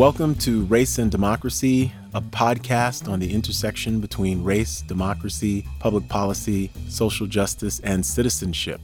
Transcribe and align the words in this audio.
Welcome 0.00 0.34
to 0.36 0.64
Race 0.64 0.96
and 0.96 1.10
Democracy, 1.10 1.92
a 2.14 2.22
podcast 2.22 3.06
on 3.06 3.20
the 3.20 3.34
intersection 3.34 4.00
between 4.00 4.42
race, 4.42 4.80
democracy, 4.80 5.68
public 5.78 6.08
policy, 6.08 6.70
social 6.88 7.26
justice, 7.26 7.80
and 7.80 8.06
citizenship. 8.06 8.80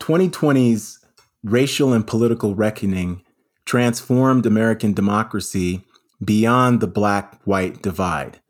Twenty 0.00 0.28
twenty's 0.30 0.98
racial 1.44 1.92
and 1.92 2.04
political 2.04 2.56
reckoning 2.56 3.22
transformed 3.66 4.46
American 4.46 4.94
democracy 4.94 5.84
beyond 6.24 6.80
the 6.80 6.88
black 6.88 7.40
white 7.44 7.82
divide. 7.82 8.40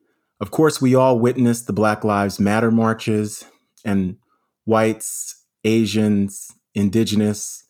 Of 0.41 0.51
course, 0.51 0.81
we 0.81 0.95
all 0.95 1.19
witnessed 1.19 1.67
the 1.67 1.75
Black 1.75 2.05
Lives 2.05 2.41
Matter 2.41 2.71
marches 2.71 3.45
and 3.85 4.17
whites, 4.65 5.45
Asians, 5.63 6.51
indigenous, 6.77 7.65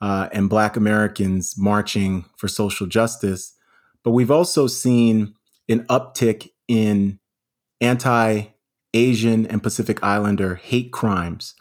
uh, 0.00 0.28
and 0.32 0.48
Black 0.48 0.76
Americans 0.76 1.56
marching 1.58 2.24
for 2.36 2.46
social 2.46 2.86
justice. 2.86 3.54
But 4.04 4.12
we've 4.12 4.30
also 4.30 4.66
seen 4.66 5.34
an 5.68 5.84
uptick 5.86 6.50
in 6.68 7.18
anti 7.80 8.44
Asian 8.94 9.46
and 9.46 9.62
Pacific 9.62 10.02
Islander 10.02 10.56
hate 10.56 10.92
crimes, 10.92 11.54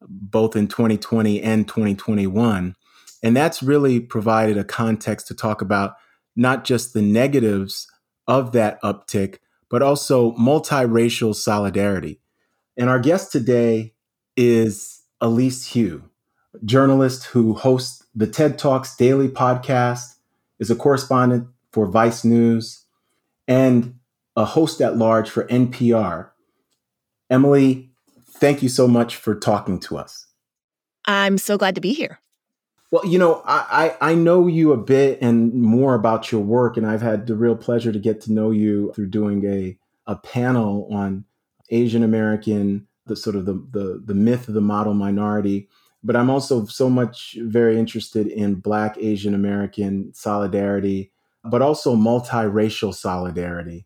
both 0.00 0.56
in 0.56 0.68
2020 0.68 1.42
and 1.42 1.66
2021. 1.66 2.74
And 3.22 3.36
that's 3.36 3.62
really 3.62 4.00
provided 4.00 4.56
a 4.56 4.64
context 4.64 5.26
to 5.28 5.34
talk 5.34 5.60
about 5.60 5.94
not 6.36 6.64
just 6.64 6.92
the 6.92 7.02
negatives 7.02 7.88
of 8.28 8.52
that 8.52 8.80
uptick, 8.82 9.38
but 9.70 9.82
also 9.82 10.32
multiracial 10.32 11.34
solidarity. 11.34 12.20
And 12.76 12.88
our 12.88 13.00
guest 13.00 13.32
today 13.32 13.94
is 14.36 15.02
Elise 15.20 15.72
Hu, 15.72 16.04
journalist 16.64 17.26
who 17.26 17.54
hosts 17.54 18.04
the 18.14 18.26
TED 18.26 18.58
Talks 18.58 18.96
Daily 18.96 19.28
podcast, 19.28 20.14
is 20.58 20.70
a 20.70 20.76
correspondent 20.76 21.48
for 21.72 21.86
Vice 21.86 22.24
News, 22.24 22.84
and 23.46 23.98
a 24.36 24.44
host 24.44 24.80
at 24.80 24.96
large 24.96 25.30
for 25.30 25.44
NPR. 25.44 26.30
Emily, 27.30 27.90
thank 28.32 28.62
you 28.62 28.68
so 28.68 28.88
much 28.88 29.16
for 29.16 29.34
talking 29.34 29.78
to 29.80 29.96
us. 29.96 30.26
I'm 31.04 31.38
so 31.38 31.56
glad 31.56 31.74
to 31.74 31.80
be 31.80 31.92
here. 31.92 32.20
Well, 32.90 33.04
you 33.04 33.18
know, 33.18 33.42
I, 33.44 33.94
I, 34.00 34.12
I 34.12 34.14
know 34.14 34.46
you 34.46 34.72
a 34.72 34.76
bit 34.76 35.20
and 35.20 35.52
more 35.54 35.94
about 35.94 36.32
your 36.32 36.40
work, 36.40 36.76
and 36.76 36.86
I've 36.86 37.02
had 37.02 37.26
the 37.26 37.36
real 37.36 37.56
pleasure 37.56 37.92
to 37.92 37.98
get 37.98 38.20
to 38.22 38.32
know 38.32 38.50
you 38.50 38.92
through 38.94 39.10
doing 39.10 39.44
a, 39.44 39.76
a 40.06 40.16
panel 40.16 40.88
on 40.90 41.24
Asian 41.70 42.02
American, 42.02 42.86
the 43.06 43.16
sort 43.16 43.36
of 43.36 43.44
the, 43.44 43.54
the 43.70 44.02
the 44.04 44.14
myth 44.14 44.48
of 44.48 44.54
the 44.54 44.60
model 44.60 44.94
minority. 44.94 45.68
But 46.04 46.16
I'm 46.16 46.30
also 46.30 46.64
so 46.66 46.88
much 46.88 47.36
very 47.40 47.78
interested 47.78 48.26
in 48.28 48.56
Black 48.56 48.96
Asian 48.98 49.34
American 49.34 50.12
solidarity, 50.14 51.10
but 51.44 51.62
also 51.62 51.96
multiracial 51.96 52.94
solidarity. 52.94 53.84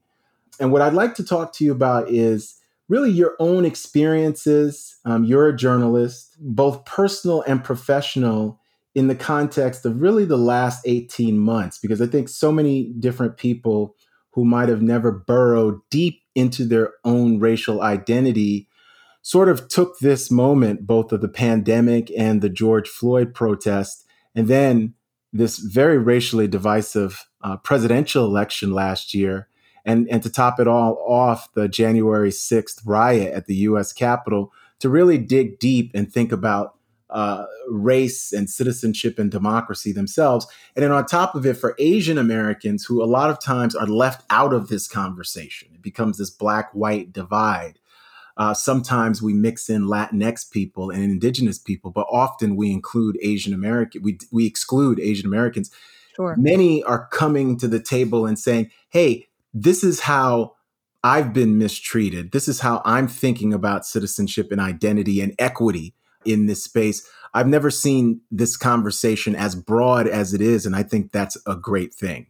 And 0.60 0.72
what 0.72 0.82
I'd 0.82 0.92
like 0.92 1.14
to 1.16 1.24
talk 1.24 1.52
to 1.54 1.64
you 1.64 1.72
about 1.72 2.10
is 2.10 2.60
really 2.88 3.10
your 3.10 3.34
own 3.38 3.64
experiences. 3.64 4.96
Um, 5.04 5.24
you're 5.24 5.48
a 5.48 5.56
journalist, 5.56 6.36
both 6.38 6.84
personal 6.84 7.42
and 7.42 7.64
professional 7.64 8.60
in 8.94 9.08
the 9.08 9.14
context 9.14 9.86
of 9.86 10.02
really 10.02 10.26
the 10.26 10.36
last 10.36 10.82
18 10.84 11.38
months, 11.38 11.78
because 11.78 12.02
I 12.02 12.06
think 12.06 12.28
so 12.28 12.52
many 12.52 12.92
different 13.00 13.38
people 13.38 13.96
who 14.32 14.44
might 14.44 14.68
have 14.68 14.82
never 14.82 15.10
burrowed 15.10 15.80
deep 15.90 16.20
into 16.34 16.64
their 16.64 16.92
own 17.04 17.38
racial 17.38 17.82
identity 17.82 18.68
sort 19.22 19.48
of 19.48 19.68
took 19.68 19.98
this 20.00 20.30
moment, 20.30 20.86
both 20.86 21.12
of 21.12 21.20
the 21.20 21.28
pandemic 21.28 22.10
and 22.16 22.42
the 22.42 22.48
George 22.48 22.88
Floyd 22.88 23.32
protest, 23.34 24.06
and 24.34 24.48
then 24.48 24.94
this 25.32 25.58
very 25.58 25.96
racially 25.96 26.46
divisive 26.46 27.26
uh, 27.42 27.56
presidential 27.56 28.24
election 28.24 28.72
last 28.72 29.14
year. 29.14 29.48
And, 29.84 30.08
and 30.10 30.22
to 30.22 30.30
top 30.30 30.60
it 30.60 30.68
all 30.68 31.02
off, 31.06 31.52
the 31.54 31.68
January 31.68 32.30
6th 32.30 32.82
riot 32.84 33.32
at 33.32 33.46
the 33.46 33.54
US 33.56 33.92
Capitol 33.92 34.52
to 34.80 34.88
really 34.88 35.18
dig 35.18 35.58
deep 35.58 35.90
and 35.94 36.12
think 36.12 36.32
about 36.32 36.76
uh, 37.12 37.44
race 37.68 38.32
and 38.32 38.48
citizenship 38.48 39.18
and 39.18 39.30
democracy 39.30 39.92
themselves. 39.92 40.46
And 40.74 40.82
then 40.82 40.92
on 40.92 41.04
top 41.04 41.34
of 41.34 41.44
it, 41.44 41.56
for 41.56 41.74
Asian 41.78 42.16
Americans 42.16 42.84
who 42.84 43.02
a 43.02 43.04
lot 43.04 43.30
of 43.30 43.42
times 43.42 43.74
are 43.74 43.86
left 43.86 44.24
out 44.30 44.52
of 44.52 44.68
this 44.68 44.88
conversation, 44.88 45.68
it 45.74 45.82
becomes 45.82 46.18
this 46.18 46.30
black 46.30 46.70
white 46.72 47.12
divide. 47.12 47.78
Uh, 48.36 48.54
sometimes 48.54 49.22
we 49.22 49.32
mix 49.32 49.68
in 49.68 49.82
Latinx 49.82 50.50
people 50.50 50.90
and 50.90 51.04
indigenous 51.04 51.58
people, 51.58 51.90
but 51.90 52.06
often 52.10 52.56
we 52.56 52.70
include 52.70 53.18
Asian 53.22 53.52
American, 53.52 54.02
we, 54.02 54.18
we 54.30 54.46
exclude 54.46 54.98
Asian 55.00 55.26
Americans. 55.26 55.70
Sure. 56.16 56.34
Many 56.36 56.82
are 56.82 57.08
coming 57.08 57.58
to 57.58 57.68
the 57.68 57.80
table 57.80 58.26
and 58.26 58.38
saying, 58.38 58.70
hey, 58.90 59.28
this 59.54 59.82
is 59.82 60.00
how 60.00 60.54
I've 61.04 61.32
been 61.32 61.58
mistreated. 61.58 62.32
This 62.32 62.48
is 62.48 62.60
how 62.60 62.80
I'm 62.84 63.08
thinking 63.08 63.52
about 63.52 63.86
citizenship 63.86 64.52
and 64.52 64.60
identity 64.60 65.20
and 65.20 65.34
equity 65.38 65.94
in 66.24 66.46
this 66.46 66.62
space. 66.62 67.06
I've 67.34 67.48
never 67.48 67.70
seen 67.70 68.20
this 68.30 68.56
conversation 68.56 69.34
as 69.34 69.54
broad 69.54 70.06
as 70.06 70.34
it 70.34 70.40
is, 70.40 70.66
and 70.66 70.76
I 70.76 70.82
think 70.82 71.12
that's 71.12 71.36
a 71.46 71.56
great 71.56 71.94
thing. 71.94 72.26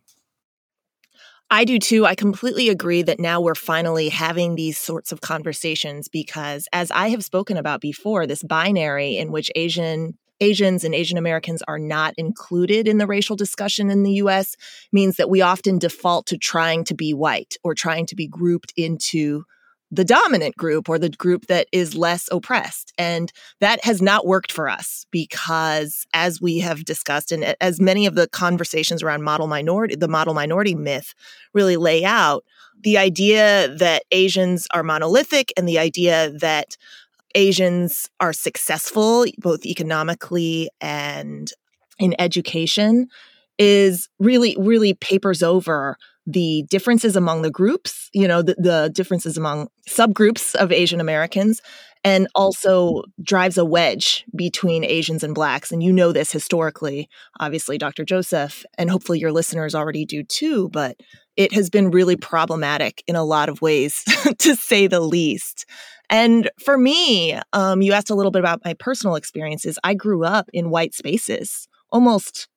I 1.53 1.65
do 1.65 1.79
too. 1.79 2.07
I 2.07 2.15
completely 2.15 2.71
agree 2.71 3.03
that 3.03 3.21
now 3.21 3.39
we're 3.39 3.55
finally 3.55 4.09
having 4.09 4.55
these 4.55 4.79
sorts 4.79 5.13
of 5.13 5.21
conversations 5.21 6.09
because, 6.09 6.67
as 6.73 6.91
I 6.91 7.09
have 7.09 7.23
spoken 7.23 7.59
about 7.59 7.83
before, 7.83 8.27
this 8.27 8.43
binary 8.43 9.19
in 9.19 9.31
which 9.31 9.51
Asian 9.55 10.17
Asians 10.41 10.83
and 10.83 10.95
Asian 10.95 11.19
Americans 11.19 11.63
are 11.69 11.79
not 11.79 12.15
included 12.17 12.89
in 12.89 12.97
the 12.97 13.07
racial 13.07 13.37
discussion 13.37 13.91
in 13.91 14.03
the 14.03 14.13
US 14.13 14.57
means 14.93 15.17
that 15.17 15.29
we 15.29 15.43
often 15.43 15.79
default 15.79 16.25
to 16.29 16.39
trying 16.39 16.85
to 16.85 16.95
be 16.95 17.13
white 17.13 17.59
or 17.63 17.75
trying 17.75 18.07
to 18.07 18.17
be 18.17 18.27
grouped 18.27 18.73
into 18.75 19.45
the 19.93 20.05
dominant 20.05 20.57
group 20.57 20.89
or 20.89 20.99
the 20.99 21.11
group 21.11 21.47
that 21.47 21.69
is 21.71 21.95
less 21.95 22.27
oppressed. 22.33 22.95
And 22.97 23.31
that 23.61 23.85
has 23.85 24.01
not 24.01 24.27
worked 24.27 24.51
for 24.51 24.69
us 24.69 25.05
because, 25.11 26.07
as 26.15 26.41
we 26.41 26.61
have 26.61 26.87
discussed, 26.87 27.31
and 27.31 27.55
as 27.61 27.79
many 27.79 28.07
of 28.07 28.15
the 28.15 28.27
conversations 28.27 29.03
around 29.03 29.23
model 29.23 29.47
minority, 29.47 29.95
the 29.95 30.09
model 30.09 30.33
minority 30.33 30.75
myth 30.75 31.15
really 31.53 31.77
lay 31.77 32.05
out, 32.07 32.43
the 32.83 32.97
idea 32.97 33.69
that 33.77 34.05
Asians 34.11 34.67
are 34.73 34.83
monolithic 34.83 35.53
and 35.59 35.69
the 35.69 35.79
idea 35.79 36.33
that 36.41 36.77
Asians 37.35 38.09
are 38.19 38.33
successful, 38.33 39.27
both 39.39 39.67
economically 39.67 40.71
and 40.81 41.53
in 41.99 42.15
education, 42.19 43.09
is 43.59 44.09
really, 44.19 44.57
really 44.59 44.95
papers 44.95 45.43
over 45.43 45.99
the 46.27 46.65
differences 46.71 47.17
among 47.17 47.43
the 47.43 47.51
groups, 47.51 48.09
you 48.13 48.29
know, 48.29 48.43
the, 48.43 48.55
the 48.59 48.91
differences 48.95 49.37
among 49.37 49.69
subgroups 49.89 50.55
of 50.55 50.71
Asian 50.71 51.01
Americans, 51.01 51.61
and 52.05 52.27
also 52.35 53.03
drives 53.23 53.59
a 53.59 53.65
wedge 53.65 54.25
between 54.35 54.85
Asians 54.85 55.23
and 55.23 55.35
Blacks. 55.35 55.71
And 55.71 55.83
you 55.83 55.93
know 55.93 56.13
this 56.13 56.33
historically, 56.33 57.09
obviously, 57.39 57.79
Dr. 57.79 58.05
Joseph, 58.05 58.65
and 58.77 58.91
hopefully 58.91 59.19
your 59.19 59.33
listeners 59.33 59.75
already 59.75 60.05
do 60.05 60.23
too, 60.25 60.69
but 60.71 60.97
it 61.37 61.53
has 61.53 61.71
been 61.71 61.91
really 61.91 62.17
problematic 62.17 63.03
in 63.07 63.17
a 63.17 63.25
lot 63.25 63.49
of 63.49 63.63
ways, 63.63 64.05
to 64.39 64.57
say 64.57 64.87
the 64.87 65.01
least. 65.01 65.65
And 66.11 66.51
for 66.63 66.77
me, 66.77 67.39
um, 67.53 67.81
you 67.81 67.93
asked 67.93 68.11
a 68.11 68.15
little 68.15 68.33
bit 68.33 68.41
about 68.41 68.65
my 68.65 68.75
personal 68.75 69.17
experiences. 69.17 69.79
I 69.83 69.95
grew 69.95 70.25
up 70.25 70.51
in 70.53 70.71
white 70.71 70.95
spaces, 70.95 71.69
almost 71.91 72.49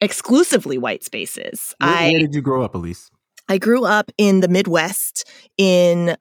exclusively 0.00 0.78
white 0.78 1.04
spaces. 1.04 1.74
Where, 1.78 1.90
I, 1.90 2.10
where 2.10 2.20
did 2.20 2.34
you 2.34 2.42
grow 2.42 2.62
up, 2.62 2.74
Elise? 2.74 3.10
I 3.48 3.58
grew 3.58 3.84
up 3.84 4.10
in 4.18 4.40
the 4.40 4.48
Midwest 4.48 5.28
in 5.56 6.16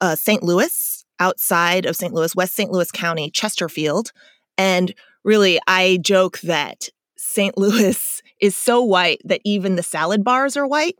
uh, 0.00 0.14
St. 0.14 0.42
Louis, 0.42 1.04
outside 1.18 1.86
of 1.86 1.96
St. 1.96 2.12
Louis, 2.12 2.34
West 2.34 2.54
St. 2.54 2.70
Louis 2.70 2.90
County, 2.90 3.30
Chesterfield. 3.30 4.12
And 4.58 4.94
really, 5.24 5.60
I 5.66 5.98
joke 6.02 6.40
that 6.40 6.88
St. 7.16 7.56
Louis 7.56 8.22
is 8.40 8.56
so 8.56 8.82
white 8.82 9.20
that 9.24 9.40
even 9.44 9.76
the 9.76 9.82
salad 9.82 10.24
bars 10.24 10.56
are 10.56 10.66
white. 10.66 10.96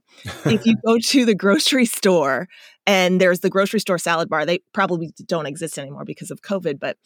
if 0.46 0.64
you 0.64 0.76
go 0.86 0.98
to 0.98 1.24
the 1.24 1.34
grocery 1.34 1.86
store 1.86 2.48
and 2.86 3.20
there's 3.20 3.40
the 3.40 3.50
grocery 3.50 3.80
store 3.80 3.98
salad 3.98 4.28
bar, 4.28 4.46
they 4.46 4.60
probably 4.72 5.12
don't 5.26 5.46
exist 5.46 5.78
anymore 5.78 6.04
because 6.04 6.30
of 6.30 6.42
COVID, 6.42 6.78
but 6.78 6.96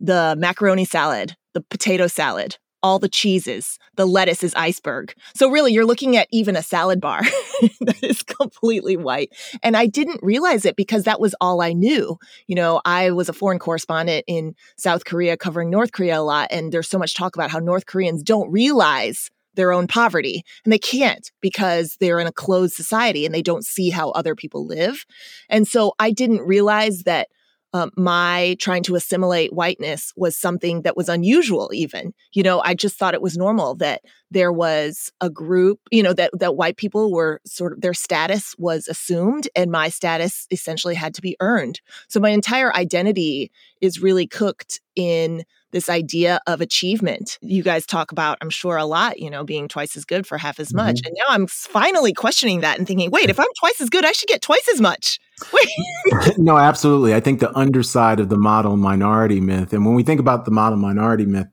the 0.00 0.34
macaroni 0.38 0.84
salad, 0.84 1.36
the 1.54 1.60
potato 1.62 2.06
salad, 2.06 2.58
all 2.82 2.98
the 2.98 3.08
cheeses. 3.08 3.78
The 3.96 4.06
lettuce 4.06 4.42
is 4.42 4.54
iceberg. 4.54 5.14
So 5.34 5.50
really 5.50 5.72
you're 5.72 5.86
looking 5.86 6.16
at 6.16 6.28
even 6.30 6.56
a 6.56 6.62
salad 6.62 7.00
bar 7.00 7.20
that 7.80 7.98
is 8.02 8.22
completely 8.22 8.96
white. 8.96 9.30
And 9.62 9.76
I 9.76 9.86
didn't 9.86 10.20
realize 10.22 10.64
it 10.64 10.76
because 10.76 11.04
that 11.04 11.20
was 11.20 11.34
all 11.40 11.62
I 11.62 11.72
knew. 11.72 12.18
You 12.46 12.56
know, 12.56 12.80
I 12.84 13.10
was 13.10 13.28
a 13.28 13.32
foreign 13.32 13.58
correspondent 13.58 14.24
in 14.26 14.54
South 14.76 15.04
Korea 15.04 15.36
covering 15.36 15.70
North 15.70 15.92
Korea 15.92 16.20
a 16.20 16.22
lot 16.22 16.48
and 16.50 16.72
there's 16.72 16.88
so 16.88 16.98
much 16.98 17.14
talk 17.14 17.36
about 17.36 17.50
how 17.50 17.58
North 17.58 17.86
Koreans 17.86 18.22
don't 18.22 18.50
realize 18.50 19.30
their 19.54 19.72
own 19.72 19.86
poverty 19.86 20.42
and 20.64 20.72
they 20.72 20.78
can't 20.78 21.30
because 21.40 21.96
they're 22.00 22.18
in 22.18 22.26
a 22.26 22.32
closed 22.32 22.74
society 22.74 23.26
and 23.26 23.34
they 23.34 23.42
don't 23.42 23.64
see 23.64 23.90
how 23.90 24.10
other 24.10 24.34
people 24.34 24.66
live. 24.66 25.04
And 25.48 25.68
so 25.68 25.92
I 25.98 26.10
didn't 26.10 26.40
realize 26.40 27.02
that 27.02 27.28
um, 27.72 27.90
my 27.96 28.56
trying 28.60 28.82
to 28.84 28.94
assimilate 28.94 29.52
whiteness 29.52 30.12
was 30.16 30.36
something 30.36 30.82
that 30.82 30.96
was 30.96 31.08
unusual 31.08 31.70
even. 31.72 32.12
You 32.32 32.42
know 32.42 32.60
i 32.60 32.74
just 32.74 32.96
thought 32.98 33.14
it 33.14 33.22
was 33.22 33.36
normal 33.36 33.74
that 33.76 34.02
there 34.32 34.52
was 34.52 35.12
a 35.20 35.30
group 35.30 35.80
you 35.90 36.02
know 36.02 36.12
that 36.12 36.30
that 36.38 36.56
white 36.56 36.76
people 36.76 37.12
were 37.12 37.40
sort 37.44 37.72
of 37.72 37.80
their 37.80 37.94
status 37.94 38.54
was 38.58 38.88
assumed 38.88 39.48
and 39.54 39.70
my 39.70 39.88
status 39.88 40.46
essentially 40.50 40.94
had 40.94 41.14
to 41.14 41.22
be 41.22 41.36
earned 41.40 41.80
so 42.08 42.20
my 42.20 42.30
entire 42.30 42.74
identity 42.74 43.50
is 43.80 44.00
really 44.00 44.26
cooked 44.26 44.80
in 44.96 45.44
this 45.72 45.88
idea 45.88 46.38
of 46.46 46.60
achievement. 46.60 47.38
You 47.40 47.62
guys 47.62 47.86
talk 47.86 48.12
about, 48.12 48.38
I'm 48.40 48.50
sure, 48.50 48.76
a 48.76 48.84
lot, 48.84 49.18
you 49.18 49.30
know, 49.30 49.42
being 49.42 49.68
twice 49.68 49.96
as 49.96 50.04
good 50.04 50.26
for 50.26 50.38
half 50.38 50.60
as 50.60 50.72
much. 50.72 50.96
Mm-hmm. 50.96 51.06
And 51.06 51.16
now 51.18 51.34
I'm 51.34 51.46
finally 51.46 52.12
questioning 52.12 52.60
that 52.60 52.78
and 52.78 52.86
thinking, 52.86 53.10
wait, 53.10 53.30
if 53.30 53.40
I'm 53.40 53.46
twice 53.58 53.80
as 53.80 53.90
good, 53.90 54.04
I 54.04 54.12
should 54.12 54.28
get 54.28 54.42
twice 54.42 54.68
as 54.72 54.80
much. 54.80 55.18
no, 56.36 56.58
absolutely. 56.58 57.14
I 57.14 57.20
think 57.20 57.40
the 57.40 57.56
underside 57.56 58.20
of 58.20 58.28
the 58.28 58.36
model 58.36 58.76
minority 58.76 59.40
myth, 59.40 59.72
and 59.72 59.84
when 59.84 59.94
we 59.94 60.02
think 60.02 60.20
about 60.20 60.44
the 60.44 60.50
model 60.50 60.78
minority 60.78 61.24
myth, 61.26 61.48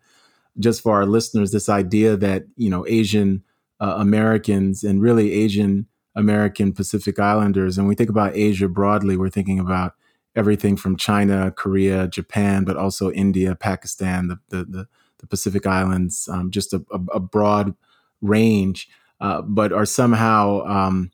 just 0.60 0.82
for 0.82 0.96
our 0.96 1.06
listeners, 1.06 1.52
this 1.52 1.70
idea 1.70 2.18
that, 2.18 2.46
you 2.56 2.70
know, 2.70 2.86
Asian 2.88 3.44
uh, 3.80 3.96
Americans 3.98 4.84
and 4.84 5.02
really 5.02 5.32
Asian 5.32 5.88
American 6.16 6.74
Pacific 6.74 7.20
Islanders, 7.20 7.78
and 7.78 7.88
we 7.88 7.96
think 7.96 8.10
about 8.10 8.36
Asia 8.36 8.68
broadly, 8.68 9.16
we're 9.16 9.30
thinking 9.30 9.60
about 9.60 9.94
everything 10.36 10.76
from 10.76 10.98
China, 10.98 11.52
Korea, 11.52 12.08
Japan, 12.08 12.64
but 12.64 12.78
also 12.78 13.12
India, 13.12 13.56
Pakistan, 13.56 14.28
the 14.28 14.40
the 14.50 14.66
the, 14.66 14.88
the 15.20 15.28
Pacific 15.28 15.66
Islands, 15.66 16.28
um, 16.32 16.52
just 16.52 16.74
a, 16.74 16.84
a, 16.92 17.00
a, 17.16 17.20
broad 17.20 17.76
range, 18.22 18.88
uh, 19.20 19.42
but 19.42 19.74
are 19.74 19.86
somehow 19.86 20.62
um, 20.66 21.12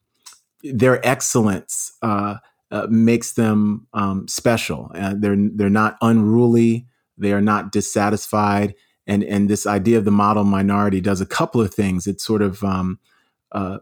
their 0.63 1.05
excellence 1.05 1.93
uh, 2.01 2.37
uh, 2.71 2.87
makes 2.89 3.33
them 3.33 3.87
um, 3.93 4.27
special. 4.27 4.91
they're 5.15 5.37
they're 5.53 5.69
not 5.69 5.97
unruly. 6.01 6.87
They 7.17 7.31
are 7.31 7.41
not 7.41 7.71
dissatisfied. 7.71 8.75
And 9.07 9.23
and 9.23 9.49
this 9.49 9.67
idea 9.67 9.97
of 9.97 10.05
the 10.05 10.11
model 10.11 10.43
minority 10.43 11.01
does 11.01 11.21
a 11.21 11.25
couple 11.25 11.61
of 11.61 11.73
things. 11.73 12.07
It 12.07 12.19
sort 12.19 12.41
of 12.41 12.63
um, 12.63 12.99
uh, 13.51 13.79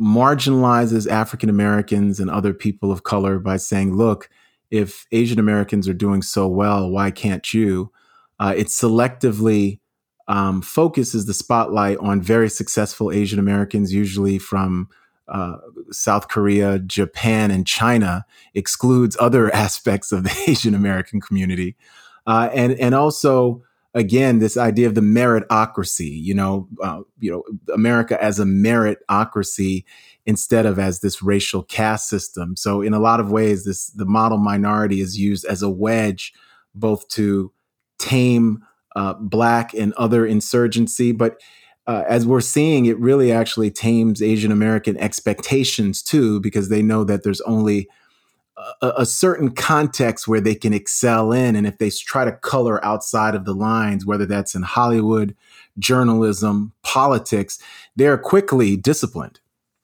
marginalizes 0.00 1.10
African 1.10 1.48
Americans 1.48 2.20
and 2.20 2.30
other 2.30 2.52
people 2.52 2.92
of 2.92 3.02
color 3.02 3.38
by 3.38 3.56
saying, 3.56 3.94
look 3.96 4.28
if 4.70 5.06
Asian 5.12 5.38
Americans 5.38 5.88
are 5.88 5.94
doing 5.94 6.22
so 6.22 6.48
well, 6.48 6.90
why 6.90 7.10
can't 7.10 7.54
you? 7.54 7.92
Uh, 8.38 8.54
it 8.56 8.66
selectively 8.66 9.80
um, 10.28 10.60
focuses 10.60 11.26
the 11.26 11.34
spotlight 11.34 11.98
on 11.98 12.20
very 12.20 12.50
successful 12.50 13.12
Asian 13.12 13.38
Americans, 13.38 13.92
usually 13.92 14.38
from 14.38 14.88
uh, 15.28 15.56
South 15.90 16.28
Korea, 16.28 16.78
Japan, 16.80 17.50
and 17.50 17.66
China, 17.66 18.24
excludes 18.54 19.16
other 19.20 19.54
aspects 19.54 20.12
of 20.12 20.24
the 20.24 20.44
Asian 20.48 20.74
American 20.74 21.20
community, 21.20 21.76
uh, 22.26 22.50
and 22.52 22.72
and 22.72 22.94
also 22.94 23.62
again 23.96 24.38
this 24.38 24.56
idea 24.56 24.86
of 24.86 24.94
the 24.94 25.00
meritocracy. 25.00 26.22
You 26.22 26.34
know, 26.34 26.68
uh, 26.80 27.00
you 27.18 27.32
know, 27.32 27.42
America 27.74 28.22
as 28.22 28.38
a 28.38 28.44
meritocracy 28.44 29.84
instead 30.24 30.66
of 30.66 30.78
as 30.78 31.00
this 31.00 31.22
racial 31.22 31.62
caste 31.64 32.08
system. 32.08 32.54
So 32.56 32.82
in 32.82 32.94
a 32.94 33.00
lot 33.00 33.18
of 33.18 33.32
ways, 33.32 33.64
this 33.64 33.88
the 33.88 34.06
model 34.06 34.38
minority 34.38 35.00
is 35.00 35.18
used 35.18 35.44
as 35.44 35.62
a 35.62 35.70
wedge, 35.70 36.32
both 36.74 37.08
to 37.08 37.52
tame 37.98 38.64
uh, 38.94 39.14
black 39.14 39.74
and 39.74 39.92
other 39.94 40.24
insurgency, 40.24 41.12
but 41.12 41.40
uh, 41.86 42.02
as 42.08 42.26
we're 42.26 42.40
seeing, 42.40 42.86
it 42.86 42.98
really 42.98 43.30
actually 43.30 43.70
tames 43.70 44.20
Asian 44.20 44.50
American 44.50 44.96
expectations 44.96 46.02
too, 46.02 46.40
because 46.40 46.68
they 46.68 46.82
know 46.82 47.04
that 47.04 47.22
there's 47.22 47.40
only 47.42 47.88
a, 48.56 48.92
a, 48.98 49.06
certain 49.06 49.50
context 49.50 50.26
where 50.26 50.40
they 50.40 50.54
can 50.54 50.72
excel 50.72 51.32
in. 51.32 51.56
And 51.56 51.66
if 51.66 51.78
they 51.78 51.90
try 51.90 52.24
to 52.24 52.32
color 52.32 52.82
outside 52.84 53.34
of 53.34 53.44
the 53.44 53.54
lines, 53.54 54.06
whether 54.06 54.26
that's 54.26 54.54
in 54.54 54.62
Hollywood, 54.62 55.36
journalism, 55.78 56.72
politics, 56.82 57.58
they're 57.96 58.18
quickly 58.18 58.76
disciplined. 58.76 59.40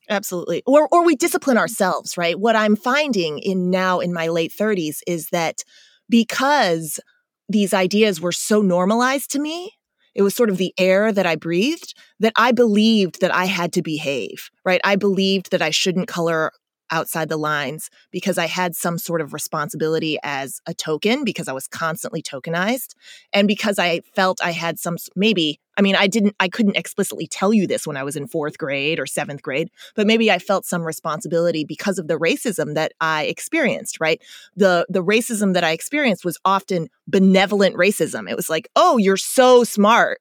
Absolutely. 0.09 0.63
Or 0.65 0.87
or 0.91 1.05
we 1.05 1.15
discipline 1.15 1.57
ourselves, 1.57 2.17
right? 2.17 2.37
What 2.37 2.55
I'm 2.55 2.75
finding 2.75 3.39
in 3.39 3.69
now 3.69 3.99
in 3.99 4.13
my 4.13 4.27
late 4.27 4.53
30s 4.57 4.97
is 5.07 5.29
that 5.29 5.63
because 6.09 6.99
these 7.47 7.73
ideas 7.73 8.19
were 8.19 8.31
so 8.31 8.61
normalized 8.61 9.31
to 9.31 9.39
me, 9.39 9.71
it 10.13 10.21
was 10.21 10.35
sort 10.35 10.49
of 10.49 10.57
the 10.57 10.73
air 10.77 11.11
that 11.11 11.25
I 11.25 11.35
breathed 11.35 11.93
that 12.19 12.33
I 12.35 12.51
believed 12.51 13.21
that 13.21 13.33
I 13.33 13.45
had 13.45 13.73
to 13.73 13.81
behave, 13.81 14.49
right? 14.65 14.81
I 14.83 14.95
believed 14.95 15.51
that 15.51 15.61
I 15.61 15.69
shouldn't 15.69 16.07
color 16.07 16.51
outside 16.91 17.29
the 17.29 17.37
lines 17.37 17.89
because 18.11 18.37
I 18.37 18.47
had 18.47 18.75
some 18.75 18.97
sort 18.97 19.21
of 19.21 19.33
responsibility 19.33 20.17
as 20.23 20.61
a 20.65 20.73
token 20.73 21.23
because 21.23 21.47
I 21.47 21.53
was 21.53 21.67
constantly 21.67 22.21
tokenized 22.21 22.95
and 23.31 23.47
because 23.47 23.79
I 23.79 24.01
felt 24.15 24.43
I 24.43 24.51
had 24.51 24.79
some 24.79 24.97
maybe 25.15 25.59
I 25.77 25.81
mean 25.81 25.95
I 25.95 26.07
didn't 26.07 26.35
I 26.39 26.49
couldn't 26.49 26.77
explicitly 26.77 27.27
tell 27.27 27.53
you 27.53 27.67
this 27.67 27.87
when 27.87 27.97
I 27.97 28.03
was 28.03 28.15
in 28.15 28.27
4th 28.27 28.57
grade 28.57 28.99
or 28.99 29.05
7th 29.05 29.41
grade 29.41 29.69
but 29.95 30.07
maybe 30.07 30.31
I 30.31 30.39
felt 30.39 30.65
some 30.65 30.83
responsibility 30.83 31.63
because 31.63 31.97
of 31.97 32.07
the 32.07 32.19
racism 32.19 32.75
that 32.75 32.93
I 33.01 33.23
experienced 33.23 33.99
right? 33.99 34.21
The 34.55 34.85
the 34.89 35.03
racism 35.03 35.53
that 35.53 35.63
I 35.63 35.71
experienced 35.71 36.25
was 36.25 36.37
often 36.45 36.89
benevolent 37.07 37.75
racism. 37.75 38.29
It 38.29 38.35
was 38.35 38.49
like 38.49 38.67
oh 38.75 38.97
you're 38.97 39.17
so 39.17 39.63
smart 39.63 40.19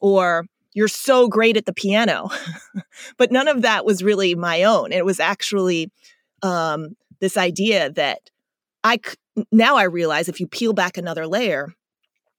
or 0.00 0.46
you're 0.78 0.86
so 0.86 1.26
great 1.26 1.56
at 1.56 1.66
the 1.66 1.72
piano. 1.72 2.30
but 3.16 3.32
none 3.32 3.48
of 3.48 3.62
that 3.62 3.84
was 3.84 4.00
really 4.00 4.36
my 4.36 4.62
own. 4.62 4.92
It 4.92 5.04
was 5.04 5.18
actually 5.18 5.90
um, 6.40 6.94
this 7.20 7.36
idea 7.36 7.90
that 7.90 8.30
I 8.84 9.00
now 9.50 9.74
I 9.74 9.82
realize 9.82 10.28
if 10.28 10.38
you 10.38 10.46
peel 10.46 10.72
back 10.72 10.96
another 10.96 11.26
layer, 11.26 11.74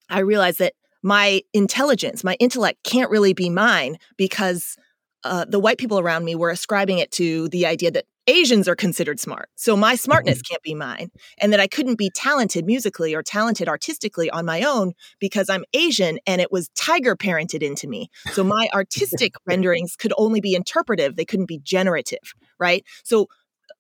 I 0.10 0.20
realize 0.20 0.56
that 0.58 0.74
my 1.04 1.42
intelligence, 1.54 2.24
my 2.24 2.38
intellect 2.40 2.82
can't 2.86 3.12
really 3.12 3.34
be 3.34 3.50
mine 3.50 3.98
because 4.16 4.78
uh, 5.26 5.44
the 5.44 5.60
white 5.60 5.78
people 5.78 6.00
around 6.00 6.24
me 6.24 6.34
were 6.34 6.50
ascribing 6.50 7.00
it 7.00 7.12
to 7.12 7.50
the 7.50 7.66
idea 7.66 7.92
that 7.92 8.06
Asians 8.30 8.68
are 8.68 8.76
considered 8.76 9.20
smart. 9.20 9.50
So 9.56 9.76
my 9.76 9.96
smartness 9.96 10.38
mm-hmm. 10.38 10.54
can't 10.54 10.62
be 10.62 10.76
mine. 10.76 11.10
And 11.40 11.52
that 11.52 11.60
I 11.60 11.66
couldn't 11.66 11.98
be 11.98 12.12
talented 12.14 12.64
musically 12.64 13.16
or 13.16 13.24
talented 13.24 13.68
artistically 13.68 14.30
on 14.30 14.46
my 14.46 14.62
own 14.62 14.94
because 15.20 15.50
I'm 15.50 15.64
Asian 15.74 16.20
and 16.28 16.40
it 16.40 16.52
was 16.52 16.70
tiger 16.76 17.16
parented 17.16 17.64
into 17.64 17.88
me. 17.88 18.10
So 18.34 18.44
my 18.44 18.70
artistic 18.74 19.34
renderings 19.48 19.96
could 19.96 20.14
only 20.18 20.42
be 20.42 20.54
interpretive, 20.54 21.16
they 21.16 21.26
couldn't 21.26 21.48
be 21.48 21.58
generative, 21.58 22.34
right? 22.60 22.86
So 23.04 23.28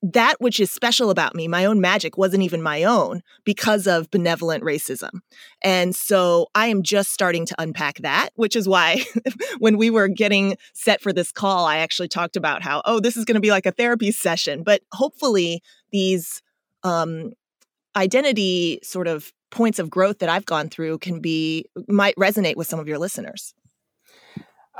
that 0.01 0.35
which 0.39 0.59
is 0.59 0.71
special 0.71 1.09
about 1.09 1.35
me, 1.35 1.47
my 1.47 1.65
own 1.65 1.81
magic, 1.81 2.17
wasn't 2.17 2.43
even 2.43 2.61
my 2.61 2.83
own 2.83 3.21
because 3.43 3.85
of 3.85 4.09
benevolent 4.11 4.63
racism. 4.63 5.21
And 5.61 5.93
so 5.95 6.47
I 6.55 6.67
am 6.67 6.83
just 6.83 7.11
starting 7.11 7.45
to 7.47 7.55
unpack 7.59 7.97
that, 7.99 8.29
which 8.35 8.55
is 8.55 8.67
why 8.67 9.03
when 9.59 9.77
we 9.77 9.89
were 9.89 10.07
getting 10.07 10.55
set 10.73 11.01
for 11.01 11.11
this 11.11 11.31
call, 11.31 11.65
I 11.65 11.77
actually 11.77 12.07
talked 12.07 12.37
about 12.37 12.63
how, 12.63 12.81
oh, 12.85 12.99
this 12.99 13.17
is 13.17 13.25
going 13.25 13.35
to 13.35 13.41
be 13.41 13.51
like 13.51 13.65
a 13.65 13.71
therapy 13.71 14.11
session. 14.11 14.63
But 14.63 14.81
hopefully, 14.93 15.61
these 15.91 16.41
um, 16.83 17.33
identity 17.95 18.79
sort 18.83 19.07
of 19.07 19.33
points 19.49 19.79
of 19.79 19.89
growth 19.89 20.19
that 20.19 20.29
I've 20.29 20.45
gone 20.45 20.69
through 20.69 20.99
can 20.99 21.19
be, 21.19 21.65
might 21.87 22.15
resonate 22.15 22.55
with 22.55 22.67
some 22.67 22.79
of 22.79 22.87
your 22.87 22.99
listeners. 22.99 23.53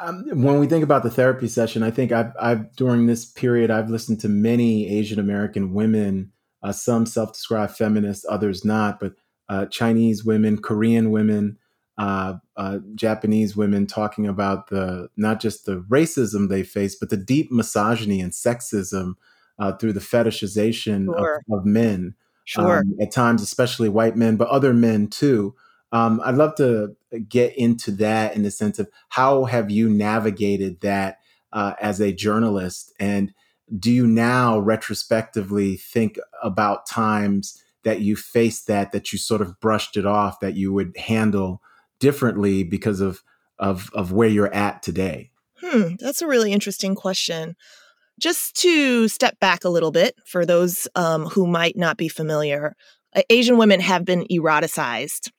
Um, 0.02 0.24
when 0.44 0.60
we 0.60 0.68
think 0.68 0.84
about 0.84 1.04
the 1.04 1.10
therapy 1.10 1.48
session, 1.48 1.84
I 1.84 1.92
think 1.92 2.12
I've, 2.12 2.32
I've, 2.40 2.76
during 2.76 3.06
this 3.06 3.26
period 3.26 3.70
I've 3.70 3.90
listened 3.90 4.20
to 4.22 4.30
many 4.30 4.88
Asian 4.88 5.20
American 5.20 5.74
women, 5.74 6.32
uh, 6.64 6.72
some 6.72 7.06
self-described 7.06 7.76
feminists, 7.76 8.26
others 8.30 8.64
not, 8.64 9.00
but 9.00 9.14
uh, 9.50 9.66
Chinese 9.66 10.24
women, 10.24 10.62
Korean 10.62 11.12
women, 11.12 11.58
uh, 11.98 12.36
uh, 12.56 12.80
Japanese 12.96 13.58
women 13.58 13.86
talking 13.86 14.26
about 14.26 14.70
the 14.70 15.10
not 15.18 15.42
just 15.42 15.66
the 15.66 15.82
racism 15.90 16.48
they 16.48 16.64
face, 16.64 16.96
but 16.96 17.10
the 17.10 17.18
deep 17.18 17.52
misogyny 17.52 18.22
and 18.22 18.32
sexism 18.32 19.16
uh, 19.60 19.74
through 19.74 19.92
the 19.92 20.00
fetishization 20.00 21.06
sure. 21.06 21.42
of, 21.50 21.60
of, 21.60 21.66
men. 21.66 22.16
Sure. 22.46 22.80
Um, 22.80 22.96
at 23.02 23.12
times, 23.12 23.42
especially 23.42 23.90
white 23.90 24.16
men, 24.16 24.38
but 24.38 24.48
other 24.48 24.74
men 24.74 25.08
too. 25.08 25.56
Um, 25.92 26.22
I'd 26.24 26.36
love 26.36 26.56
to 26.56 26.96
get 27.28 27.58
into 27.58 27.92
that 27.94 28.36
in 28.36 28.44
the 28.44 28.52
sense 28.52 28.80
of 28.80 28.90
how 29.10 29.46
have 29.46 29.72
you 29.72 29.90
navigated 29.90 30.82
that 30.82 31.20
uh, 31.52 31.74
as 31.82 32.00
a 32.00 32.14
journalist, 32.14 32.94
and 33.00 33.34
do 33.78 33.92
you 33.92 34.06
now 34.08 34.60
retrospectively 34.60 35.78
think 35.78 36.18
about 36.44 36.88
times 36.88 37.62
that 37.84 38.02
you 38.02 38.16
faced 38.16 38.68
that 38.68 38.92
that 38.92 39.12
you 39.14 39.20
sort 39.20 39.42
of 39.42 39.60
brushed 39.60 39.96
it 39.96 40.06
off 40.06 40.40
that 40.40 40.56
you 40.56 40.74
would 40.74 40.96
handle 40.98 41.62
differently 42.00 42.64
because 42.64 43.02
of 43.02 43.24
of 43.58 43.90
of 43.94 44.12
where 44.12 44.30
you're 44.30 44.54
at 44.54 44.84
today? 44.84 45.32
Hmm, 45.62 45.96
that's 46.00 46.22
a 46.22 46.28
really 46.28 46.54
interesting 46.54 46.96
question. 46.96 47.56
Just 48.20 48.56
to 48.62 49.08
step 49.08 49.40
back 49.40 49.64
a 49.64 49.70
little 49.70 49.92
bit 49.92 50.16
for 50.26 50.46
those 50.46 50.88
um, 50.96 51.26
who 51.26 51.48
might 51.48 51.78
not 51.78 51.98
be 51.98 52.10
familiar, 52.10 52.76
Asian 53.30 53.58
women 53.58 53.80
have 53.80 54.04
been 54.04 54.26
eroticized 54.32 55.32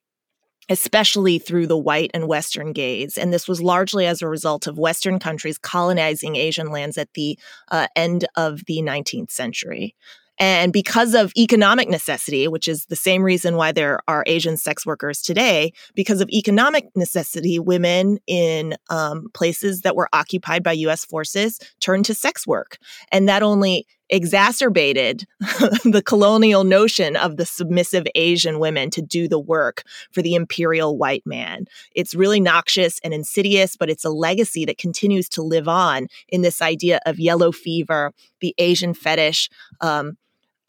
especially 0.70 1.38
through 1.38 1.66
the 1.66 1.76
white 1.76 2.10
and 2.14 2.28
Western 2.28 2.72
gaze. 2.72 3.18
And 3.18 3.32
this 3.32 3.48
was 3.48 3.60
largely 3.60 4.06
as 4.06 4.22
a 4.22 4.28
result 4.28 4.66
of 4.66 4.78
Western 4.78 5.18
countries 5.18 5.58
colonizing 5.58 6.36
Asian 6.36 6.70
lands 6.70 6.96
at 6.96 7.12
the 7.14 7.38
uh, 7.70 7.88
end 7.96 8.26
of 8.36 8.64
the 8.66 8.80
19th 8.80 9.30
century. 9.30 9.94
And 10.38 10.72
because 10.72 11.14
of 11.14 11.32
economic 11.36 11.90
necessity, 11.90 12.48
which 12.48 12.66
is 12.66 12.86
the 12.86 12.96
same 12.96 13.22
reason 13.22 13.56
why 13.56 13.72
there 13.72 14.00
are 14.08 14.24
Asian 14.26 14.56
sex 14.56 14.86
workers 14.86 15.20
today, 15.20 15.72
because 15.94 16.22
of 16.22 16.30
economic 16.30 16.86
necessity, 16.96 17.58
women 17.58 18.18
in 18.26 18.74
um, 18.88 19.26
places 19.34 19.82
that 19.82 19.96
were 19.96 20.08
occupied 20.14 20.62
by 20.62 20.72
US 20.72 21.04
forces 21.04 21.60
turned 21.80 22.06
to 22.06 22.14
sex 22.14 22.46
work. 22.46 22.78
And 23.12 23.28
that 23.28 23.42
only 23.42 23.86
exacerbated 24.10 25.24
the 25.40 26.02
colonial 26.04 26.64
notion 26.64 27.16
of 27.16 27.36
the 27.36 27.46
submissive 27.46 28.06
Asian 28.14 28.58
women 28.58 28.90
to 28.90 29.00
do 29.00 29.28
the 29.28 29.38
work 29.38 29.84
for 30.10 30.20
the 30.20 30.34
imperial 30.34 30.98
white 30.98 31.24
man. 31.24 31.66
It's 31.94 32.14
really 32.14 32.40
noxious 32.40 33.00
and 33.04 33.14
insidious, 33.14 33.76
but 33.76 33.88
it's 33.88 34.04
a 34.04 34.10
legacy 34.10 34.64
that 34.64 34.78
continues 34.78 35.28
to 35.30 35.42
live 35.42 35.68
on 35.68 36.08
in 36.28 36.42
this 36.42 36.60
idea 36.60 37.00
of 37.06 37.18
yellow 37.18 37.52
fever, 37.52 38.12
the 38.40 38.54
Asian 38.58 38.94
fetish. 38.94 39.48
Um, 39.80 40.18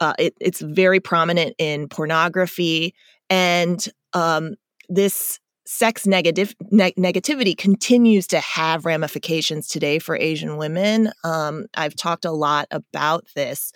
uh, 0.00 0.14
it, 0.18 0.34
it's 0.40 0.60
very 0.60 1.00
prominent 1.00 1.54
in 1.58 1.88
pornography. 1.88 2.94
And 3.28 3.84
um, 4.14 4.54
this 4.88 5.40
sex 5.64 6.06
negative 6.06 6.54
ne- 6.70 6.92
negativity 6.92 7.56
continues 7.56 8.26
to 8.28 8.40
have 8.40 8.84
ramifications 8.84 9.68
today 9.68 9.98
for 9.98 10.16
Asian 10.16 10.56
women. 10.56 11.10
Um, 11.24 11.66
I've 11.74 11.96
talked 11.96 12.24
a 12.24 12.32
lot 12.32 12.66
about 12.70 13.26
this. 13.34 13.72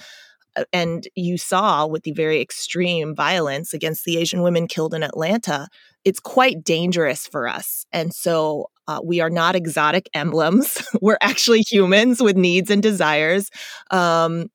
Uh, 0.56 0.64
and 0.72 1.06
you 1.14 1.38
saw 1.38 1.86
with 1.86 2.02
the 2.02 2.12
very 2.12 2.40
extreme 2.40 3.14
violence 3.14 3.72
against 3.72 4.04
the 4.04 4.16
Asian 4.16 4.42
women 4.42 4.66
killed 4.66 4.94
in 4.94 5.02
Atlanta, 5.02 5.68
it's 6.04 6.20
quite 6.20 6.64
dangerous 6.64 7.26
for 7.26 7.46
us. 7.46 7.86
And 7.92 8.14
so 8.14 8.70
uh, 8.88 9.00
we 9.02 9.20
are 9.20 9.30
not 9.30 9.56
exotic 9.56 10.08
emblems. 10.14 10.82
We're 11.00 11.18
actually 11.20 11.60
humans 11.60 12.22
with 12.22 12.36
needs 12.36 12.70
and 12.70 12.82
desires. 12.82 13.50
Um, 13.90 14.50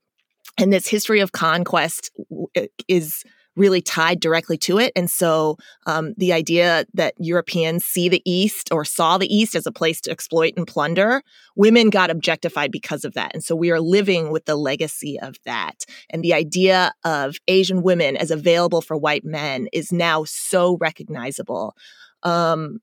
and 0.58 0.72
this 0.72 0.88
history 0.88 1.22
of 1.22 1.32
conquest 1.32 2.12
is 2.88 3.24
really 3.56 3.82
tied 3.82 4.20
directly 4.20 4.58
to 4.58 4.80
it. 4.80 4.92
And 4.96 5.10
so 5.10 5.58
um, 5.86 6.14
the 6.18 6.34
idea 6.34 6.86
that 6.94 7.14
Europeans 7.18 7.86
see 7.86 8.08
the 8.10 8.22
East 8.26 8.70
or 8.72 8.86
saw 8.86 9.18
the 9.18 9.34
East 9.34 9.56
as 9.56 9.66
a 9.66 9.72
place 9.72 10.00
to 10.02 10.12
exploit 10.12 10.54
and 10.56 10.66
plunder, 10.66 11.22
women 11.56 11.90
got 11.90 12.10
objectified 12.10 12.72
because 12.72 13.04
of 13.04 13.14
that. 13.14 13.34
And 13.34 13.44
so 13.44 13.56
we 13.56 13.72
are 13.72 13.82
living 13.82 14.32
with 14.32 14.46
the 14.46 14.56
legacy 14.56 15.20
of 15.20 15.36
that. 15.46 15.86
And 16.10 16.24
the 16.24 16.34
idea 16.34 16.94
of 17.04 17.38
Asian 17.48 17.84
women 17.84 18.16
as 18.16 18.32
available 18.32 18.82
for 18.82 18.96
white 18.96 19.26
men 19.26 19.68
is 19.74 19.92
now 19.92 20.24
so 20.24 20.78
recognizable. 20.80 21.76
Um, 22.24 22.80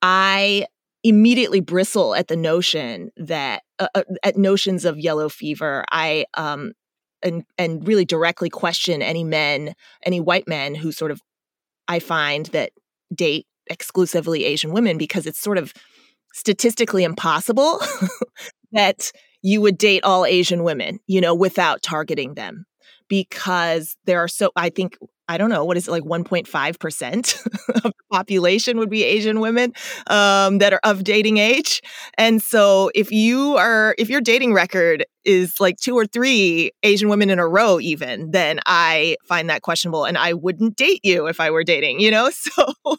I 0.00 0.66
immediately 1.04 1.60
bristle 1.60 2.14
at 2.14 2.28
the 2.28 2.36
notion 2.36 3.10
that 3.16 3.62
uh, 3.78 3.86
uh 3.94 4.02
at 4.24 4.36
notions 4.36 4.84
of 4.84 4.98
yellow 4.98 5.28
fever. 5.28 5.84
I 5.90 6.26
um, 6.34 6.72
and 7.22 7.44
and 7.56 7.86
really 7.86 8.04
directly 8.04 8.50
question 8.50 9.02
any 9.02 9.24
men, 9.24 9.74
any 10.04 10.20
white 10.20 10.48
men 10.48 10.74
who 10.74 10.92
sort 10.92 11.10
of 11.10 11.20
I 11.88 11.98
find 11.98 12.46
that 12.46 12.72
date 13.14 13.46
exclusively 13.70 14.44
Asian 14.44 14.72
women 14.72 14.98
because 14.98 15.26
it's 15.26 15.40
sort 15.40 15.58
of 15.58 15.72
statistically 16.32 17.04
impossible 17.04 17.80
that 18.72 19.12
you 19.42 19.60
would 19.60 19.78
date 19.78 20.04
all 20.04 20.26
Asian 20.26 20.62
women, 20.64 21.00
you 21.06 21.20
know, 21.20 21.34
without 21.34 21.82
targeting 21.82 22.34
them 22.34 22.66
because 23.08 23.96
there 24.04 24.20
are 24.20 24.28
so 24.28 24.50
I 24.56 24.70
think 24.70 24.98
I 25.28 25.36
don't 25.36 25.50
know 25.50 25.64
what 25.64 25.76
is 25.76 25.86
it 25.86 25.90
like 25.90 26.04
1.5% 26.04 27.46
of 27.76 27.82
the 27.82 27.92
population 28.10 28.78
would 28.78 28.90
be 28.90 29.04
Asian 29.04 29.40
women 29.40 29.74
um, 30.06 30.58
that 30.58 30.72
are 30.72 30.80
of 30.84 31.04
dating 31.04 31.36
age. 31.36 31.82
And 32.16 32.42
so 32.42 32.90
if 32.94 33.12
you 33.12 33.56
are 33.56 33.94
if 33.98 34.08
your 34.08 34.20
dating 34.20 34.54
record 34.54 35.04
is 35.24 35.60
like 35.60 35.76
two 35.76 35.94
or 35.94 36.06
three 36.06 36.72
Asian 36.82 37.10
women 37.10 37.28
in 37.28 37.38
a 37.38 37.46
row 37.46 37.78
even, 37.78 38.30
then 38.30 38.60
I 38.64 39.16
find 39.24 39.50
that 39.50 39.62
questionable 39.62 40.04
and 40.04 40.16
I 40.16 40.32
wouldn't 40.32 40.76
date 40.76 41.00
you 41.02 41.26
if 41.26 41.40
I 41.40 41.50
were 41.50 41.64
dating, 41.64 42.00
you 42.00 42.10
know? 42.10 42.30
So 42.40 42.96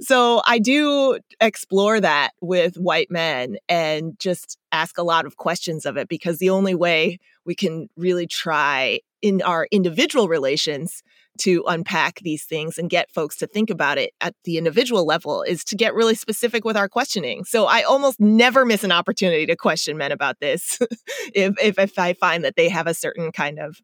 so 0.00 0.40
I 0.46 0.58
do 0.58 1.18
explore 1.40 2.00
that 2.00 2.30
with 2.40 2.76
white 2.76 3.10
men 3.10 3.56
and 3.68 4.18
just 4.18 4.58
ask 4.72 4.96
a 4.96 5.02
lot 5.02 5.26
of 5.26 5.36
questions 5.36 5.84
of 5.84 5.96
it 5.96 6.08
because 6.08 6.38
the 6.38 6.50
only 6.50 6.74
way 6.74 7.18
we 7.44 7.54
can 7.54 7.88
really 7.96 8.26
try 8.26 9.00
in 9.22 9.42
our 9.42 9.66
individual 9.70 10.28
relations 10.28 11.02
to 11.38 11.64
unpack 11.66 12.20
these 12.20 12.44
things 12.44 12.78
and 12.78 12.90
get 12.90 13.10
folks 13.10 13.36
to 13.36 13.46
think 13.46 13.70
about 13.70 13.98
it 13.98 14.12
at 14.20 14.34
the 14.44 14.58
individual 14.58 15.06
level 15.06 15.42
is 15.42 15.64
to 15.64 15.76
get 15.76 15.94
really 15.94 16.14
specific 16.14 16.64
with 16.64 16.76
our 16.76 16.88
questioning. 16.88 17.44
So 17.44 17.66
I 17.66 17.82
almost 17.82 18.20
never 18.20 18.66
miss 18.66 18.84
an 18.84 18.92
opportunity 18.92 19.46
to 19.46 19.56
question 19.56 19.96
men 19.96 20.12
about 20.12 20.40
this 20.40 20.78
if, 21.34 21.54
if, 21.62 21.78
if 21.78 21.98
I 21.98 22.12
find 22.12 22.44
that 22.44 22.56
they 22.56 22.68
have 22.68 22.86
a 22.86 22.94
certain 22.94 23.32
kind 23.32 23.58
of 23.58 23.80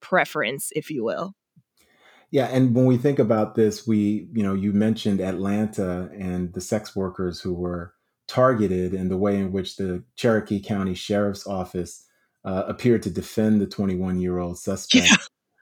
preference, 0.00 0.70
if 0.74 0.90
you 0.90 1.04
will. 1.04 1.34
Yeah, 2.30 2.46
and 2.46 2.74
when 2.74 2.86
we 2.86 2.96
think 2.96 3.18
about 3.18 3.54
this, 3.54 3.86
we, 3.86 4.28
you 4.32 4.42
know, 4.42 4.54
you 4.54 4.72
mentioned 4.72 5.20
Atlanta 5.20 6.10
and 6.18 6.52
the 6.52 6.60
sex 6.60 6.96
workers 6.96 7.40
who 7.40 7.54
were 7.54 7.94
targeted 8.26 8.92
and 8.92 9.10
the 9.10 9.16
way 9.16 9.36
in 9.36 9.52
which 9.52 9.76
the 9.76 10.02
Cherokee 10.16 10.60
County 10.60 10.94
Sheriff's 10.94 11.46
Office 11.46 12.04
uh, 12.44 12.64
appeared 12.66 13.02
to 13.02 13.10
defend 13.10 13.60
the 13.60 13.66
21 13.66 14.20
year 14.20 14.38
old 14.38 14.58
suspect. 14.58 15.06
Yeah. 15.08 15.16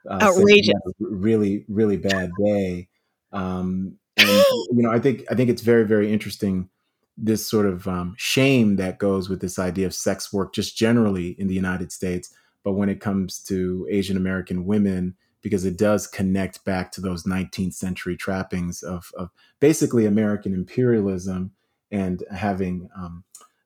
Uh, 0.09 0.19
Outrageous. 0.23 0.75
really, 0.99 1.65
really 1.69 1.97
bad 1.97 2.31
day. 2.43 2.89
Um, 3.33 3.99
and 4.17 4.29
you 4.29 4.83
know, 4.83 4.91
I 4.91 4.99
think 4.99 5.25
I 5.31 5.35
think 5.35 5.49
it's 5.51 5.63
very, 5.63 5.85
very 5.85 6.13
interesting 6.13 6.69
this 7.17 7.49
sort 7.49 7.67
of 7.67 7.87
um, 7.87 8.15
shame 8.19 8.77
that 8.77 8.99
goes 8.99 9.29
with 9.29 9.41
this 9.41 9.59
idea 9.59 9.87
of 9.87 9.95
sex 9.95 10.33
work, 10.33 10.55
just 10.55 10.77
generally 10.77 11.31
in 11.39 11.47
the 11.47 11.55
United 11.55 11.93
States. 11.93 12.35
But 12.65 12.73
when 12.73 12.89
it 12.89 13.01
comes 13.01 13.43
to 13.45 13.87
Asian 13.91 14.17
American 14.17 14.65
women, 14.65 15.17
because 15.43 15.65
it 15.65 15.77
does 15.77 16.07
connect 16.07 16.65
back 16.65 16.93
to 16.93 17.01
those 17.01 17.25
19th 17.25 17.75
century 17.75 18.17
trappings 18.17 18.83
of, 18.83 19.11
of 19.17 19.31
basically 19.61 20.07
American 20.07 20.55
imperialism 20.55 21.51
and 21.91 22.23
having 22.31 22.89
um, 22.97 23.25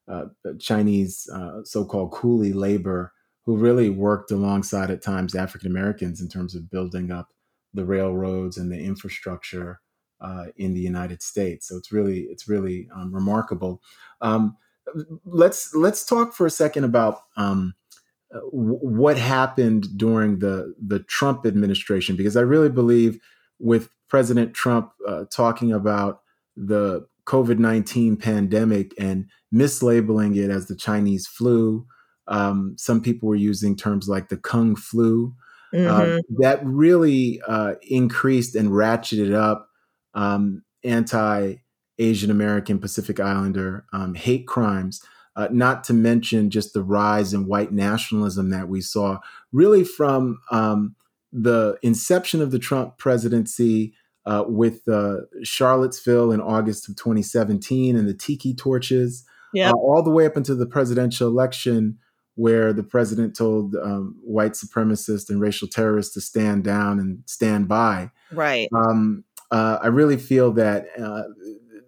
uh, 0.09 0.25
Chinese 0.59 1.29
uh, 1.33 1.63
so-called 1.65 2.13
coolie 2.13 2.55
labor 2.55 3.13
who 3.47 3.57
really 3.57 3.89
worked 3.89 4.31
alongside 4.31 4.91
at 4.91 5.03
times 5.03 5.35
African 5.35 5.71
Americans 5.71 6.21
in 6.21 6.29
terms 6.29 6.55
of 6.55 6.71
building 6.71 7.11
up 7.11 7.29
the 7.73 7.85
railroads 7.85 8.59
and 8.59 8.71
the 8.71 8.79
infrastructure 8.79 9.81
uh, 10.21 10.47
in 10.57 10.75
the 10.75 10.81
United 10.81 11.23
States. 11.23 11.69
So 11.69 11.77
it's 11.77 11.93
really 11.93 12.23
it's 12.23 12.49
really 12.49 12.89
um, 12.95 13.15
remarkable. 13.15 13.81
Um, 14.21 14.57
let's 15.25 15.75
let's 15.75 16.05
talk 16.05 16.35
for 16.35 16.47
a 16.47 16.51
second 16.51 16.85
about 16.85 17.21
um, 17.37 17.75
what 18.51 19.17
happened 19.17 19.87
during 19.97 20.41
the 20.41 20.75
the 20.85 21.01
Trump 21.01 21.47
administration 21.47 22.17
because 22.17 22.37
I 22.37 22.43
really 22.43 22.71
believe 22.71 23.19
with 23.59 23.91
President 24.09 24.55
Trump 24.55 24.93
uh, 25.07 25.25
talking 25.31 25.73
about 25.73 26.21
the 26.57 27.07
COVID 27.27 27.59
19 27.59 28.17
pandemic 28.17 28.93
and 28.99 29.27
mislabeling 29.53 30.37
it 30.37 30.51
as 30.51 30.67
the 30.67 30.77
Chinese 30.77 31.27
flu. 31.27 31.87
Um, 32.29 32.75
some 32.79 33.03
people 33.03 33.29
were 33.29 33.37
using 33.37 33.77
terms 33.77 34.09
like 34.09 34.29
the 34.29 34.37
Kung 34.37 34.77
flu. 34.77 35.35
Uh, 35.75 35.77
mm-hmm. 35.77 36.19
Uh, 36.19 36.41
that 36.41 36.61
really 36.65 37.41
uh, 37.47 37.75
increased 37.83 38.55
and 38.55 38.71
ratcheted 38.71 39.35
up 39.35 39.69
um, 40.15 40.63
anti 40.85 41.57
Asian 41.99 42.31
American 42.31 42.79
Pacific 42.79 43.21
Islander 43.21 43.85
um, 43.93 44.15
hate 44.15 44.47
crimes. 44.47 45.03
Uh, 45.35 45.49
not 45.51 45.85
to 45.85 45.93
mention 45.93 46.49
just 46.49 46.73
the 46.73 46.83
rise 46.83 47.35
in 47.35 47.47
white 47.47 47.71
nationalism 47.71 48.49
that 48.49 48.69
we 48.69 48.81
saw, 48.81 49.19
really 49.53 49.85
from 49.85 50.41
um, 50.51 50.97
the 51.31 51.77
inception 51.83 52.41
of 52.41 52.51
the 52.53 52.59
Trump 52.59 52.97
presidency 52.97 53.93
uh, 54.25 54.45
with 54.47 54.87
uh, 54.89 55.19
Charlottesville 55.43 56.33
in 56.33 56.41
August 56.41 56.89
of 56.89 56.97
2017 56.97 57.97
and 57.97 58.09
the 58.09 58.15
tiki 58.15 58.55
torches, 58.55 59.25
yep. 59.53 59.75
uh, 59.75 59.77
all 59.77 60.03
the 60.03 60.11
way 60.11 60.25
up 60.25 60.37
into 60.37 60.55
the 60.55 60.67
presidential 60.67 61.29
election, 61.29 61.99
where 62.37 62.73
the 62.73 62.83
president 62.83 63.35
told 63.35 63.75
um, 63.77 64.15
white 64.23 64.53
supremacists 64.53 65.29
and 65.29 65.41
racial 65.41 65.67
terrorists 65.67 66.15
to 66.15 66.21
stand 66.21 66.65
down 66.65 67.01
and 67.01 67.23
stand 67.27 67.67
by. 67.67 68.11
Right. 68.31 68.69
Um, 68.75 69.25
uh, 69.51 69.79
I 69.83 69.89
really 69.89 70.19
feel 70.19 70.53
that 70.53 70.87
uh, 70.99 71.23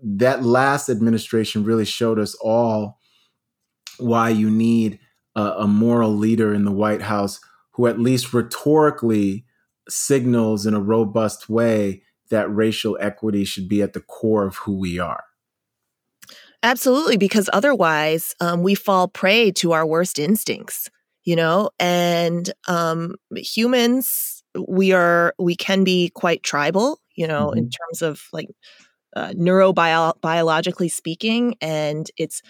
that 0.02 0.42
last 0.42 0.88
administration 0.88 1.64
really 1.64 1.84
showed 1.84 2.18
us 2.18 2.34
all 2.36 2.98
why 3.98 4.30
you 4.30 4.50
need 4.50 4.98
a, 5.36 5.42
a 5.42 5.66
moral 5.66 6.14
leader 6.14 6.54
in 6.54 6.64
the 6.64 6.72
White 6.72 7.02
House 7.02 7.40
who, 7.72 7.86
at 7.86 7.98
least 7.98 8.32
rhetorically, 8.32 9.44
signals 9.88 10.66
in 10.66 10.74
a 10.74 10.80
robust 10.80 11.48
way 11.48 12.02
that 12.30 12.52
racial 12.54 12.96
equity 13.00 13.44
should 13.44 13.68
be 13.68 13.82
at 13.82 13.92
the 13.92 14.00
core 14.00 14.46
of 14.46 14.56
who 14.56 14.78
we 14.78 14.98
are. 14.98 15.24
Absolutely, 16.62 17.16
because 17.16 17.48
otherwise 17.52 18.34
um, 18.40 18.62
we 18.62 18.74
fall 18.74 19.08
prey 19.08 19.52
to 19.52 19.72
our 19.72 19.86
worst 19.86 20.18
instincts, 20.18 20.90
you 21.24 21.36
know, 21.36 21.70
and 21.78 22.52
um, 22.66 23.14
humans, 23.36 24.42
we 24.66 24.92
are, 24.92 25.34
we 25.38 25.54
can 25.54 25.84
be 25.84 26.10
quite 26.14 26.42
tribal, 26.42 26.98
you 27.14 27.28
know, 27.28 27.48
mm-hmm. 27.48 27.58
in 27.58 27.70
terms 27.70 28.02
of 28.02 28.22
like 28.32 28.48
uh, 29.14 29.30
neurobiologically 29.30 30.90
speaking. 30.90 31.54
And 31.60 32.10
it's 32.16 32.42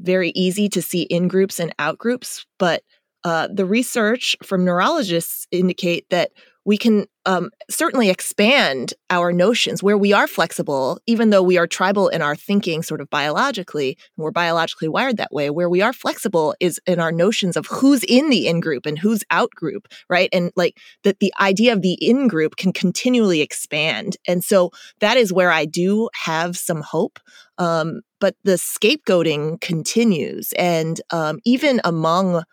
very 0.00 0.30
easy 0.30 0.68
to 0.68 0.82
see 0.82 1.02
in 1.02 1.26
groups 1.26 1.58
and 1.58 1.74
out 1.78 1.96
groups, 1.96 2.44
but 2.58 2.82
uh, 3.24 3.48
the 3.52 3.64
research 3.64 4.36
from 4.42 4.64
neurologists 4.64 5.46
indicate 5.50 6.08
that 6.10 6.30
we 6.64 6.76
can 6.76 7.06
um, 7.26 7.50
certainly 7.68 8.08
expand 8.08 8.94
our 9.10 9.32
notions 9.32 9.82
where 9.82 9.98
we 9.98 10.12
are 10.12 10.26
flexible, 10.26 10.98
even 11.06 11.30
though 11.30 11.42
we 11.42 11.58
are 11.58 11.66
tribal 11.66 12.08
in 12.08 12.22
our 12.22 12.36
thinking, 12.36 12.82
sort 12.82 13.00
of 13.00 13.10
biologically, 13.10 13.98
and 14.16 14.24
we're 14.24 14.30
biologically 14.30 14.88
wired 14.88 15.16
that 15.18 15.32
way. 15.32 15.50
Where 15.50 15.68
we 15.68 15.82
are 15.82 15.92
flexible 15.92 16.54
is 16.60 16.80
in 16.86 17.00
our 17.00 17.12
notions 17.12 17.56
of 17.56 17.66
who's 17.66 18.04
in 18.04 18.30
the 18.30 18.46
in 18.46 18.60
group 18.60 18.86
and 18.86 18.98
who's 18.98 19.24
out 19.30 19.50
group, 19.50 19.88
right? 20.08 20.30
And 20.32 20.52
like 20.56 20.78
that 21.02 21.18
the 21.18 21.34
idea 21.40 21.72
of 21.72 21.82
the 21.82 21.94
in 21.94 22.28
group 22.28 22.56
can 22.56 22.72
continually 22.72 23.40
expand. 23.40 24.16
And 24.26 24.42
so 24.42 24.70
that 25.00 25.16
is 25.16 25.32
where 25.32 25.50
I 25.50 25.64
do 25.64 26.08
have 26.14 26.56
some 26.56 26.80
hope. 26.80 27.18
Um, 27.58 28.02
but 28.20 28.36
the 28.44 28.52
scapegoating 28.52 29.60
continues. 29.60 30.52
And 30.58 31.00
um, 31.10 31.38
even 31.44 31.80
among 31.84 32.44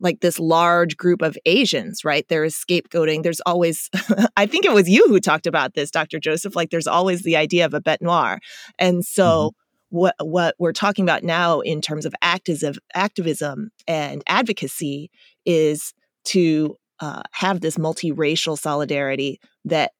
like 0.00 0.20
this 0.20 0.38
large 0.38 0.96
group 0.96 1.22
of 1.22 1.36
Asians, 1.44 2.04
right? 2.04 2.26
There 2.28 2.44
is 2.44 2.54
scapegoating. 2.54 3.22
There's 3.22 3.40
always, 3.40 3.90
I 4.36 4.46
think 4.46 4.64
it 4.64 4.72
was 4.72 4.88
you 4.88 5.04
who 5.08 5.20
talked 5.20 5.46
about 5.46 5.74
this, 5.74 5.90
Dr. 5.90 6.18
Joseph. 6.18 6.54
Like 6.54 6.70
there's 6.70 6.86
always 6.86 7.22
the 7.22 7.36
idea 7.36 7.64
of 7.64 7.74
a 7.74 7.80
bête 7.80 8.00
noire. 8.00 8.38
And 8.78 9.04
so 9.04 9.24
mm-hmm. 9.24 9.96
what 9.96 10.14
what 10.20 10.54
we're 10.58 10.72
talking 10.72 11.04
about 11.04 11.24
now 11.24 11.60
in 11.60 11.80
terms 11.80 12.06
of 12.06 12.14
activism, 12.22 12.74
activism 12.94 13.70
and 13.86 14.22
advocacy 14.26 15.10
is 15.44 15.94
to 16.26 16.76
uh, 17.00 17.22
have 17.32 17.60
this 17.60 17.76
multiracial 17.76 18.58
solidarity 18.58 19.40
that 19.64 19.92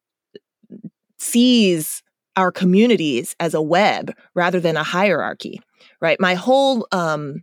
sees 1.18 2.02
our 2.36 2.52
communities 2.52 3.34
as 3.40 3.54
a 3.54 3.62
web 3.62 4.14
rather 4.34 4.60
than 4.60 4.76
a 4.76 4.84
hierarchy 4.84 5.60
right 6.00 6.20
my 6.20 6.34
whole 6.34 6.86
um, 6.92 7.42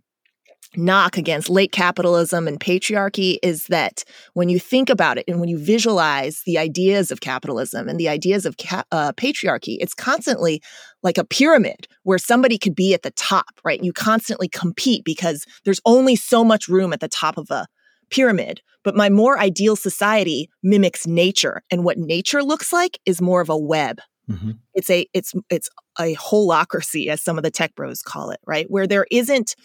knock 0.77 1.17
against 1.17 1.49
late 1.49 1.71
capitalism 1.71 2.47
and 2.47 2.59
patriarchy 2.59 3.37
is 3.43 3.67
that 3.67 4.03
when 4.33 4.49
you 4.49 4.59
think 4.59 4.89
about 4.89 5.17
it 5.17 5.25
and 5.27 5.39
when 5.39 5.49
you 5.49 5.57
visualize 5.57 6.41
the 6.45 6.57
ideas 6.57 7.11
of 7.11 7.21
capitalism 7.21 7.87
and 7.87 7.99
the 7.99 8.09
ideas 8.09 8.45
of 8.45 8.57
ca- 8.57 8.83
uh, 8.91 9.11
patriarchy, 9.13 9.77
it's 9.79 9.93
constantly 9.93 10.61
like 11.03 11.17
a 11.17 11.25
pyramid 11.25 11.87
where 12.03 12.17
somebody 12.17 12.57
could 12.57 12.75
be 12.75 12.93
at 12.93 13.03
the 13.03 13.11
top, 13.11 13.59
right? 13.63 13.83
You 13.83 13.93
constantly 13.93 14.47
compete 14.47 15.03
because 15.05 15.45
there's 15.63 15.81
only 15.85 16.15
so 16.15 16.43
much 16.43 16.67
room 16.67 16.93
at 16.93 16.99
the 16.99 17.07
top 17.07 17.37
of 17.37 17.49
a 17.51 17.67
pyramid. 18.09 18.61
But 18.83 18.95
my 18.95 19.09
more 19.09 19.39
ideal 19.39 19.75
society 19.75 20.49
mimics 20.61 21.07
nature, 21.07 21.63
and 21.71 21.83
what 21.83 21.97
nature 21.97 22.43
looks 22.43 22.71
like 22.71 22.99
is 23.05 23.19
more 23.19 23.41
of 23.41 23.49
a 23.49 23.57
web. 23.57 23.99
Mm-hmm. 24.29 24.51
It's 24.73 24.89
a 24.89 25.07
it's 25.13 25.33
it's 25.49 25.69
a 25.99 26.15
holacracy, 26.15 27.07
as 27.07 27.21
some 27.21 27.37
of 27.37 27.43
the 27.43 27.51
tech 27.51 27.75
bros 27.75 28.01
call 28.01 28.31
it, 28.31 28.39
right? 28.45 28.69
Where 28.69 28.87
there 28.87 29.05
isn't 29.11 29.55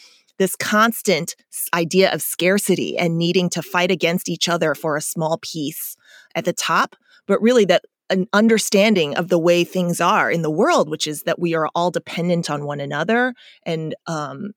this 0.41 0.57
constant 0.57 1.37
idea 1.75 2.11
of 2.11 2.23
scarcity 2.23 2.97
and 2.97 3.19
needing 3.19 3.51
to 3.51 3.61
fight 3.61 3.91
against 3.91 4.27
each 4.27 4.49
other 4.49 4.75
for 4.75 4.97
a 4.97 5.03
small 5.03 5.39
piece 5.43 5.97
at 6.35 6.47
the 6.47 6.53
top, 6.55 6.97
but 7.27 7.41
really 7.43 7.67
that 7.67 7.85
an 8.09 8.27
understanding 8.33 9.15
of 9.17 9.29
the 9.29 9.39
way 9.39 9.65
things 9.65 10.01
are 10.01 10.31
in 10.31 10.41
the 10.41 10.51
world, 10.51 10.89
which 10.89 11.07
is 11.07 11.25
that 11.25 11.39
we 11.39 11.55
are 11.55 11.69
all 11.75 11.91
dependent 11.91 12.49
on 12.49 12.65
one 12.65 12.81
another 12.81 13.35
and 13.67 13.95
um, 14.07 14.53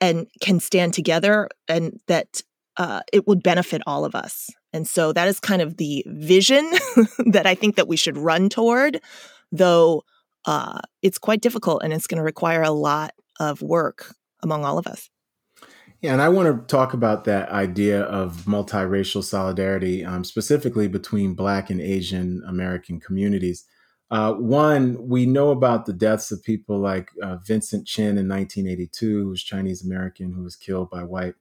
and 0.00 0.26
can 0.40 0.58
stand 0.58 0.92
together, 0.94 1.48
and 1.68 2.00
that 2.08 2.42
uh, 2.76 3.02
it 3.12 3.28
would 3.28 3.44
benefit 3.44 3.82
all 3.86 4.04
of 4.04 4.16
us. 4.16 4.50
And 4.72 4.86
so 4.88 5.12
that 5.12 5.28
is 5.28 5.38
kind 5.38 5.62
of 5.62 5.76
the 5.76 6.02
vision 6.08 6.68
that 7.26 7.46
I 7.46 7.54
think 7.54 7.76
that 7.76 7.86
we 7.86 7.96
should 7.96 8.18
run 8.18 8.48
toward, 8.48 9.00
though 9.52 10.02
uh, 10.44 10.80
it's 11.02 11.18
quite 11.18 11.40
difficult 11.40 11.82
and 11.84 11.92
it's 11.92 12.08
going 12.08 12.18
to 12.18 12.24
require 12.24 12.62
a 12.62 12.72
lot 12.72 13.12
of 13.38 13.62
work 13.62 14.16
among 14.42 14.64
all 14.64 14.78
of 14.78 14.86
us. 14.86 15.08
Yeah, 16.02 16.12
and 16.12 16.20
I 16.20 16.28
want 16.28 16.68
to 16.68 16.72
talk 16.72 16.92
about 16.92 17.24
that 17.24 17.48
idea 17.48 18.02
of 18.02 18.44
multiracial 18.44 19.24
solidarity, 19.24 20.04
um, 20.04 20.24
specifically 20.24 20.88
between 20.88 21.34
Black 21.34 21.70
and 21.70 21.80
Asian 21.80 22.42
American 22.46 23.00
communities. 23.00 23.64
Uh, 24.10 24.34
one, 24.34 25.08
we 25.08 25.26
know 25.26 25.50
about 25.50 25.86
the 25.86 25.92
deaths 25.92 26.30
of 26.30 26.42
people 26.42 26.78
like 26.78 27.10
uh, 27.22 27.36
Vincent 27.46 27.86
Chin 27.86 28.18
in 28.18 28.28
1982, 28.28 29.22
who 29.22 29.28
was 29.30 29.42
Chinese 29.42 29.84
American, 29.84 30.32
who 30.32 30.42
was 30.42 30.54
killed 30.54 30.90
by 30.90 31.02
white 31.02 31.34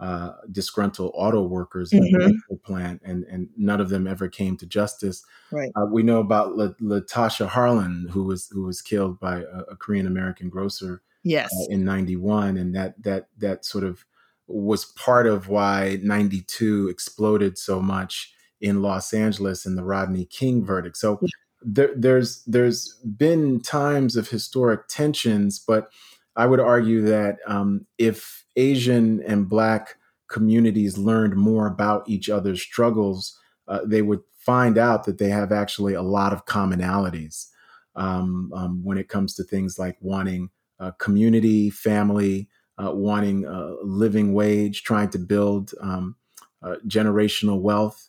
uh, 0.00 0.32
disgruntled 0.50 1.12
auto 1.14 1.42
workers 1.42 1.90
mm-hmm. 1.90 2.20
in 2.20 2.42
the 2.50 2.56
plant, 2.56 3.00
and, 3.04 3.24
and 3.24 3.48
none 3.56 3.80
of 3.80 3.88
them 3.88 4.06
ever 4.06 4.28
came 4.28 4.56
to 4.58 4.66
justice. 4.66 5.24
Right. 5.50 5.70
Uh, 5.74 5.86
we 5.90 6.02
know 6.02 6.20
about 6.20 6.56
La- 6.56 6.74
Latasha 6.80 7.48
Harlan, 7.48 8.08
who 8.10 8.24
was 8.24 8.48
who 8.48 8.64
was 8.64 8.82
killed 8.82 9.18
by 9.18 9.38
a, 9.38 9.60
a 9.70 9.76
Korean 9.76 10.06
American 10.06 10.50
grocer 10.50 11.02
yes 11.24 11.50
uh, 11.52 11.72
in 11.72 11.84
91 11.84 12.56
and 12.56 12.74
that 12.74 13.02
that 13.02 13.28
that 13.38 13.64
sort 13.64 13.84
of 13.84 14.04
was 14.46 14.84
part 14.84 15.26
of 15.26 15.48
why 15.48 15.98
92 16.02 16.88
exploded 16.88 17.56
so 17.56 17.80
much 17.80 18.32
in 18.60 18.82
Los 18.82 19.12
Angeles 19.12 19.66
in 19.66 19.74
the 19.74 19.84
Rodney 19.84 20.26
King 20.26 20.64
verdict 20.64 20.96
so 20.96 21.18
yeah. 21.22 21.28
there, 21.62 21.90
there's 21.96 22.44
there's 22.44 22.94
been 23.16 23.60
times 23.60 24.16
of 24.16 24.28
historic 24.28 24.86
tensions 24.88 25.58
but 25.58 25.88
I 26.36 26.46
would 26.46 26.60
argue 26.60 27.02
that 27.02 27.38
um, 27.46 27.86
if 27.98 28.44
Asian 28.56 29.22
and 29.22 29.48
Black 29.48 29.96
communities 30.28 30.98
learned 30.98 31.36
more 31.36 31.66
about 31.66 32.08
each 32.08 32.28
other's 32.28 32.60
struggles, 32.60 33.38
uh, 33.68 33.80
they 33.86 34.02
would 34.02 34.20
find 34.36 34.76
out 34.76 35.04
that 35.04 35.18
they 35.18 35.28
have 35.28 35.52
actually 35.52 35.94
a 35.94 36.02
lot 36.02 36.32
of 36.32 36.44
commonalities 36.44 37.46
um, 37.94 38.52
um, 38.54 38.84
when 38.84 38.98
it 38.98 39.08
comes 39.08 39.34
to 39.34 39.44
things 39.44 39.78
like 39.78 39.96
wanting 40.00 40.50
uh, 40.80 40.90
community, 40.92 41.70
family, 41.70 42.48
uh, 42.78 42.90
wanting 42.92 43.44
a 43.44 43.74
living 43.82 44.32
wage, 44.32 44.82
trying 44.82 45.10
to 45.10 45.18
build 45.18 45.72
um, 45.80 46.16
uh, 46.62 46.76
generational 46.86 47.60
wealth. 47.60 48.08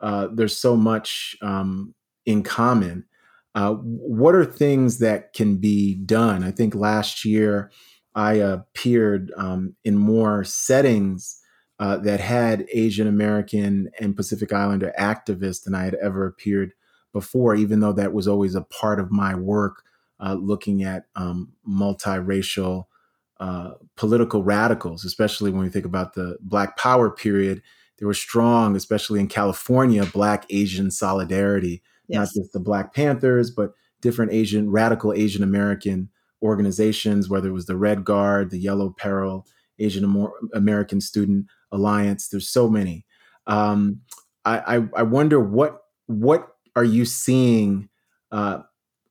Uh, 0.00 0.28
there's 0.32 0.56
so 0.56 0.76
much 0.76 1.36
um, 1.42 1.94
in 2.26 2.42
common. 2.42 3.04
Uh, 3.54 3.74
what 3.74 4.34
are 4.34 4.44
things 4.44 4.98
that 4.98 5.32
can 5.32 5.56
be 5.56 5.94
done? 5.94 6.42
I 6.42 6.50
think 6.50 6.74
last 6.74 7.24
year 7.24 7.70
I 8.14 8.34
appeared 8.34 9.32
um, 9.36 9.74
in 9.84 9.96
more 9.96 10.44
settings 10.44 11.40
uh, 11.78 11.96
that 11.98 12.20
had 12.20 12.66
Asian 12.72 13.06
American 13.06 13.90
and 14.00 14.16
Pacific 14.16 14.52
Islander 14.52 14.92
activists 14.98 15.64
than 15.64 15.74
I 15.74 15.84
had 15.84 15.94
ever 15.96 16.26
appeared 16.26 16.72
before, 17.12 17.54
even 17.54 17.80
though 17.80 17.92
that 17.92 18.12
was 18.12 18.28
always 18.28 18.54
a 18.54 18.62
part 18.62 19.00
of 19.00 19.10
my 19.10 19.34
work 19.34 19.82
uh, 20.20 20.34
looking 20.34 20.82
at 20.82 21.06
um, 21.16 21.52
multiracial 21.68 22.84
uh, 23.40 23.72
political 23.96 24.42
radicals, 24.42 25.04
especially 25.04 25.50
when 25.50 25.62
we 25.62 25.68
think 25.68 25.84
about 25.84 26.14
the 26.14 26.36
Black 26.40 26.76
Power 26.76 27.10
period. 27.10 27.62
There 27.98 28.08
was 28.08 28.18
strong, 28.18 28.76
especially 28.76 29.20
in 29.20 29.28
California, 29.28 30.04
Black 30.06 30.46
Asian 30.50 30.90
solidarity, 30.90 31.82
yes. 32.08 32.18
not 32.18 32.42
just 32.42 32.52
the 32.52 32.60
Black 32.60 32.94
Panthers, 32.94 33.50
but 33.50 33.72
different 34.00 34.32
Asian, 34.32 34.70
radical 34.70 35.12
Asian 35.12 35.42
American 35.42 36.10
organizations, 36.42 37.28
whether 37.28 37.48
it 37.48 37.52
was 37.52 37.66
the 37.66 37.76
Red 37.76 38.04
Guard, 38.04 38.50
the 38.50 38.58
Yellow 38.58 38.94
Peril, 38.96 39.46
Asian 39.78 40.28
American 40.52 41.00
Student 41.00 41.46
Alliance. 41.72 42.28
There's 42.28 42.48
so 42.48 42.68
many. 42.68 43.04
Um, 43.46 44.00
I, 44.44 44.76
I, 44.76 44.88
I, 44.96 45.02
wonder 45.02 45.40
what 45.40 45.80
what 46.06 46.48
are 46.76 46.84
you 46.84 47.04
seeing 47.04 47.88
uh, 48.30 48.60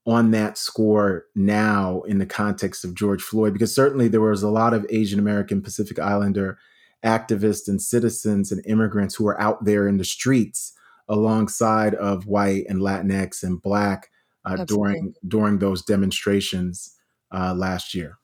on 0.05 0.31
that 0.31 0.57
score 0.57 1.25
now 1.35 2.01
in 2.01 2.17
the 2.17 2.25
context 2.25 2.83
of 2.83 2.95
George 2.95 3.21
Floyd? 3.21 3.53
Because 3.53 3.73
certainly 3.73 4.07
there 4.07 4.21
was 4.21 4.43
a 4.43 4.49
lot 4.49 4.73
of 4.73 4.85
Asian 4.89 5.19
American 5.19 5.61
Pacific 5.61 5.99
Islander 5.99 6.57
activists 7.03 7.67
and 7.67 7.81
citizens 7.81 8.51
and 8.51 8.65
immigrants 8.65 9.15
who 9.15 9.25
were 9.25 9.39
out 9.39 9.65
there 9.65 9.87
in 9.87 9.97
the 9.97 10.05
streets 10.05 10.73
alongside 11.09 11.93
of 11.95 12.25
white 12.25 12.65
and 12.69 12.79
Latinx 12.79 13.43
and 13.43 13.61
Black 13.61 14.09
uh, 14.45 14.63
during 14.65 15.13
during 15.27 15.59
those 15.59 15.81
demonstrations 15.81 16.95
uh, 17.33 17.53
last 17.53 17.93
year. 17.93 18.17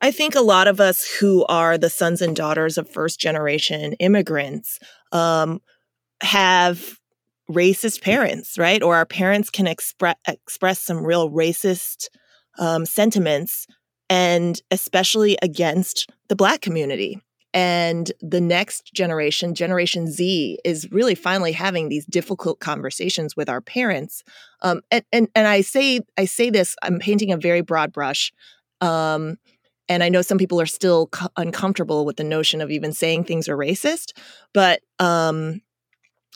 I 0.00 0.10
think 0.10 0.34
a 0.34 0.40
lot 0.40 0.68
of 0.68 0.80
us 0.80 1.04
who 1.18 1.44
are 1.46 1.76
the 1.76 1.90
sons 1.90 2.22
and 2.22 2.36
daughters 2.36 2.78
of 2.78 2.88
first 2.88 3.18
generation 3.18 3.94
immigrants 3.94 4.78
um, 5.10 5.60
have 6.22 6.97
racist 7.50 8.02
parents, 8.02 8.58
right? 8.58 8.82
Or 8.82 8.96
our 8.96 9.06
parents 9.06 9.50
can 9.50 9.66
expre- 9.66 10.14
express 10.26 10.80
some 10.80 11.04
real 11.04 11.30
racist 11.30 12.08
um, 12.58 12.84
sentiments, 12.84 13.66
and 14.10 14.60
especially 14.70 15.38
against 15.42 16.10
the 16.28 16.36
Black 16.36 16.60
community. 16.60 17.20
And 17.54 18.12
the 18.20 18.42
next 18.42 18.92
generation, 18.92 19.54
Generation 19.54 20.06
Z, 20.06 20.58
is 20.64 20.90
really 20.92 21.14
finally 21.14 21.52
having 21.52 21.88
these 21.88 22.04
difficult 22.04 22.60
conversations 22.60 23.36
with 23.36 23.48
our 23.48 23.62
parents. 23.62 24.22
Um, 24.62 24.82
and, 24.90 25.04
and 25.12 25.28
and 25.34 25.46
I 25.48 25.62
say 25.62 26.00
I 26.18 26.26
say 26.26 26.50
this, 26.50 26.76
I'm 26.82 26.98
painting 26.98 27.32
a 27.32 27.38
very 27.38 27.62
broad 27.62 27.92
brush. 27.92 28.32
Um, 28.82 29.38
and 29.88 30.02
I 30.04 30.10
know 30.10 30.20
some 30.20 30.36
people 30.36 30.60
are 30.60 30.66
still 30.66 31.06
co- 31.06 31.30
uncomfortable 31.38 32.04
with 32.04 32.16
the 32.16 32.24
notion 32.24 32.60
of 32.60 32.70
even 32.70 32.92
saying 32.92 33.24
things 33.24 33.48
are 33.48 33.56
racist, 33.56 34.12
but 34.52 34.82
um, 34.98 35.62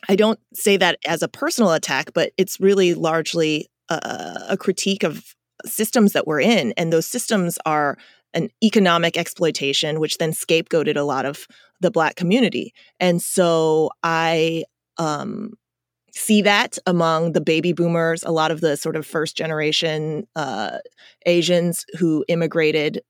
I 0.09 0.17
don't 0.17 0.41
say 0.53 0.77
that 0.77 0.99
as 1.07 1.23
a 1.23 1.29
personal 1.29 1.73
attack, 1.73 2.13
but 2.13 2.33
it's 2.37 2.61
really 2.61 2.95
largely 2.95 3.69
a, 3.89 4.47
a 4.51 4.57
critique 4.57 5.03
of 5.03 5.35
systems 5.65 6.13
that 6.13 6.27
we're 6.27 6.41
in. 6.41 6.73
And 6.77 6.93
those 6.93 7.07
systems 7.07 7.59
are 7.67 7.97
an 8.35 8.49
economic 8.65 9.17
exploitation, 9.17 10.01
which 10.01 10.19
then 10.19 10.33
scapegoated 10.33 10.97
a 10.97 11.03
lot 11.03 11.27
of 11.27 11.47
the 11.81 11.91
Black 11.91 12.17
community. 12.17 12.73
And 12.99 13.21
so 13.21 13.91
I 14.03 14.65
um, 14.99 15.53
see 16.13 16.43
that 16.43 16.79
among 16.87 17.33
the 17.33 17.41
baby 17.41 17.73
boomers, 17.73 18.23
a 18.23 18.31
lot 18.31 18.51
of 18.51 18.61
the 18.61 18.77
sort 18.77 18.97
of 18.97 19.07
first 19.07 19.37
generation 19.37 20.27
uh, 20.37 20.79
Asians 21.27 21.85
who 21.99 22.25
immigrated 22.29 23.03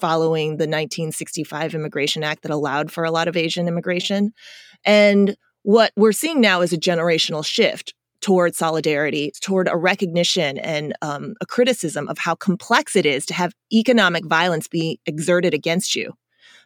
following 0.00 0.52
the 0.52 0.64
1965 0.64 1.74
Immigration 1.74 2.24
Act 2.24 2.42
that 2.42 2.50
allowed 2.50 2.90
for 2.90 3.04
a 3.04 3.10
lot 3.10 3.28
of 3.28 3.36
Asian 3.36 3.68
immigration. 3.68 4.32
And 4.84 5.36
what 5.62 5.92
we're 5.96 6.12
seeing 6.12 6.40
now 6.40 6.60
is 6.60 6.72
a 6.72 6.78
generational 6.78 7.44
shift 7.44 7.94
toward 8.20 8.54
solidarity, 8.54 9.32
toward 9.40 9.68
a 9.68 9.76
recognition 9.76 10.58
and 10.58 10.94
um, 11.02 11.34
a 11.40 11.46
criticism 11.46 12.08
of 12.08 12.18
how 12.18 12.34
complex 12.34 12.94
it 12.94 13.06
is 13.06 13.24
to 13.26 13.34
have 13.34 13.54
economic 13.72 14.26
violence 14.26 14.68
be 14.68 15.00
exerted 15.06 15.54
against 15.54 15.94
you. 15.94 16.12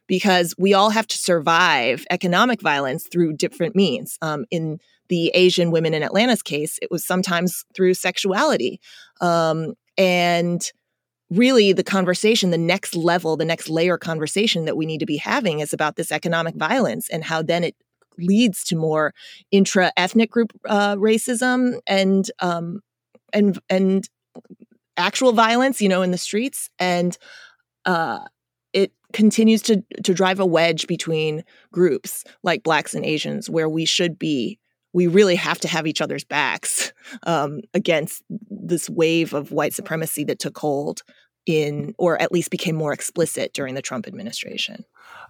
Because 0.06 0.54
we 0.58 0.74
all 0.74 0.90
have 0.90 1.06
to 1.06 1.16
survive 1.16 2.04
economic 2.10 2.60
violence 2.60 3.08
through 3.10 3.36
different 3.36 3.74
means. 3.74 4.18
Um, 4.20 4.44
in 4.50 4.78
the 5.08 5.28
Asian 5.28 5.70
women 5.70 5.94
in 5.94 6.02
Atlanta's 6.02 6.42
case, 6.42 6.78
it 6.82 6.90
was 6.90 7.06
sometimes 7.06 7.64
through 7.74 7.94
sexuality. 7.94 8.80
Um, 9.22 9.72
and 9.96 10.62
really, 11.30 11.72
the 11.72 11.84
conversation, 11.84 12.50
the 12.50 12.58
next 12.58 12.94
level, 12.94 13.38
the 13.38 13.46
next 13.46 13.70
layer 13.70 13.96
conversation 13.96 14.66
that 14.66 14.76
we 14.76 14.84
need 14.84 15.00
to 15.00 15.06
be 15.06 15.16
having 15.16 15.60
is 15.60 15.72
about 15.72 15.96
this 15.96 16.12
economic 16.12 16.54
violence 16.54 17.08
and 17.08 17.24
how 17.24 17.40
then 17.40 17.64
it 17.64 17.74
leads 18.18 18.64
to 18.64 18.76
more 18.76 19.12
intra-ethnic 19.50 20.30
group 20.30 20.52
uh, 20.68 20.96
racism 20.96 21.78
and 21.86 22.30
um, 22.40 22.80
and 23.32 23.58
and 23.68 24.08
actual 24.96 25.32
violence, 25.32 25.80
you 25.80 25.88
know, 25.88 26.02
in 26.02 26.10
the 26.10 26.18
streets, 26.18 26.70
and 26.78 27.16
uh, 27.84 28.20
it 28.72 28.92
continues 29.12 29.62
to 29.62 29.82
to 30.02 30.14
drive 30.14 30.40
a 30.40 30.46
wedge 30.46 30.86
between 30.86 31.44
groups 31.72 32.24
like 32.42 32.62
blacks 32.62 32.94
and 32.94 33.04
Asians, 33.04 33.50
where 33.50 33.68
we 33.68 33.84
should 33.84 34.18
be. 34.18 34.58
We 34.92 35.08
really 35.08 35.34
have 35.34 35.58
to 35.60 35.68
have 35.68 35.88
each 35.88 36.00
other's 36.00 36.22
backs 36.22 36.92
um, 37.24 37.60
against 37.74 38.22
this 38.48 38.88
wave 38.88 39.34
of 39.34 39.50
white 39.50 39.74
supremacy 39.74 40.24
that 40.24 40.38
took 40.38 40.56
hold 40.56 41.02
in, 41.46 41.94
or 41.98 42.20
at 42.20 42.32
least 42.32 42.50
became 42.50 42.74
more 42.74 42.92
explicit 42.92 43.52
during 43.52 43.74
the 43.74 43.82
Trump 43.82 44.06
administration. 44.06 44.84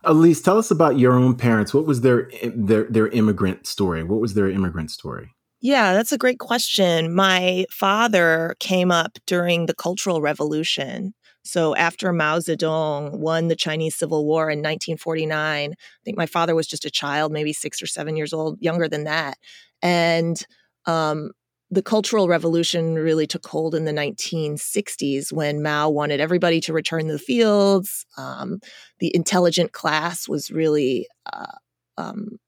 Elise, 0.04 0.42
tell 0.42 0.58
us 0.58 0.70
about 0.70 0.98
your 0.98 1.14
own 1.14 1.36
parents. 1.36 1.74
What 1.74 1.86
was 1.86 2.02
their 2.02 2.30
their 2.54 2.84
their 2.84 3.08
immigrant 3.08 3.66
story? 3.66 4.02
What 4.04 4.20
was 4.20 4.34
their 4.34 4.48
immigrant 4.48 4.90
story? 4.90 5.34
Yeah, 5.60 5.94
that's 5.94 6.12
a 6.12 6.18
great 6.18 6.38
question. 6.38 7.14
My 7.14 7.64
father 7.70 8.54
came 8.60 8.90
up 8.90 9.18
during 9.26 9.64
the 9.64 9.74
Cultural 9.74 10.20
Revolution. 10.20 11.14
So 11.42 11.74
after 11.76 12.12
Mao 12.12 12.38
Zedong 12.38 13.18
won 13.18 13.48
the 13.48 13.56
Chinese 13.56 13.94
Civil 13.94 14.26
War 14.26 14.44
in 14.44 14.58
1949, 14.58 15.72
I 15.72 15.74
think 16.04 16.18
my 16.18 16.26
father 16.26 16.54
was 16.54 16.66
just 16.66 16.84
a 16.84 16.90
child, 16.90 17.32
maybe 17.32 17.52
six 17.52 17.82
or 17.82 17.86
seven 17.86 18.16
years 18.16 18.32
old, 18.32 18.60
younger 18.60 18.88
than 18.88 19.04
that. 19.04 19.38
And 19.82 20.42
um, 20.86 21.30
the 21.74 21.82
Cultural 21.82 22.28
Revolution 22.28 22.94
really 22.94 23.26
took 23.26 23.44
hold 23.46 23.74
in 23.74 23.84
the 23.84 23.92
1960s 23.92 25.32
when 25.32 25.60
Mao 25.60 25.88
wanted 25.90 26.20
everybody 26.20 26.60
to 26.60 26.72
return 26.72 27.08
to 27.08 27.12
the 27.12 27.18
fields. 27.18 28.06
Um, 28.16 28.60
the 29.00 29.14
intelligent 29.14 29.72
class 29.72 30.28
was 30.28 30.52
really, 30.52 31.08
uh, 31.32 31.56
um, 31.98 32.38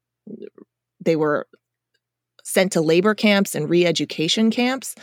they 1.03 1.17
were 1.17 1.45
sent 2.45 2.71
to 2.71 2.81
labor 2.81 3.13
camps 3.13 3.53
and 3.53 3.69
re 3.69 3.85
education 3.85 4.49
camps. 4.49 4.95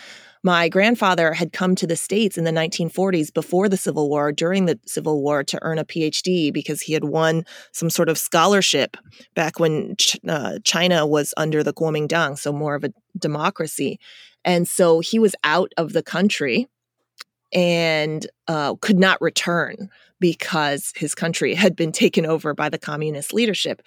My 0.44 0.68
grandfather 0.68 1.32
had 1.32 1.54
come 1.54 1.74
to 1.76 1.86
the 1.86 1.96
States 1.96 2.36
in 2.36 2.44
the 2.44 2.50
1940s 2.50 3.32
before 3.32 3.66
the 3.66 3.78
Civil 3.78 4.10
War, 4.10 4.30
during 4.30 4.66
the 4.66 4.78
Civil 4.84 5.22
War, 5.22 5.42
to 5.42 5.58
earn 5.62 5.78
a 5.78 5.86
PhD 5.86 6.52
because 6.52 6.82
he 6.82 6.92
had 6.92 7.04
won 7.04 7.46
some 7.72 7.88
sort 7.88 8.10
of 8.10 8.18
scholarship 8.18 8.98
back 9.34 9.58
when 9.58 9.96
Ch- 9.96 10.18
uh, 10.28 10.58
China 10.62 11.06
was 11.06 11.32
under 11.38 11.62
the 11.62 11.72
Kuomintang, 11.72 12.36
so 12.38 12.52
more 12.52 12.74
of 12.74 12.84
a 12.84 12.92
democracy. 13.18 13.98
And 14.44 14.68
so 14.68 15.00
he 15.00 15.18
was 15.18 15.34
out 15.44 15.72
of 15.78 15.94
the 15.94 16.02
country 16.02 16.68
and 17.54 18.26
uh, 18.46 18.74
could 18.74 18.98
not 18.98 19.22
return 19.22 19.88
because 20.20 20.92
his 20.94 21.14
country 21.14 21.54
had 21.54 21.74
been 21.74 21.92
taken 21.92 22.26
over 22.26 22.52
by 22.52 22.68
the 22.68 22.78
communist 22.78 23.32
leadership. 23.32 23.80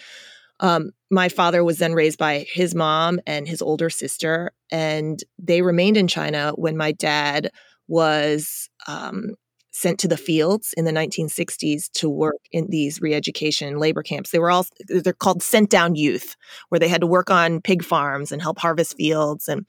Um, 0.59 0.91
my 1.09 1.29
father 1.29 1.63
was 1.63 1.77
then 1.77 1.93
raised 1.93 2.17
by 2.17 2.45
his 2.51 2.73
mom 2.75 3.19
and 3.25 3.47
his 3.47 3.61
older 3.61 3.89
sister, 3.89 4.51
and 4.71 5.23
they 5.37 5.61
remained 5.61 5.97
in 5.97 6.07
China 6.07 6.53
when 6.55 6.75
my 6.75 6.91
dad 6.91 7.51
was 7.87 8.69
um, 8.87 9.35
sent 9.71 9.99
to 9.99 10.07
the 10.07 10.17
fields 10.17 10.73
in 10.75 10.85
the 10.85 10.91
1960s 10.91 11.91
to 11.93 12.09
work 12.09 12.41
in 12.51 12.67
these 12.69 12.99
re-education 12.99 13.77
labor 13.77 14.01
camps. 14.01 14.31
They 14.31 14.39
were 14.39 14.51
all 14.51 14.65
they're 14.87 15.13
called 15.13 15.43
sent 15.43 15.69
down 15.69 15.95
youth, 15.95 16.35
where 16.69 16.79
they 16.79 16.87
had 16.87 17.01
to 17.01 17.07
work 17.07 17.29
on 17.29 17.61
pig 17.61 17.83
farms 17.83 18.31
and 18.31 18.41
help 18.41 18.59
harvest 18.59 18.97
fields 18.97 19.47
and 19.47 19.65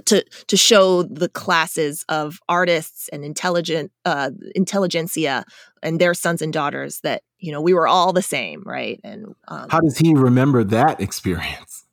to 0.00 0.24
to 0.46 0.56
show 0.56 1.02
the 1.02 1.28
classes 1.28 2.04
of 2.08 2.40
artists 2.48 3.08
and 3.08 3.24
intelligent 3.24 3.92
uh, 4.04 4.30
intelligentsia 4.54 5.44
and 5.82 6.00
their 6.00 6.14
sons 6.14 6.42
and 6.42 6.52
daughters 6.52 7.00
that 7.00 7.22
you 7.38 7.52
know 7.52 7.60
we 7.60 7.74
were 7.74 7.86
all 7.86 8.12
the 8.12 8.22
same, 8.22 8.62
right? 8.64 9.00
And 9.04 9.34
um, 9.48 9.68
how 9.68 9.80
does 9.80 9.98
he 9.98 10.14
remember 10.14 10.64
that 10.64 11.00
experience? 11.00 11.84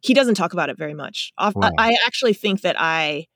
He 0.00 0.14
doesn't 0.14 0.36
talk 0.36 0.52
about 0.52 0.70
it 0.70 0.78
very 0.78 0.94
much. 0.94 1.32
Wow. 1.38 1.52
I 1.76 1.96
actually 2.06 2.34
think 2.34 2.60
that 2.62 2.76
I 2.78 3.26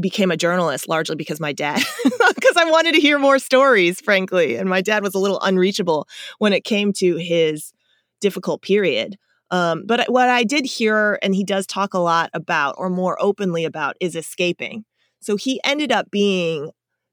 became 0.00 0.30
a 0.30 0.36
journalist 0.36 0.88
largely 0.88 1.16
because 1.16 1.40
my 1.40 1.52
dad 1.52 1.82
because 2.04 2.56
I 2.56 2.70
wanted 2.70 2.94
to 2.94 3.00
hear 3.00 3.18
more 3.18 3.38
stories, 3.38 4.00
frankly, 4.00 4.56
and 4.56 4.68
my 4.68 4.80
dad 4.80 5.02
was 5.02 5.14
a 5.14 5.18
little 5.18 5.40
unreachable 5.40 6.08
when 6.38 6.52
it 6.52 6.64
came 6.64 6.92
to 6.94 7.16
his 7.16 7.72
difficult 8.20 8.62
period. 8.62 9.18
Um, 9.50 9.84
but 9.86 10.10
what 10.10 10.28
I 10.28 10.44
did 10.44 10.66
hear, 10.66 11.18
and 11.22 11.34
he 11.34 11.44
does 11.44 11.66
talk 11.66 11.94
a 11.94 11.98
lot 11.98 12.30
about, 12.34 12.74
or 12.78 12.90
more 12.90 13.16
openly 13.20 13.64
about, 13.64 13.96
is 14.00 14.14
escaping. 14.14 14.84
So 15.20 15.36
he 15.36 15.60
ended 15.64 15.90
up 15.90 16.10
being 16.10 16.70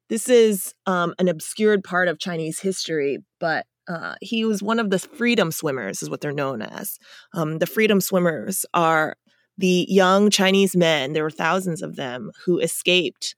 this 0.10 0.30
is 0.30 0.74
um, 0.86 1.16
an 1.18 1.28
obscured 1.28 1.84
part 1.84 2.08
of 2.08 2.20
Chinese 2.20 2.60
history, 2.60 3.20
but 3.40 3.66
uh, 3.88 4.16
he 4.22 4.46
was 4.46 4.62
one 4.62 4.80
of 4.80 4.90
the 4.90 5.00
freedom 5.00 5.52
swimmers, 5.52 6.04
is 6.04 6.10
what 6.10 6.22
they're 6.22 6.32
known 6.32 6.62
as. 6.62 6.98
Um, 7.34 7.58
the 7.58 7.66
freedom 7.66 8.02
swimmers 8.02 8.66
are 8.74 9.16
the 9.58 9.86
young 9.90 10.30
Chinese 10.30 10.76
men, 10.76 11.14
there 11.14 11.24
were 11.24 11.32
thousands 11.32 11.82
of 11.82 11.96
them, 11.96 12.32
who 12.46 12.60
escaped 12.60 13.36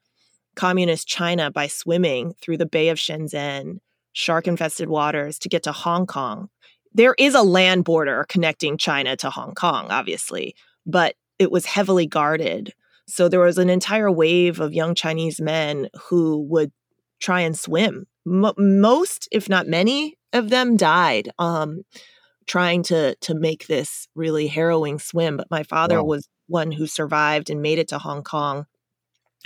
communist 0.55 1.07
China 1.07 1.51
by 1.51 1.67
swimming 1.67 2.33
through 2.41 2.57
the 2.57 2.65
Bay 2.65 2.89
of 2.89 2.97
Shenzhen, 2.97 3.77
shark 4.13 4.47
infested 4.47 4.89
waters 4.89 5.37
to 5.39 5.49
get 5.49 5.63
to 5.63 5.71
Hong 5.71 6.07
Kong 6.07 6.49
there 6.93 7.15
is 7.17 7.35
a 7.35 7.41
land 7.41 7.83
border 7.83 8.25
connecting 8.27 8.77
China 8.77 9.15
to 9.17 9.29
Hong 9.29 9.53
Kong, 9.53 9.87
obviously, 9.89 10.55
but 10.85 11.15
it 11.39 11.51
was 11.51 11.65
heavily 11.65 12.07
guarded. 12.07 12.73
So 13.07 13.29
there 13.29 13.39
was 13.39 13.57
an 13.57 13.69
entire 13.69 14.11
wave 14.11 14.59
of 14.59 14.73
young 14.73 14.95
Chinese 14.95 15.39
men 15.39 15.89
who 16.09 16.45
would 16.49 16.71
try 17.19 17.41
and 17.41 17.57
swim. 17.57 18.05
M- 18.25 18.53
most, 18.57 19.27
if 19.31 19.47
not 19.47 19.67
many, 19.67 20.17
of 20.33 20.49
them 20.49 20.75
died 20.75 21.29
um, 21.39 21.83
trying 22.47 22.83
to 22.83 23.15
to 23.15 23.35
make 23.35 23.67
this 23.67 24.07
really 24.15 24.47
harrowing 24.47 24.99
swim. 24.99 25.37
But 25.37 25.51
my 25.51 25.63
father 25.63 25.97
wow. 25.97 26.09
was 26.09 26.27
one 26.47 26.71
who 26.71 26.87
survived 26.87 27.49
and 27.49 27.61
made 27.61 27.79
it 27.79 27.89
to 27.89 27.97
Hong 27.97 28.23
Kong. 28.23 28.65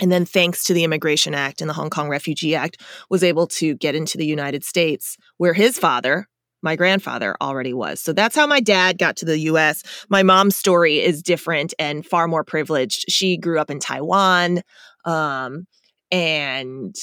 And 0.00 0.10
then, 0.10 0.24
thanks 0.24 0.64
to 0.64 0.74
the 0.74 0.84
Immigration 0.84 1.34
Act 1.34 1.60
and 1.60 1.68
the 1.68 1.74
Hong 1.74 1.90
Kong 1.90 2.08
Refugee 2.08 2.54
Act, 2.54 2.80
was 3.10 3.22
able 3.22 3.46
to 3.48 3.74
get 3.74 3.94
into 3.94 4.18
the 4.18 4.26
United 4.26 4.64
States, 4.64 5.16
where 5.36 5.52
his 5.52 5.78
father, 5.78 6.26
my 6.62 6.76
grandfather 6.76 7.36
already 7.40 7.72
was. 7.72 8.00
So 8.00 8.12
that's 8.12 8.36
how 8.36 8.46
my 8.46 8.60
dad 8.60 8.98
got 8.98 9.16
to 9.16 9.24
the 9.24 9.38
US. 9.40 9.82
My 10.08 10.22
mom's 10.22 10.56
story 10.56 11.00
is 11.00 11.22
different 11.22 11.74
and 11.78 12.06
far 12.06 12.28
more 12.28 12.44
privileged. 12.44 13.10
She 13.10 13.36
grew 13.36 13.58
up 13.58 13.70
in 13.70 13.80
Taiwan 13.80 14.62
um, 15.04 15.66
and 16.10 16.94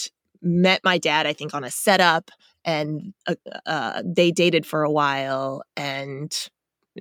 met 0.41 0.81
my 0.83 0.97
dad, 0.97 1.27
I 1.27 1.33
think, 1.33 1.53
on 1.53 1.63
a 1.63 1.71
setup. 1.71 2.31
And 2.65 3.13
uh, 3.27 3.35
uh, 3.65 4.03
they 4.05 4.31
dated 4.31 4.65
for 4.65 4.83
a 4.83 4.91
while 4.91 5.63
and 5.75 6.33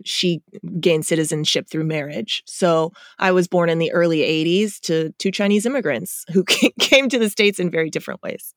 she 0.04 0.42
gained 0.80 1.06
citizenship 1.06 1.68
through 1.68 1.84
marriage. 1.84 2.42
So 2.46 2.92
I 3.18 3.32
was 3.32 3.48
born 3.48 3.68
in 3.68 3.78
the 3.78 3.92
early 3.92 4.20
80s 4.20 4.80
to 4.80 5.10
two 5.18 5.30
Chinese 5.30 5.66
immigrants 5.66 6.24
who 6.32 6.44
came 6.80 7.08
to 7.08 7.18
the 7.18 7.30
States 7.30 7.58
in 7.58 7.70
very 7.70 7.90
different 7.90 8.22
ways. 8.22 8.54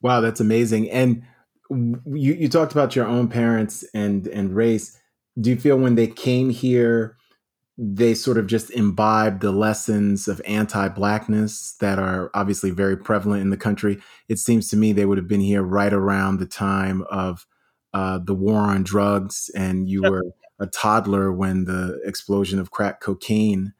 Wow, 0.00 0.20
that's 0.20 0.40
amazing. 0.40 0.90
And 0.90 1.22
you, 1.70 2.34
you 2.34 2.48
talked 2.48 2.72
about 2.72 2.96
your 2.96 3.06
own 3.06 3.28
parents 3.28 3.84
and 3.94 4.26
and 4.28 4.54
race. 4.54 4.98
Do 5.40 5.50
you 5.50 5.56
feel 5.56 5.78
when 5.78 5.94
they 5.94 6.06
came 6.06 6.50
here, 6.50 7.16
they 7.76 8.14
sort 8.14 8.38
of 8.38 8.46
just 8.46 8.70
imbibed 8.70 9.40
the 9.40 9.52
lessons 9.52 10.26
of 10.26 10.42
anti-blackness 10.44 11.76
that 11.80 11.98
are 11.98 12.30
obviously 12.34 12.70
very 12.70 12.96
prevalent 12.96 13.42
in 13.42 13.50
the 13.50 13.56
country? 13.56 13.98
It 14.28 14.38
seems 14.38 14.68
to 14.70 14.76
me 14.76 14.92
they 14.92 15.04
would 15.04 15.18
have 15.18 15.28
been 15.28 15.40
here 15.40 15.62
right 15.62 15.92
around 15.92 16.38
the 16.38 16.46
time 16.46 17.02
of 17.10 17.46
uh, 17.94 18.18
the 18.18 18.34
war 18.34 18.60
on 18.60 18.82
drugs, 18.82 19.50
and 19.54 19.88
you 19.88 20.02
yep. 20.02 20.10
were 20.10 20.24
a 20.58 20.66
toddler 20.66 21.32
when 21.32 21.64
the 21.64 22.00
explosion 22.04 22.58
of 22.58 22.70
crack 22.70 23.00
cocaine 23.00 23.72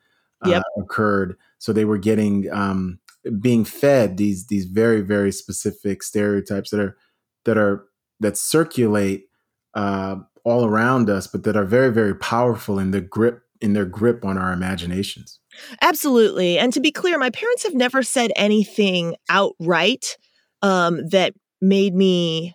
uh, 0.46 0.50
yep. 0.50 0.62
occurred. 0.78 1.36
So 1.58 1.72
they 1.72 1.84
were 1.84 1.98
getting 1.98 2.48
um, 2.52 3.00
being 3.40 3.64
fed 3.64 4.16
these 4.16 4.46
these 4.46 4.64
very 4.66 5.00
very 5.00 5.32
specific 5.32 6.02
stereotypes 6.02 6.70
that 6.70 6.80
are 6.80 6.96
that 7.44 7.56
are 7.56 7.84
that 8.20 8.36
circulate 8.36 9.26
uh, 9.74 10.16
all 10.44 10.64
around 10.64 11.08
us, 11.08 11.26
but 11.26 11.44
that 11.44 11.56
are 11.56 11.64
very 11.64 11.92
very 11.92 12.14
powerful 12.14 12.78
in 12.78 12.90
the 12.90 13.00
grip 13.00 13.42
in 13.60 13.72
their 13.72 13.84
grip 13.84 14.24
on 14.24 14.38
our 14.38 14.52
imaginations. 14.52 15.40
Absolutely, 15.82 16.58
and 16.58 16.72
to 16.72 16.80
be 16.80 16.92
clear, 16.92 17.18
my 17.18 17.30
parents 17.30 17.64
have 17.64 17.74
never 17.74 18.02
said 18.02 18.30
anything 18.36 19.16
outright 19.28 20.16
um, 20.62 21.08
that 21.08 21.34
made 21.60 21.94
me 21.94 22.54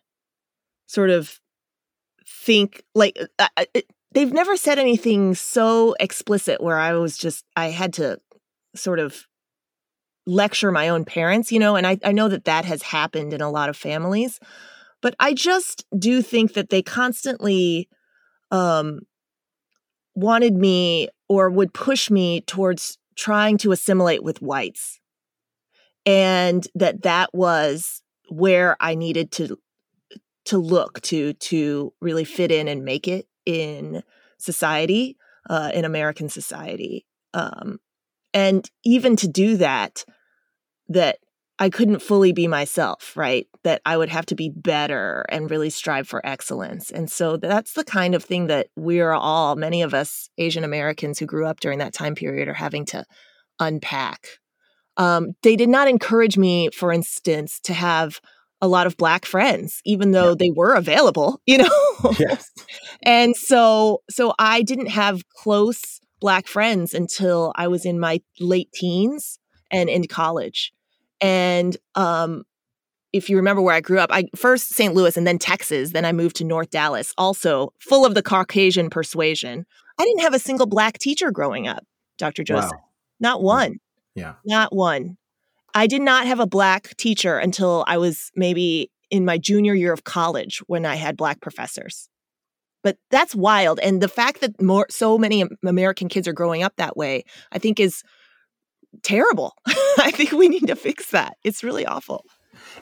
sort 0.88 1.10
of 1.10 1.39
think 2.28 2.84
like 2.93 3.17
uh, 3.39 3.48
uh 3.58 3.65
they've 4.13 4.34
never 4.34 4.56
said 4.56 4.80
anything 4.80 5.34
so 5.34 5.96
explicit 6.00 6.62
where 6.62 6.78
I 6.78 6.93
was 6.93 7.17
just 7.17 7.46
I 7.56 7.69
had 7.69 7.93
to 7.93 8.19
sort 8.76 9.00
of 9.00 9.28
lecture 10.26 10.72
my 10.72 10.89
own 10.89 11.06
parents, 11.06 11.52
you 11.52 11.60
know, 11.60 11.76
and 11.76 11.86
I, 11.86 12.00
I 12.04 12.12
know 12.12 12.30
that 12.30 12.46
that 12.46 12.65
has 12.65 12.82
happened 12.82 13.34
in 13.34 13.41
a 13.41 13.52
lot 13.52 13.69
of 13.69 13.76
families. 13.76 14.39
But 15.04 15.16
I 15.20 15.34
just 15.34 15.86
do 16.00 16.22
think 16.22 16.54
that 16.54 16.70
they 16.70 16.82
constantly 16.82 17.89
um, 18.52 19.02
wanted 20.16 20.56
me 20.56 21.10
or 21.28 21.50
would 21.50 21.74
push 21.74 22.10
me 22.10 22.39
towards 22.42 22.98
trying 23.18 23.58
to 23.60 23.74
assimilate 23.74 24.24
with 24.24 24.42
whites. 24.42 25.02
And 26.06 26.66
that 26.74 27.04
that 27.04 27.34
was 27.34 28.02
where 28.30 28.78
I 28.80 28.96
needed 28.96 29.32
to 29.34 29.58
to 30.46 30.58
look 30.58 31.02
to 31.02 31.34
to 31.34 31.94
really 32.02 32.26
fit 32.26 32.52
in 32.52 32.68
and 32.70 32.86
make 32.86 33.08
it 33.08 33.28
in 33.46 34.04
society, 34.38 35.18
uh, 35.50 35.72
in 35.74 35.84
American 35.84 36.30
society. 36.30 37.06
Um, 37.34 37.80
and 38.34 38.70
even 38.86 39.18
to 39.18 39.28
do 39.28 39.58
that, 39.58 40.06
that 40.88 41.20
I 41.60 41.70
couldn't 41.70 42.02
fully 42.02 42.34
be 42.34 42.48
myself, 42.48 43.16
right? 43.16 43.48
That 43.63 43.82
I 43.86 43.96
would 43.96 44.10
have 44.10 44.26
to 44.28 44.36
be 44.36 44.50
better 44.50 45.26
and 45.30 45.50
really 45.50 45.70
strive 45.70 46.08
for 46.08 46.26
excellence. 46.26 46.89
And 46.89 47.12
so 47.12 47.38
that's 47.38 47.74
the 47.74 47.84
kind 47.84 48.16
of 48.16 48.24
thing 48.24 48.48
that 48.48 48.68
we're 48.76 49.12
all, 49.12 49.56
many 49.56 49.82
of 49.82 49.94
us 49.94 50.30
Asian 50.38 50.63
Americans 50.63 51.20
who 51.20 51.26
grew 51.26 51.46
up 51.46 51.60
during 51.60 51.80
that 51.80 51.94
time 51.94 52.16
period, 52.16 52.48
are 52.48 52.54
having 52.54 52.86
to 52.86 53.06
unpack. 53.60 54.28
Um, 54.98 55.34
they 55.44 55.56
did 55.56 55.70
not 55.70 55.88
encourage 55.88 56.38
me, 56.38 56.70
for 56.72 56.92
instance, 56.92 57.60
to 57.62 57.74
have 57.74 58.20
a 58.62 58.68
lot 58.68 58.88
of 58.88 58.96
black 58.96 59.26
friends 59.26 59.82
even 59.84 60.12
though 60.12 60.30
yeah. 60.30 60.36
they 60.39 60.50
were 60.50 60.74
available 60.74 61.42
you 61.46 61.58
know 61.58 62.16
yes. 62.18 62.50
and 63.04 63.36
so 63.36 64.02
so 64.10 64.34
i 64.39 64.62
didn't 64.62 64.88
have 64.88 65.28
close 65.28 66.00
black 66.22 66.48
friends 66.48 66.94
until 66.94 67.52
i 67.58 67.68
was 67.68 67.86
in 67.86 68.00
my 68.00 68.22
late 68.39 68.72
teens 68.74 69.38
and 69.70 69.89
in 69.89 70.08
college 70.08 70.72
and 71.23 71.77
um 71.95 72.43
if 73.13 73.29
you 73.29 73.38
remember 73.38 73.62
where 73.62 73.75
I 73.75 73.79
grew 73.79 73.99
up, 73.99 74.09
I 74.12 74.25
first 74.36 74.69
St. 74.69 74.93
Louis 74.93 75.15
and 75.15 75.27
then 75.27 75.38
Texas, 75.38 75.91
then 75.91 76.03
I 76.03 76.12
moved 76.12 76.36
to 76.38 76.43
North 76.43 76.71
Dallas, 76.71 77.13
also 77.15 77.71
full 77.79 78.07
of 78.07 78.15
the 78.15 78.23
Caucasian 78.23 78.89
persuasion. 78.89 79.67
I 79.99 80.03
didn't 80.03 80.21
have 80.21 80.33
a 80.33 80.39
single 80.39 80.65
black 80.65 80.97
teacher 80.97 81.29
growing 81.29 81.67
up, 81.67 81.86
Dr. 82.17 82.43
Joseph. 82.43 82.71
Wow. 82.71 82.83
Not 83.19 83.43
one. 83.43 83.75
Yeah. 84.15 84.33
Not 84.43 84.75
one. 84.75 85.17
I 85.75 85.86
did 85.86 86.01
not 86.01 86.25
have 86.25 86.39
a 86.39 86.47
black 86.47 86.97
teacher 86.97 87.38
until 87.38 87.86
I 87.88 87.97
was 87.97 88.31
maybe 88.36 88.91
in 89.12 89.25
my 89.25 89.38
junior 89.38 89.75
year 89.75 89.93
of 89.93 90.03
college 90.03 90.59
when 90.65 90.86
I 90.86 90.95
had 90.95 91.15
black 91.15 91.39
professors. 91.39 92.09
But 92.83 92.97
that's 93.12 93.33
wild. 93.33 93.79
And 93.79 94.01
the 94.01 94.07
fact 94.07 94.41
that 94.41 94.62
more 94.62 94.88
so 94.89 95.17
many 95.17 95.45
American 95.65 96.09
kids 96.09 96.27
are 96.27 96.33
growing 96.33 96.63
up 96.63 96.73
that 96.77 96.97
way, 96.97 97.23
I 97.51 97.59
think 97.59 97.79
is 97.79 98.03
terrible. 99.01 99.56
I 99.97 100.12
think 100.12 100.32
we 100.32 100.47
need 100.47 100.67
to 100.67 100.75
fix 100.75 101.12
that. 101.12 101.38
It's 101.43 101.63
really 101.63 101.86
awful. 101.86 102.25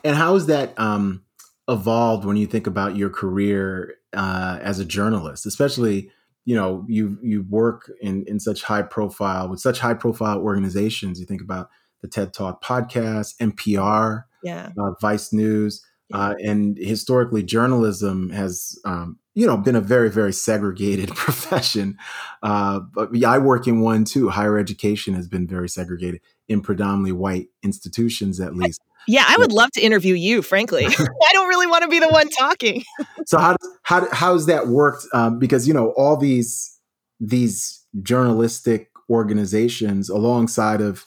And 0.03 0.15
how 0.15 0.33
has 0.33 0.47
that 0.47 0.77
um, 0.79 1.23
evolved 1.67 2.25
when 2.25 2.37
you 2.37 2.47
think 2.47 2.67
about 2.67 2.95
your 2.95 3.09
career 3.09 3.95
uh, 4.13 4.59
as 4.61 4.79
a 4.79 4.85
journalist, 4.85 5.45
especially? 5.45 6.11
You 6.43 6.55
know, 6.55 6.85
you 6.87 7.19
you 7.21 7.43
work 7.43 7.91
in 8.01 8.25
in 8.25 8.39
such 8.39 8.63
high 8.63 8.81
profile 8.81 9.47
with 9.47 9.59
such 9.59 9.79
high 9.79 9.93
profile 9.93 10.39
organizations. 10.39 11.19
You 11.19 11.25
think 11.27 11.41
about 11.41 11.69
the 12.01 12.07
TED 12.07 12.33
Talk 12.33 12.63
podcast, 12.63 13.37
NPR, 13.37 14.23
yeah, 14.43 14.71
uh, 14.79 14.91
Vice 14.99 15.31
News. 15.31 15.85
Uh, 16.13 16.35
and 16.43 16.77
historically, 16.77 17.43
journalism 17.43 18.29
has 18.29 18.79
um, 18.85 19.17
you 19.33 19.47
know 19.47 19.57
been 19.57 19.75
a 19.75 19.81
very 19.81 20.09
very 20.09 20.33
segregated 20.33 21.09
profession. 21.15 21.97
Uh, 22.43 22.79
but 22.79 23.13
yeah, 23.13 23.31
I 23.31 23.37
work 23.37 23.67
in 23.67 23.81
one 23.81 24.05
too. 24.05 24.29
Higher 24.29 24.57
education 24.57 25.13
has 25.13 25.27
been 25.27 25.47
very 25.47 25.69
segregated 25.69 26.21
in 26.47 26.61
predominantly 26.61 27.11
white 27.11 27.47
institutions, 27.63 28.39
at 28.39 28.55
least. 28.55 28.81
Yeah, 29.07 29.25
I 29.27 29.37
would 29.37 29.51
love 29.51 29.71
to 29.71 29.81
interview 29.81 30.13
you. 30.13 30.41
Frankly, 30.41 30.85
I 30.89 31.33
don't 31.33 31.47
really 31.47 31.67
want 31.67 31.83
to 31.83 31.89
be 31.89 31.99
the 31.99 32.09
one 32.09 32.29
talking. 32.29 32.83
so 33.25 33.37
how 33.37 33.55
how 33.83 34.07
how's 34.11 34.45
that 34.45 34.67
worked? 34.67 35.05
Um, 35.13 35.39
because 35.39 35.67
you 35.67 35.73
know 35.73 35.91
all 35.97 36.17
these 36.17 36.77
these 37.19 37.85
journalistic 38.01 38.89
organizations 39.09 40.09
alongside 40.09 40.81
of 40.81 41.05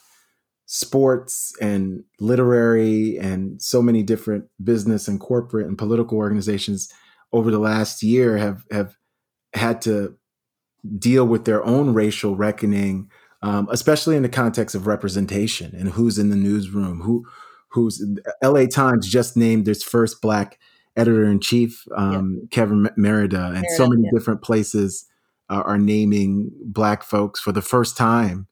sports 0.74 1.52
and 1.60 2.02
literary 2.18 3.16
and 3.16 3.62
so 3.62 3.80
many 3.80 4.02
different 4.02 4.46
business 4.64 5.06
and 5.06 5.20
corporate 5.20 5.68
and 5.68 5.78
political 5.78 6.18
organizations 6.18 6.92
over 7.32 7.52
the 7.52 7.60
last 7.60 8.02
year 8.02 8.38
have 8.38 8.64
have 8.72 8.96
had 9.54 9.80
to 9.80 10.16
deal 10.98 11.24
with 11.24 11.44
their 11.44 11.64
own 11.64 11.94
racial 11.94 12.34
reckoning, 12.34 13.08
um, 13.40 13.68
especially 13.70 14.16
in 14.16 14.24
the 14.24 14.28
context 14.28 14.74
of 14.74 14.88
representation 14.88 15.72
and 15.78 15.90
who's 15.90 16.18
in 16.18 16.30
the 16.30 16.36
newsroom, 16.36 17.02
who 17.02 17.24
who's 17.68 18.04
L.A. 18.42 18.66
Times 18.66 19.08
just 19.08 19.36
named 19.36 19.68
its 19.68 19.84
first 19.84 20.20
black 20.20 20.58
editor 20.96 21.22
in 21.22 21.38
chief, 21.38 21.86
um, 21.96 22.40
yeah. 22.40 22.46
Kevin 22.50 22.90
Merida, 22.96 23.44
and 23.44 23.62
Merida, 23.62 23.76
so 23.76 23.86
many 23.86 24.02
yeah. 24.02 24.10
different 24.12 24.42
places 24.42 25.06
uh, 25.48 25.62
are 25.64 25.78
naming 25.78 26.50
black 26.64 27.04
folks 27.04 27.38
for 27.38 27.52
the 27.52 27.62
first 27.62 27.96
time 27.96 28.48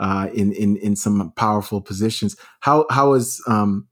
uh, 0.00 0.28
in 0.34 0.52
in 0.52 0.76
in 0.76 0.96
some 0.96 1.32
powerful 1.36 1.80
positions. 1.80 2.34
How 2.60 2.86
how 2.90 3.12
is 3.12 3.40
um, 3.46 3.86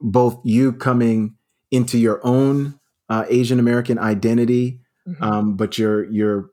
both 0.00 0.38
you 0.44 0.72
coming 0.72 1.36
into 1.70 1.96
your 1.96 2.20
own 2.24 2.78
uh, 3.08 3.24
Asian 3.28 3.60
American 3.60 3.98
identity, 3.98 4.80
mm-hmm. 5.08 5.22
um, 5.22 5.56
but 5.56 5.78
your 5.78 6.10
your 6.10 6.50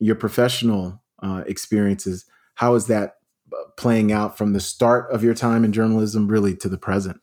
your 0.00 0.16
professional 0.16 1.02
uh, 1.22 1.44
experiences? 1.46 2.24
How 2.54 2.74
is 2.74 2.86
that 2.86 3.16
uh, 3.52 3.56
playing 3.76 4.10
out 4.10 4.38
from 4.38 4.54
the 4.54 4.60
start 4.60 5.12
of 5.12 5.22
your 5.22 5.34
time 5.34 5.62
in 5.62 5.72
journalism, 5.72 6.26
really 6.26 6.56
to 6.56 6.68
the 6.68 6.78
present? 6.78 7.20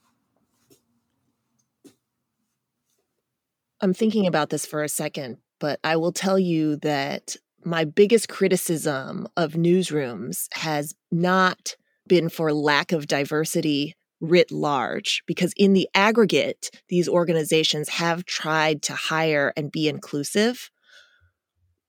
I'm 3.81 3.95
thinking 3.95 4.27
about 4.27 4.51
this 4.51 4.67
for 4.67 4.83
a 4.83 4.89
second, 4.89 5.37
but 5.59 5.79
I 5.83 5.95
will 5.95 6.11
tell 6.11 6.37
you 6.37 6.75
that 6.77 7.35
my 7.63 7.85
biggest 7.85 8.29
criticism 8.29 9.27
of 9.37 9.53
newsrooms 9.53 10.47
has 10.53 10.93
not 11.11 11.75
been 12.07 12.29
for 12.29 12.53
lack 12.53 12.91
of 12.91 13.07
diversity 13.07 13.95
writ 14.19 14.51
large, 14.51 15.23
because 15.25 15.53
in 15.57 15.73
the 15.73 15.89
aggregate, 15.95 16.69
these 16.89 17.09
organizations 17.09 17.89
have 17.89 18.23
tried 18.25 18.81
to 18.83 18.93
hire 18.93 19.51
and 19.57 19.71
be 19.71 19.87
inclusive. 19.87 20.69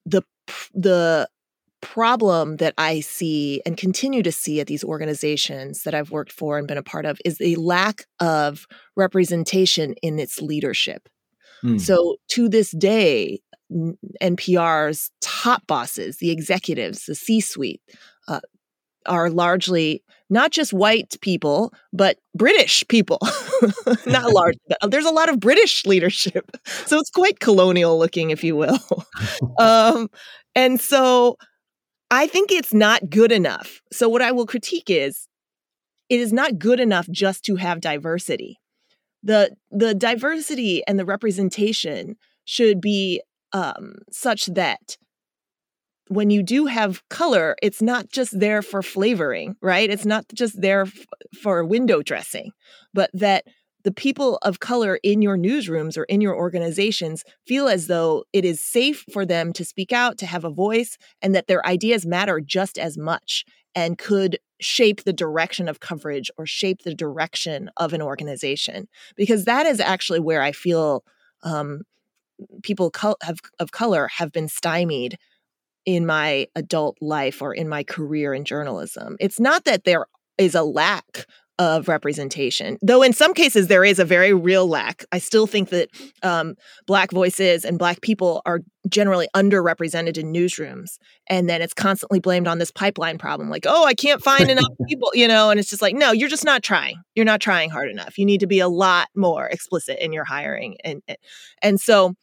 The, 0.06 0.22
the 0.72 1.28
problem 1.82 2.56
that 2.56 2.74
I 2.78 3.00
see 3.00 3.60
and 3.66 3.76
continue 3.76 4.22
to 4.22 4.32
see 4.32 4.60
at 4.60 4.66
these 4.66 4.84
organizations 4.84 5.82
that 5.82 5.94
I've 5.94 6.10
worked 6.10 6.32
for 6.32 6.56
and 6.56 6.66
been 6.66 6.78
a 6.78 6.82
part 6.82 7.04
of 7.04 7.20
is 7.24 7.38
a 7.40 7.56
lack 7.56 8.06
of 8.20 8.66
representation 8.96 9.94
in 10.02 10.18
its 10.18 10.40
leadership. 10.40 11.08
Mm. 11.62 11.80
So 11.80 12.16
to 12.28 12.48
this 12.48 12.70
day, 12.70 13.40
NPR's 14.20 15.10
top 15.20 15.66
bosses, 15.66 16.18
the 16.18 16.30
executives, 16.30 17.06
the 17.06 17.14
C 17.14 17.40
suite, 17.40 17.80
uh, 18.28 18.40
are 19.06 19.30
largely 19.30 20.02
not 20.30 20.50
just 20.50 20.72
white 20.72 21.16
people, 21.20 21.72
but 21.92 22.18
British 22.34 22.84
people. 22.88 23.18
not 24.06 24.32
large. 24.32 24.54
There's 24.88 25.04
a 25.04 25.10
lot 25.10 25.28
of 25.28 25.40
British 25.40 25.84
leadership. 25.86 26.50
So 26.86 26.98
it's 26.98 27.10
quite 27.10 27.40
colonial 27.40 27.98
looking, 27.98 28.30
if 28.30 28.44
you 28.44 28.54
will. 28.54 28.78
um, 29.58 30.10
and 30.54 30.80
so 30.80 31.36
I 32.10 32.26
think 32.26 32.52
it's 32.52 32.74
not 32.74 33.08
good 33.08 33.32
enough. 33.32 33.80
So, 33.90 34.08
what 34.08 34.20
I 34.20 34.32
will 34.32 34.46
critique 34.46 34.90
is 34.90 35.28
it 36.10 36.20
is 36.20 36.32
not 36.32 36.58
good 36.58 36.78
enough 36.78 37.08
just 37.10 37.42
to 37.44 37.56
have 37.56 37.80
diversity. 37.80 38.60
The, 39.22 39.56
the 39.70 39.94
diversity 39.94 40.82
and 40.86 40.98
the 40.98 41.06
representation 41.06 42.16
should 42.44 42.82
be 42.82 43.22
um, 43.52 43.94
such 44.10 44.46
that 44.46 44.96
when 46.08 46.30
you 46.30 46.42
do 46.42 46.66
have 46.66 47.06
color, 47.08 47.56
it's 47.62 47.80
not 47.80 48.10
just 48.10 48.38
there 48.38 48.60
for 48.60 48.82
flavoring, 48.82 49.56
right? 49.62 49.88
It's 49.88 50.04
not 50.04 50.26
just 50.34 50.60
there 50.60 50.82
f- 50.82 51.06
for 51.42 51.64
window 51.64 52.02
dressing, 52.02 52.50
but 52.92 53.10
that 53.14 53.44
the 53.84 53.92
people 53.92 54.38
of 54.42 54.60
color 54.60 54.98
in 55.02 55.22
your 55.22 55.36
newsrooms 55.36 55.96
or 55.96 56.04
in 56.04 56.20
your 56.20 56.36
organizations 56.36 57.24
feel 57.46 57.66
as 57.68 57.86
though 57.86 58.24
it 58.32 58.44
is 58.44 58.60
safe 58.60 59.04
for 59.12 59.26
them 59.26 59.52
to 59.54 59.64
speak 59.64 59.92
out, 59.92 60.18
to 60.18 60.26
have 60.26 60.44
a 60.44 60.50
voice, 60.50 60.98
and 61.20 61.34
that 61.34 61.46
their 61.46 61.66
ideas 61.66 62.06
matter 62.06 62.40
just 62.40 62.78
as 62.78 62.96
much 62.96 63.44
and 63.74 63.98
could 63.98 64.38
shape 64.60 65.02
the 65.04 65.12
direction 65.12 65.68
of 65.68 65.80
coverage 65.80 66.30
or 66.36 66.46
shape 66.46 66.82
the 66.84 66.94
direction 66.94 67.70
of 67.76 67.92
an 67.92 68.02
organization 68.02 68.86
because 69.16 69.44
that 69.44 69.66
is 69.66 69.80
actually 69.80 70.20
where 70.20 70.42
I 70.42 70.52
feel 70.52 71.02
um, 71.42 71.82
people 72.62 72.90
co- 72.90 73.16
have, 73.22 73.38
of 73.58 73.72
color 73.72 74.08
have 74.16 74.32
been 74.32 74.48
stymied 74.48 75.18
in 75.84 76.06
my 76.06 76.46
adult 76.54 76.96
life 77.00 77.42
or 77.42 77.52
in 77.52 77.68
my 77.68 77.82
career 77.82 78.34
in 78.34 78.44
journalism. 78.44 79.16
It's 79.20 79.40
not 79.40 79.64
that 79.64 79.84
there 79.84 80.06
is 80.38 80.54
a 80.54 80.62
lack 80.62 81.26
of 81.58 81.86
representation. 81.86 82.78
Though 82.82 83.02
in 83.02 83.12
some 83.12 83.34
cases 83.34 83.68
there 83.68 83.84
is 83.84 83.98
a 83.98 84.04
very 84.04 84.32
real 84.32 84.66
lack. 84.66 85.04
I 85.12 85.18
still 85.18 85.46
think 85.46 85.68
that 85.68 85.90
um, 86.22 86.54
Black 86.86 87.12
voices 87.12 87.64
and 87.64 87.78
Black 87.78 88.00
people 88.00 88.42
are 88.46 88.60
generally 88.88 89.28
underrepresented 89.36 90.16
in 90.16 90.32
newsrooms. 90.32 90.98
And 91.28 91.48
then 91.48 91.62
it's 91.62 91.74
constantly 91.74 92.20
blamed 92.20 92.48
on 92.48 92.58
this 92.58 92.70
pipeline 92.70 93.18
problem 93.18 93.50
like, 93.50 93.66
oh, 93.68 93.84
I 93.84 93.94
can't 93.94 94.22
find 94.22 94.50
enough 94.50 94.64
people, 94.88 95.10
you 95.14 95.28
know? 95.28 95.50
And 95.50 95.60
it's 95.60 95.70
just 95.70 95.82
like, 95.82 95.94
no, 95.94 96.10
you're 96.10 96.28
just 96.28 96.44
not 96.44 96.62
trying. 96.62 96.96
You're 97.14 97.26
not 97.26 97.40
trying 97.40 97.70
hard 97.70 97.90
enough. 97.90 98.18
You 98.18 98.24
need 98.24 98.40
to 98.40 98.46
be 98.46 98.60
a 98.60 98.68
lot 98.68 99.08
more 99.14 99.46
explicit 99.46 99.98
in 100.02 100.12
your 100.12 100.24
hiring. 100.24 100.78
And, 100.82 101.02
and 101.62 101.80
so, 101.80 102.14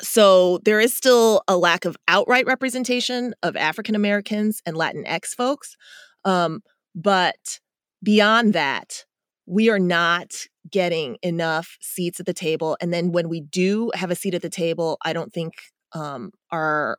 so 0.00 0.58
there 0.64 0.80
is 0.80 0.94
still 0.94 1.42
a 1.48 1.56
lack 1.56 1.84
of 1.84 1.96
outright 2.08 2.46
representation 2.46 3.34
of 3.42 3.56
African 3.56 3.94
Americans 3.94 4.62
and 4.66 4.76
Latinx 4.76 5.28
folks. 5.28 5.76
Um, 6.24 6.62
but 6.94 7.60
beyond 8.02 8.52
that, 8.54 9.04
we 9.46 9.68
are 9.68 9.78
not 9.78 10.32
getting 10.70 11.16
enough 11.22 11.76
seats 11.80 12.20
at 12.20 12.26
the 12.26 12.34
table. 12.34 12.76
And 12.80 12.92
then 12.92 13.12
when 13.12 13.28
we 13.28 13.40
do 13.40 13.90
have 13.94 14.10
a 14.10 14.14
seat 14.14 14.34
at 14.34 14.42
the 14.42 14.50
table, 14.50 14.98
I 15.04 15.12
don't 15.12 15.32
think 15.32 15.54
um, 15.92 16.32
our 16.50 16.98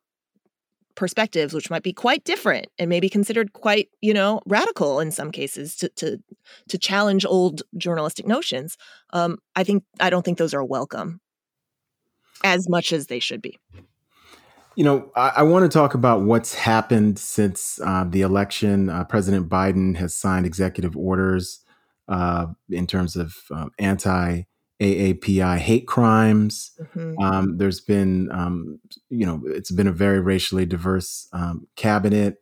perspectives, 0.95 1.53
which 1.53 1.69
might 1.69 1.83
be 1.83 1.93
quite 1.93 2.23
different 2.25 2.67
and 2.77 2.89
maybe 2.89 3.09
considered 3.09 3.53
quite, 3.53 3.89
you 4.01 4.13
know, 4.13 4.41
radical 4.45 4.99
in 4.99 5.11
some 5.11 5.31
cases 5.31 5.75
to 5.77 5.89
to 5.89 6.17
to 6.67 6.77
challenge 6.77 7.25
old 7.25 7.63
journalistic 7.77 8.27
notions. 8.27 8.77
Um, 9.13 9.37
I 9.55 9.63
think 9.63 9.83
I 9.99 10.09
don't 10.09 10.23
think 10.23 10.37
those 10.37 10.53
are 10.53 10.63
welcome 10.63 11.21
as 12.43 12.69
much 12.69 12.93
as 12.93 13.07
they 13.07 13.19
should 13.19 13.41
be. 13.41 13.57
You 14.75 14.85
know, 14.85 15.11
I, 15.15 15.31
I 15.37 15.43
want 15.43 15.69
to 15.69 15.77
talk 15.77 15.93
about 15.93 16.21
what's 16.21 16.55
happened 16.55 17.19
since 17.19 17.79
uh, 17.83 18.05
the 18.07 18.21
election. 18.21 18.89
Uh, 18.89 19.03
President 19.03 19.49
Biden 19.49 19.97
has 19.97 20.15
signed 20.15 20.45
executive 20.45 20.95
orders 20.95 21.63
uh, 22.07 22.47
in 22.69 22.87
terms 22.87 23.15
of 23.15 23.35
um, 23.51 23.71
anti 23.79 24.43
AAPI 24.81 25.57
hate 25.57 25.87
crimes. 25.87 26.71
Mm-hmm. 26.79 27.21
Um, 27.21 27.57
there's 27.57 27.81
been, 27.81 28.31
um, 28.31 28.79
you 29.09 29.25
know, 29.25 29.41
it's 29.45 29.71
been 29.71 29.87
a 29.87 29.91
very 29.91 30.19
racially 30.19 30.65
diverse 30.65 31.27
um, 31.33 31.67
cabinet. 31.75 32.37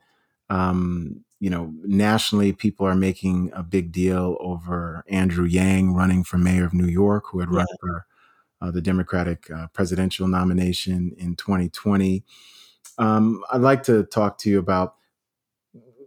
Um, 0.49 1.25
you 1.41 1.49
know, 1.49 1.73
nationally, 1.83 2.53
people 2.53 2.85
are 2.85 2.95
making 2.95 3.51
a 3.53 3.63
big 3.63 3.91
deal 3.91 4.37
over 4.39 5.03
Andrew 5.09 5.45
Yang 5.45 5.93
running 5.93 6.23
for 6.23 6.37
mayor 6.37 6.65
of 6.65 6.73
New 6.73 6.87
York, 6.87 7.25
who 7.31 7.39
had 7.39 7.49
yeah. 7.51 7.57
run 7.57 7.67
for 7.79 8.05
uh, 8.61 8.71
the 8.71 8.81
Democratic 8.81 9.49
uh, 9.51 9.67
presidential 9.73 10.27
nomination 10.27 11.13
in 11.17 11.35
2020. 11.35 12.23
Um, 12.97 13.43
I'd 13.51 13.61
like 13.61 13.83
to 13.83 14.03
talk 14.03 14.37
to 14.39 14.49
you 14.49 14.59
about 14.59 14.95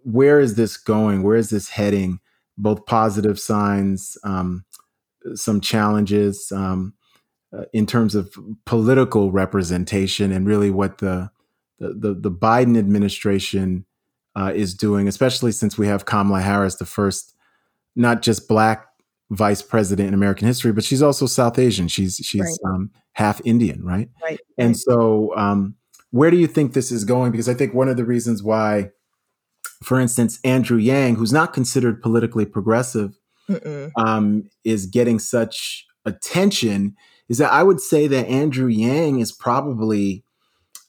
where 0.04 0.40
is 0.40 0.56
this 0.56 0.76
going? 0.76 1.22
Where 1.22 1.36
is 1.36 1.50
this 1.50 1.70
heading? 1.70 2.20
Both 2.58 2.86
positive 2.86 3.38
signs, 3.40 4.18
um, 4.24 4.64
some 5.34 5.60
challenges 5.60 6.52
um, 6.52 6.94
uh, 7.56 7.64
in 7.72 7.86
terms 7.86 8.14
of 8.14 8.36
political 8.66 9.32
representation, 9.32 10.32
and 10.32 10.46
really 10.46 10.70
what 10.70 10.98
the 10.98 11.30
the, 11.78 11.94
the, 11.94 12.14
the 12.14 12.30
Biden 12.30 12.78
administration 12.78 13.84
uh, 14.36 14.52
is 14.54 14.74
doing, 14.74 15.08
especially 15.08 15.50
since 15.50 15.76
we 15.76 15.88
have 15.88 16.04
Kamala 16.04 16.40
Harris, 16.40 16.76
the 16.76 16.84
first 16.84 17.34
not 17.96 18.22
just 18.22 18.48
black 18.48 18.86
vice 19.32 19.62
president 19.62 20.08
in 20.08 20.14
American 20.14 20.46
history, 20.46 20.72
but 20.72 20.84
she's 20.84 21.02
also 21.02 21.26
South 21.26 21.58
Asian. 21.58 21.88
She's 21.88 22.16
she's 22.22 22.40
right. 22.40 22.70
um, 22.70 22.90
half 23.12 23.40
Indian, 23.44 23.82
right? 23.84 24.08
Right. 24.22 24.40
And 24.58 24.76
so, 24.76 25.34
um, 25.36 25.74
where 26.10 26.30
do 26.30 26.36
you 26.36 26.46
think 26.46 26.74
this 26.74 26.92
is 26.92 27.04
going? 27.04 27.32
Because 27.32 27.48
I 27.48 27.54
think 27.54 27.74
one 27.74 27.88
of 27.88 27.96
the 27.96 28.04
reasons 28.04 28.42
why, 28.42 28.90
for 29.82 29.98
instance, 29.98 30.38
Andrew 30.44 30.76
Yang, 30.76 31.16
who's 31.16 31.32
not 31.32 31.52
considered 31.52 32.02
politically 32.02 32.44
progressive, 32.44 33.18
um, 33.96 34.48
is 34.64 34.86
getting 34.86 35.18
such 35.18 35.86
attention 36.04 36.94
is 37.28 37.38
that 37.38 37.52
I 37.52 37.62
would 37.62 37.80
say 37.80 38.06
that 38.08 38.26
Andrew 38.26 38.66
Yang 38.66 39.20
is 39.20 39.32
probably 39.32 40.24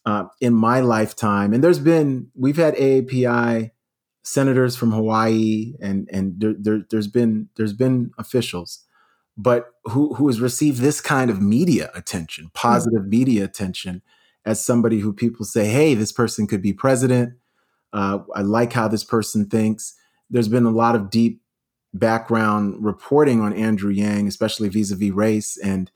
uh, 0.05 0.25
in 0.41 0.53
my 0.53 0.81
lifetime, 0.81 1.53
and 1.53 1.63
there's 1.63 1.79
been 1.79 2.29
we've 2.35 2.57
had 2.57 2.75
AAPI 2.75 3.71
senators 4.23 4.75
from 4.75 4.91
Hawaii, 4.91 5.73
and 5.81 6.09
and 6.11 6.39
there, 6.39 6.55
there, 6.57 6.85
there's 6.89 7.07
been 7.07 7.49
there's 7.55 7.73
been 7.73 8.11
officials, 8.17 8.85
but 9.37 9.73
who 9.85 10.13
who 10.15 10.27
has 10.27 10.41
received 10.41 10.79
this 10.79 11.01
kind 11.01 11.29
of 11.29 11.41
media 11.41 11.91
attention, 11.93 12.45
hmm. 12.45 12.49
positive 12.53 13.01
mm-hmm. 13.01 13.09
media 13.09 13.43
attention, 13.43 14.01
as 14.45 14.63
somebody 14.63 14.99
who 14.99 15.13
people 15.13 15.45
say, 15.45 15.65
hey, 15.65 15.93
this 15.93 16.11
person 16.11 16.47
could 16.47 16.61
be 16.61 16.73
president. 16.73 17.33
Uh, 17.91 18.19
I 18.35 18.41
like 18.41 18.73
how 18.73 18.87
this 18.87 19.03
person 19.03 19.47
thinks. 19.47 19.93
There's 20.29 20.47
been 20.47 20.65
a 20.65 20.71
lot 20.71 20.95
of 20.95 21.11
deep 21.11 21.41
background 21.93 22.83
reporting 22.83 23.39
on 23.39 23.53
Andrew 23.53 23.91
Yang, 23.91 24.27
especially 24.27 24.67
vis-a-vis 24.69 25.11
race 25.11 25.57
and 25.57 25.91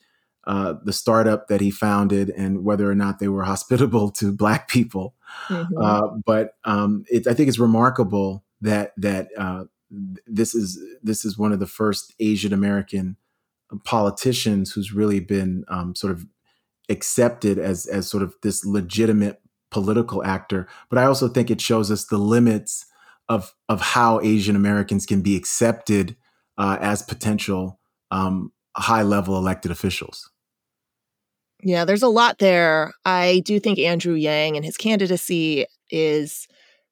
uh, 0.47 0.75
the 0.81 0.93
startup 0.93 1.49
that 1.49 1.59
he 1.59 1.69
founded 1.69 2.29
and 2.29 2.63
whether 2.63 2.89
or 2.89 2.95
not 2.95 3.19
they 3.19 3.27
were 3.27 3.43
hospitable 3.53 4.09
to 4.09 4.31
black 4.31 4.69
people. 4.69 5.13
Mm-hmm. 5.49 5.77
Uh, 5.77 6.07
but 6.25 6.55
um, 6.63 7.03
it, 7.09 7.27
I 7.27 7.33
think 7.33 7.49
it's 7.49 7.59
remarkable 7.59 8.45
that 8.61 8.93
that 8.97 9.27
uh, 9.37 9.65
this 10.25 10.55
is 10.55 10.81
this 11.03 11.25
is 11.25 11.37
one 11.37 11.51
of 11.51 11.59
the 11.59 11.67
first 11.67 12.13
Asian 12.19 12.53
American 12.53 13.17
politicians 13.83 14.71
who's 14.71 14.93
really 14.93 15.19
been 15.19 15.65
um, 15.67 15.93
sort 15.95 16.13
of 16.13 16.25
accepted 16.89 17.59
as 17.59 17.85
as 17.85 18.07
sort 18.07 18.23
of 18.23 18.33
this 18.41 18.65
legitimate 18.65 19.41
political 19.69 20.23
actor. 20.23 20.65
But 20.89 20.97
I 20.97 21.03
also 21.03 21.27
think 21.27 21.51
it 21.51 21.59
shows 21.59 21.91
us 21.91 22.05
the 22.05 22.17
limits 22.17 22.85
of 23.27 23.53
of 23.67 23.81
how 23.81 24.21
Asian 24.21 24.55
Americans 24.55 25.05
can 25.05 25.21
be 25.21 25.35
accepted 25.35 26.15
uh, 26.57 26.77
as 26.79 27.01
potential 27.01 27.81
um, 28.11 28.53
high 28.77 29.03
level 29.03 29.37
elected 29.37 29.71
officials. 29.71 30.31
Yeah, 31.63 31.85
there's 31.85 32.03
a 32.03 32.07
lot 32.07 32.39
there. 32.39 32.93
I 33.05 33.41
do 33.45 33.59
think 33.59 33.79
Andrew 33.79 34.13
Yang 34.13 34.57
and 34.57 34.65
his 34.65 34.77
candidacy 34.77 35.65
is, 35.89 36.47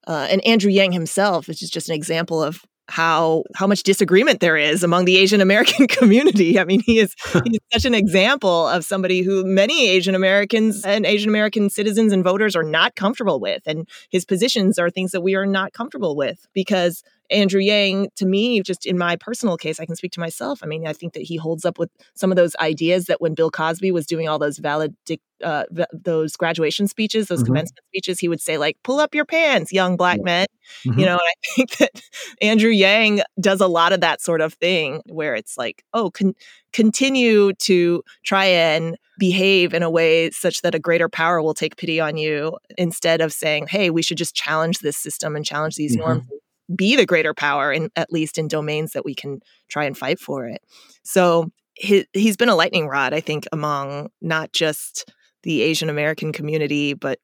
uh, 0.07 0.27
and 0.29 0.45
Andrew 0.45 0.71
Yang 0.71 0.93
himself 0.93 1.49
is 1.49 1.59
just, 1.59 1.73
just 1.73 1.89
an 1.89 1.95
example 1.95 2.41
of 2.41 2.61
how 2.87 3.43
how 3.55 3.65
much 3.65 3.81
disagreement 3.81 4.39
there 4.41 4.57
is 4.57 4.83
among 4.83 5.05
the 5.05 5.17
Asian 5.17 5.41
American 5.41 5.87
community. 5.87 6.59
I 6.59 6.65
mean, 6.65 6.81
he 6.81 6.99
is 6.99 7.15
he's 7.45 7.59
such 7.73 7.85
an 7.85 7.95
example 7.95 8.67
of 8.67 8.85
somebody 8.85 9.21
who 9.21 9.43
many 9.43 9.87
Asian 9.89 10.15
Americans 10.15 10.83
and 10.85 11.05
Asian 11.05 11.29
American 11.29 11.69
citizens 11.69 12.11
and 12.11 12.23
voters 12.23 12.55
are 12.55 12.63
not 12.63 12.95
comfortable 12.95 13.39
with, 13.39 13.63
and 13.65 13.87
his 14.09 14.25
positions 14.25 14.77
are 14.77 14.89
things 14.89 15.11
that 15.11 15.21
we 15.21 15.35
are 15.35 15.45
not 15.45 15.73
comfortable 15.73 16.15
with 16.15 16.47
because 16.53 17.03
Andrew 17.29 17.61
Yang, 17.61 18.09
to 18.17 18.25
me, 18.25 18.61
just 18.61 18.85
in 18.85 18.97
my 18.97 19.15
personal 19.15 19.57
case, 19.57 19.79
I 19.79 19.85
can 19.85 19.95
speak 19.95 20.11
to 20.13 20.19
myself. 20.19 20.59
I 20.61 20.67
mean, 20.67 20.87
I 20.87 20.93
think 20.93 21.13
that 21.13 21.23
he 21.23 21.37
holds 21.37 21.65
up 21.65 21.79
with 21.79 21.89
some 22.13 22.31
of 22.31 22.35
those 22.35 22.55
ideas 22.57 23.05
that 23.05 23.21
when 23.21 23.33
Bill 23.33 23.51
Cosby 23.51 23.91
was 23.91 24.05
doing 24.05 24.27
all 24.27 24.39
those 24.39 24.57
valid, 24.57 24.95
uh, 25.43 25.63
those 25.91 26.35
graduation 26.35 26.87
speeches, 26.87 27.27
those 27.27 27.39
mm-hmm. 27.39 27.47
commencement 27.47 27.85
speeches, 27.87 28.19
he 28.19 28.27
would 28.27 28.41
say 28.41 28.57
like, 28.57 28.77
"Pull 28.83 28.99
up 28.99 29.15
your 29.15 29.25
pants, 29.25 29.73
young 29.73 29.97
black 29.97 30.21
men." 30.21 30.47
Mm-hmm. 30.85 30.99
You 30.99 31.05
know, 31.05 31.13
and 31.13 31.21
I 31.21 31.33
think 31.55 31.77
that 31.77 32.01
Andrew 32.41 32.71
Yang 32.71 33.21
does 33.39 33.61
a 33.61 33.67
lot 33.67 33.93
of 33.93 34.01
that 34.01 34.21
sort 34.21 34.41
of 34.41 34.53
thing, 34.53 35.01
where 35.07 35.35
it's 35.35 35.57
like, 35.57 35.83
"Oh, 35.93 36.11
con- 36.11 36.35
continue 36.73 37.53
to 37.53 38.03
try 38.23 38.45
and 38.45 38.97
behave 39.17 39.73
in 39.73 39.81
a 39.81 39.89
way 39.89 40.29
such 40.31 40.61
that 40.61 40.75
a 40.75 40.79
greater 40.79 41.09
power 41.09 41.41
will 41.41 41.53
take 41.53 41.77
pity 41.77 41.99
on 41.99 42.17
you," 42.17 42.57
instead 42.77 43.21
of 43.21 43.33
saying, 43.33 43.67
"Hey, 43.67 43.89
we 43.89 44.01
should 44.01 44.17
just 44.17 44.35
challenge 44.35 44.79
this 44.79 44.97
system 44.97 45.35
and 45.35 45.45
challenge 45.45 45.75
these 45.75 45.97
mm-hmm. 45.97 46.07
norms." 46.07 46.25
Be 46.73 46.95
the 46.95 47.05
greater 47.05 47.33
power 47.33 47.71
in 47.71 47.89
at 47.95 48.11
least 48.11 48.37
in 48.37 48.47
domains 48.47 48.93
that 48.93 49.05
we 49.05 49.13
can 49.13 49.41
try 49.67 49.85
and 49.85 49.97
fight 49.97 50.19
for 50.19 50.47
it. 50.47 50.61
So 51.03 51.51
he, 51.75 52.05
he's 52.13 52.37
been 52.37 52.49
a 52.49 52.55
lightning 52.55 52.87
rod, 52.87 53.13
I 53.13 53.19
think, 53.19 53.45
among 53.51 54.09
not 54.21 54.53
just 54.53 55.11
the 55.43 55.61
Asian 55.61 55.89
American 55.89 56.33
community, 56.33 56.93
but 56.93 57.19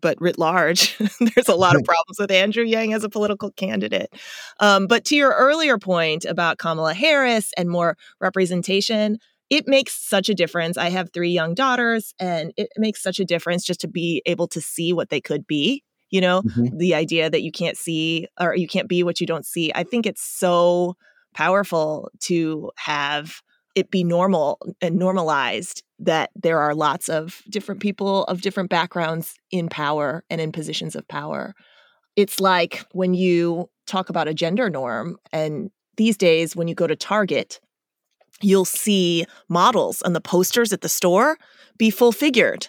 but 0.00 0.20
writ 0.20 0.38
large. 0.38 0.96
There's 1.34 1.48
a 1.48 1.54
lot 1.54 1.74
of 1.74 1.82
problems 1.82 2.18
with 2.18 2.30
Andrew 2.30 2.64
Yang 2.64 2.94
as 2.94 3.04
a 3.04 3.08
political 3.08 3.50
candidate. 3.50 4.14
Um, 4.60 4.86
but 4.86 5.04
to 5.06 5.16
your 5.16 5.32
earlier 5.32 5.76
point 5.76 6.24
about 6.24 6.58
Kamala 6.58 6.94
Harris 6.94 7.52
and 7.56 7.68
more 7.68 7.96
representation, 8.20 9.18
it 9.50 9.66
makes 9.66 9.94
such 9.94 10.28
a 10.28 10.34
difference. 10.34 10.78
I 10.78 10.90
have 10.90 11.10
three 11.12 11.30
young 11.30 11.54
daughters, 11.54 12.14
and 12.20 12.52
it 12.56 12.68
makes 12.76 13.02
such 13.02 13.18
a 13.18 13.24
difference 13.24 13.64
just 13.64 13.80
to 13.80 13.88
be 13.88 14.22
able 14.26 14.46
to 14.48 14.60
see 14.60 14.92
what 14.92 15.08
they 15.08 15.20
could 15.20 15.46
be 15.46 15.82
you 16.10 16.20
know 16.20 16.42
mm-hmm. 16.42 16.76
the 16.76 16.94
idea 16.94 17.28
that 17.30 17.42
you 17.42 17.52
can't 17.52 17.76
see 17.76 18.26
or 18.40 18.54
you 18.54 18.68
can't 18.68 18.88
be 18.88 19.02
what 19.02 19.20
you 19.20 19.26
don't 19.26 19.46
see 19.46 19.72
i 19.74 19.82
think 19.82 20.06
it's 20.06 20.22
so 20.22 20.96
powerful 21.34 22.10
to 22.20 22.70
have 22.76 23.40
it 23.74 23.90
be 23.90 24.02
normal 24.02 24.58
and 24.80 24.96
normalized 24.96 25.82
that 25.98 26.30
there 26.34 26.58
are 26.60 26.74
lots 26.74 27.08
of 27.08 27.42
different 27.50 27.80
people 27.80 28.24
of 28.24 28.40
different 28.40 28.70
backgrounds 28.70 29.34
in 29.50 29.68
power 29.68 30.24
and 30.30 30.40
in 30.40 30.52
positions 30.52 30.96
of 30.96 31.06
power 31.08 31.54
it's 32.16 32.40
like 32.40 32.86
when 32.92 33.12
you 33.12 33.68
talk 33.86 34.08
about 34.08 34.28
a 34.28 34.34
gender 34.34 34.68
norm. 34.68 35.18
And 35.32 35.70
these 35.96 36.16
days, 36.16 36.54
when 36.54 36.68
you 36.68 36.74
go 36.74 36.86
to 36.86 36.96
Target, 36.96 37.60
you'll 38.42 38.64
see 38.64 39.24
models 39.48 40.02
on 40.02 40.12
the 40.12 40.20
posters 40.20 40.72
at 40.72 40.82
the 40.82 40.88
store 40.88 41.38
be 41.78 41.90
full 41.90 42.12
figured. 42.12 42.68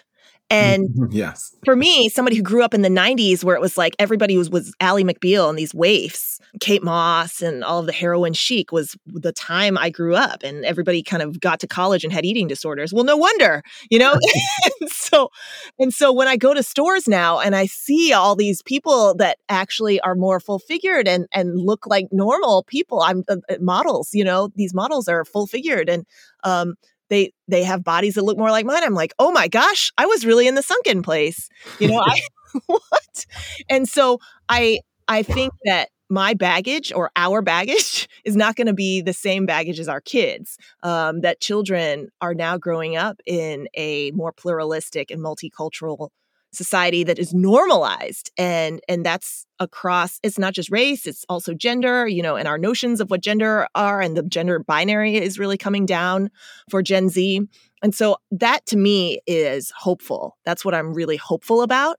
And 0.50 1.12
yes, 1.12 1.54
for 1.64 1.76
me, 1.76 2.08
somebody 2.08 2.36
who 2.36 2.42
grew 2.42 2.62
up 2.62 2.72
in 2.72 2.80
the 2.80 2.88
90s 2.88 3.44
where 3.44 3.54
it 3.54 3.60
was 3.60 3.76
like 3.76 3.94
everybody 3.98 4.38
was 4.38 4.48
was 4.48 4.74
Ally 4.80 5.02
McBeal 5.02 5.50
and 5.50 5.58
these 5.58 5.74
waifs, 5.74 6.40
Kate 6.60 6.82
Moss 6.82 7.42
and 7.42 7.62
all 7.62 7.80
of 7.80 7.86
the 7.86 7.92
heroin 7.92 8.32
chic 8.32 8.72
was 8.72 8.96
the 9.06 9.32
time 9.32 9.76
I 9.76 9.90
grew 9.90 10.16
up 10.16 10.42
and 10.42 10.64
everybody 10.64 11.02
kind 11.02 11.22
of 11.22 11.38
got 11.40 11.60
to 11.60 11.66
college 11.66 12.02
and 12.02 12.12
had 12.12 12.24
eating 12.24 12.48
disorders. 12.48 12.94
Well, 12.94 13.04
no 13.04 13.16
wonder, 13.16 13.62
you 13.90 13.98
know? 13.98 14.14
and 14.80 14.90
so 14.90 15.30
and 15.78 15.92
so 15.92 16.12
when 16.12 16.28
I 16.28 16.36
go 16.36 16.54
to 16.54 16.62
stores 16.62 17.06
now 17.06 17.40
and 17.40 17.54
I 17.54 17.66
see 17.66 18.14
all 18.14 18.34
these 18.34 18.62
people 18.62 19.14
that 19.16 19.38
actually 19.50 20.00
are 20.00 20.14
more 20.14 20.40
full 20.40 20.58
figured 20.58 21.06
and 21.06 21.26
and 21.32 21.60
look 21.60 21.86
like 21.86 22.06
normal 22.10 22.64
people, 22.64 23.02
I'm 23.02 23.22
uh, 23.28 23.36
uh, 23.50 23.56
models, 23.60 24.14
you 24.14 24.24
know, 24.24 24.48
these 24.56 24.72
models 24.72 25.08
are 25.08 25.26
full 25.26 25.46
figured 25.46 25.90
and 25.90 26.06
um 26.42 26.76
they 27.10 27.32
they 27.48 27.64
have 27.64 27.84
bodies 27.84 28.14
that 28.14 28.22
look 28.22 28.38
more 28.38 28.50
like 28.50 28.66
mine. 28.66 28.84
I'm 28.84 28.94
like, 28.94 29.14
oh 29.18 29.32
my 29.32 29.48
gosh, 29.48 29.92
I 29.98 30.06
was 30.06 30.24
really 30.26 30.46
in 30.46 30.54
the 30.54 30.62
sunken 30.62 31.02
place. 31.02 31.48
You 31.78 31.88
know, 31.88 32.00
I 32.00 32.20
what? 32.66 33.26
And 33.68 33.88
so 33.88 34.18
I 34.48 34.80
I 35.06 35.22
think 35.22 35.52
that 35.64 35.88
my 36.10 36.34
baggage 36.34 36.92
or 36.92 37.10
our 37.16 37.42
baggage 37.42 38.08
is 38.24 38.36
not 38.36 38.56
going 38.56 38.66
to 38.66 38.72
be 38.72 39.00
the 39.02 39.12
same 39.12 39.46
baggage 39.46 39.78
as 39.78 39.88
our 39.88 40.00
kids. 40.00 40.56
Um, 40.82 41.20
that 41.20 41.40
children 41.40 42.08
are 42.20 42.34
now 42.34 42.56
growing 42.56 42.96
up 42.96 43.20
in 43.26 43.68
a 43.76 44.10
more 44.12 44.32
pluralistic 44.32 45.10
and 45.10 45.20
multicultural 45.20 46.10
society 46.52 47.04
that 47.04 47.18
is 47.18 47.34
normalized 47.34 48.30
and 48.38 48.80
and 48.88 49.04
that's 49.04 49.46
across 49.60 50.18
it's 50.22 50.38
not 50.38 50.54
just 50.54 50.70
race 50.70 51.06
it's 51.06 51.24
also 51.28 51.52
gender 51.52 52.06
you 52.06 52.22
know 52.22 52.36
and 52.36 52.48
our 52.48 52.56
notions 52.56 53.00
of 53.00 53.10
what 53.10 53.20
gender 53.20 53.68
are 53.74 54.00
and 54.00 54.16
the 54.16 54.22
gender 54.22 54.58
binary 54.58 55.16
is 55.16 55.38
really 55.38 55.58
coming 55.58 55.84
down 55.84 56.30
for 56.70 56.82
gen 56.82 57.08
z. 57.08 57.42
And 57.82 57.94
so 57.94 58.16
that 58.32 58.66
to 58.66 58.76
me 58.76 59.20
is 59.26 59.72
hopeful. 59.76 60.36
That's 60.44 60.64
what 60.64 60.74
i'm 60.74 60.94
really 60.94 61.16
hopeful 61.16 61.62
about 61.62 61.98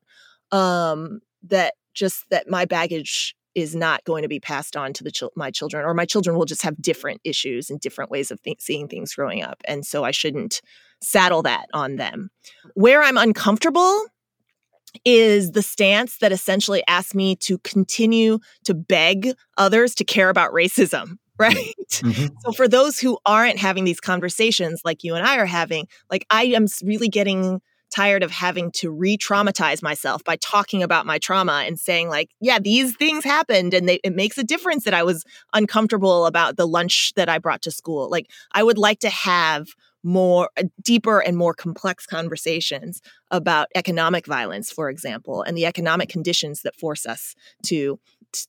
um 0.51 1.19
that 1.43 1.75
just 1.93 2.25
that 2.31 2.49
my 2.49 2.65
baggage 2.65 3.35
is 3.55 3.75
not 3.75 4.03
going 4.03 4.23
to 4.23 4.29
be 4.29 4.39
passed 4.39 4.75
on 4.75 4.93
to 4.93 5.03
the 5.03 5.11
ch- 5.11 5.23
my 5.35 5.51
children 5.51 5.85
or 5.85 5.93
my 5.93 6.05
children 6.05 6.37
will 6.37 6.45
just 6.45 6.61
have 6.63 6.81
different 6.81 7.21
issues 7.23 7.69
and 7.69 7.79
different 7.79 8.09
ways 8.09 8.31
of 8.31 8.41
th- 8.41 8.59
seeing 8.59 8.87
things 8.87 9.13
growing 9.13 9.43
up 9.43 9.61
and 9.65 9.85
so 9.85 10.03
i 10.03 10.11
shouldn't 10.11 10.61
saddle 11.01 11.41
that 11.43 11.67
on 11.73 11.95
them. 11.95 12.29
Where 12.73 13.01
i'm 13.03 13.17
uncomfortable 13.17 14.05
is 15.05 15.51
the 15.51 15.61
stance 15.61 16.17
that 16.17 16.31
essentially 16.31 16.83
asks 16.87 17.15
me 17.15 17.35
to 17.37 17.57
continue 17.59 18.39
to 18.63 18.73
beg 18.73 19.33
others 19.57 19.95
to 19.95 20.03
care 20.03 20.29
about 20.29 20.51
racism 20.51 21.17
right? 21.39 21.73
Mm-hmm. 21.89 22.35
so 22.41 22.51
for 22.51 22.67
those 22.67 22.99
who 22.99 23.17
aren't 23.25 23.59
having 23.59 23.85
these 23.85 24.01
conversations 24.01 24.81
like 24.83 25.03
you 25.03 25.15
and 25.15 25.25
i 25.25 25.37
are 25.37 25.45
having 25.45 25.87
like 26.11 26.25
i 26.29 26.43
am 26.43 26.65
really 26.83 27.07
getting 27.07 27.61
tired 27.89 28.23
of 28.23 28.31
having 28.31 28.71
to 28.71 28.91
re-traumatize 28.91 29.81
myself 29.81 30.23
by 30.23 30.35
talking 30.37 30.83
about 30.83 31.05
my 31.05 31.17
trauma 31.17 31.63
and 31.65 31.79
saying 31.79 32.09
like 32.09 32.29
yeah 32.39 32.59
these 32.59 32.95
things 32.95 33.23
happened 33.23 33.73
and 33.73 33.87
they, 33.87 33.99
it 34.03 34.13
makes 34.13 34.37
a 34.37 34.43
difference 34.43 34.83
that 34.83 34.93
i 34.93 35.03
was 35.03 35.23
uncomfortable 35.53 36.25
about 36.25 36.57
the 36.57 36.67
lunch 36.67 37.13
that 37.15 37.29
i 37.29 37.39
brought 37.39 37.61
to 37.61 37.71
school. 37.71 38.09
Like 38.09 38.29
i 38.51 38.61
would 38.61 38.77
like 38.77 38.99
to 38.99 39.09
have 39.09 39.69
more 40.03 40.49
uh, 40.57 40.63
deeper 40.83 41.19
and 41.19 41.37
more 41.37 41.53
complex 41.53 42.05
conversations 42.05 43.01
about 43.31 43.67
economic 43.75 44.25
violence 44.25 44.71
for 44.71 44.89
example 44.89 45.41
and 45.41 45.57
the 45.57 45.65
economic 45.65 46.09
conditions 46.09 46.61
that 46.61 46.75
force 46.75 47.05
us 47.05 47.35
to 47.63 47.99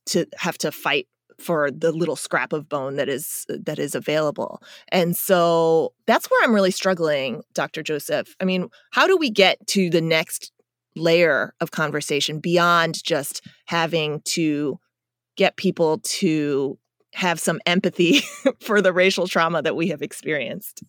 to 0.07 0.27
have 0.39 0.59
to 0.59 0.71
fight 0.71 1.09
for 1.41 1.71
the 1.71 1.91
little 1.91 2.17
scrap 2.17 2.53
of 2.53 2.69
bone 2.69 2.97
that 2.97 3.09
is 3.09 3.47
that 3.49 3.79
is 3.79 3.95
available. 3.95 4.63
And 4.93 5.17
so 5.17 5.93
that's 6.07 6.31
where 6.31 6.45
i'm 6.45 6.55
really 6.55 6.71
struggling 6.71 7.43
dr 7.55 7.83
joseph. 7.83 8.37
I 8.41 8.45
mean 8.45 8.69
how 8.91 9.07
do 9.07 9.17
we 9.17 9.31
get 9.31 9.67
to 9.69 9.91
the 9.91 10.01
next 10.01 10.53
layer 10.97 11.55
of 11.61 11.71
conversation 11.71 12.41
beyond 12.41 13.03
just 13.03 13.47
having 13.67 14.21
to 14.23 14.79
get 15.37 15.57
people 15.57 15.99
to 15.99 16.79
have 17.15 17.41
some 17.41 17.61
empathy 17.67 18.21
for 18.61 18.83
the 18.83 18.93
racial 18.93 19.27
trauma 19.27 19.63
that 19.63 19.77
we 19.77 19.89
have 19.89 20.03
experienced 20.03 20.83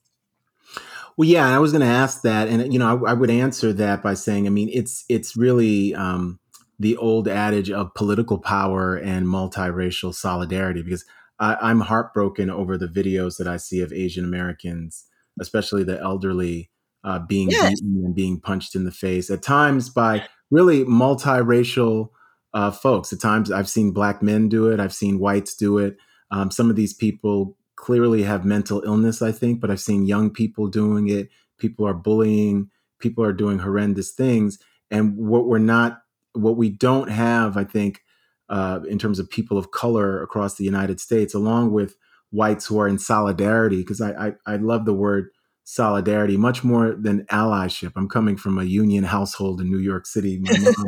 well, 1.18 1.28
yeah, 1.28 1.54
I 1.54 1.60
was 1.60 1.72
going 1.72 1.82
to 1.82 1.88
ask 1.88 2.22
that, 2.22 2.48
and 2.48 2.72
you 2.72 2.80
know, 2.80 3.06
I, 3.06 3.12
I, 3.12 3.14
would 3.14 3.30
answer 3.30 3.74
that 3.74 4.02
by 4.02 4.14
saying, 4.14 4.48
I 4.48 4.50
mean, 4.50 4.70
it's 4.72 5.06
it's 5.10 5.36
really 5.36 5.94
um, 5.96 6.40
the 6.80 6.98
old 6.98 7.28
adage 7.28 7.70
of 7.70 7.94
political 7.94 8.38
power 8.38 8.96
and 8.96 9.28
multiracial 9.28 10.14
solidarity, 10.14 10.82
because 10.82 11.06
I, 11.40 11.58
I'm 11.62 11.82
heartbroken 11.82 12.50
over 12.50 12.78
the 12.78 12.88
videos 12.88 13.38
that 13.38 13.48
I 13.48 13.58
see 13.58 13.82
of 13.82 13.92
Asian 13.92 14.24
Americans, 14.24 15.06
especially 15.40 15.84
the 15.84 16.00
elderly, 16.00 16.70
uh, 17.04 17.20
being 17.20 17.50
yes. 17.50 17.82
beaten 17.82 18.04
and 18.06 18.16
being 18.16 18.40
punched 18.40 18.76
in 18.76 18.86
the 18.86 18.92
face 18.92 19.30
at 19.30 19.42
times 19.42 19.90
by 19.90 20.28
really 20.50 20.86
multiracial 20.86 22.10
uh, 22.54 22.72
folks. 22.72 23.12
At 23.12 23.22
times, 23.22 23.52
I've 23.52 23.70
seen 23.70 23.92
black 23.92 24.22
men 24.22 24.50
do 24.50 24.70
it, 24.70 24.80
I've 24.80 24.94
seen 24.94 25.20
whites 25.20 25.56
do 25.56 25.78
it. 25.78 25.98
Um, 26.32 26.50
some 26.50 26.70
of 26.70 26.76
these 26.76 26.94
people 26.94 27.58
clearly 27.82 28.22
have 28.22 28.46
mental 28.46 28.84
illness, 28.86 29.24
I 29.24 29.32
think, 29.32 29.60
but 29.60 29.72
I've 29.72 29.82
seen 29.82 30.06
young 30.06 30.30
people 30.30 30.68
doing 30.68 31.10
it. 31.10 31.30
People 31.58 31.86
are 31.88 31.96
bullying, 31.96 32.70
people 33.00 33.24
are 33.24 33.34
doing 33.34 33.58
horrendous 33.58 34.12
things. 34.12 34.60
And 34.92 35.18
what 35.18 35.48
we're 35.48 35.58
not, 35.58 36.04
what 36.34 36.58
we 36.58 36.70
don't 36.70 37.10
have, 37.10 37.58
I 37.58 37.64
think, 37.64 38.04
uh, 38.50 38.82
in 38.88 39.00
terms 39.00 39.18
of 39.18 39.32
people 39.32 39.58
of 39.58 39.72
color 39.72 40.22
across 40.22 40.56
the 40.56 40.64
United 40.64 41.00
States, 41.00 41.34
along 41.34 41.72
with 41.72 41.96
whites 42.30 42.68
who 42.68 42.80
are 42.80 42.88
in 42.88 43.00
solidarity, 43.00 43.78
because 43.78 44.00
I, 44.00 44.12
I, 44.28 44.34
I 44.46 44.56
love 44.58 44.86
the 44.86 44.94
word 44.94 45.30
solidarity 45.64 46.38
much 46.38 46.64
more 46.64 46.94
than 46.94 47.26
allyship. 47.32 47.94
I'm 47.96 48.10
coming 48.10 48.38
from 48.38 48.60
a 48.60 48.64
union 48.64 49.06
household 49.06 49.60
in 49.60 49.72
New 49.72 49.80
York 49.80 50.06
City. 50.06 50.38
My 50.40 50.52
mom 50.52 50.86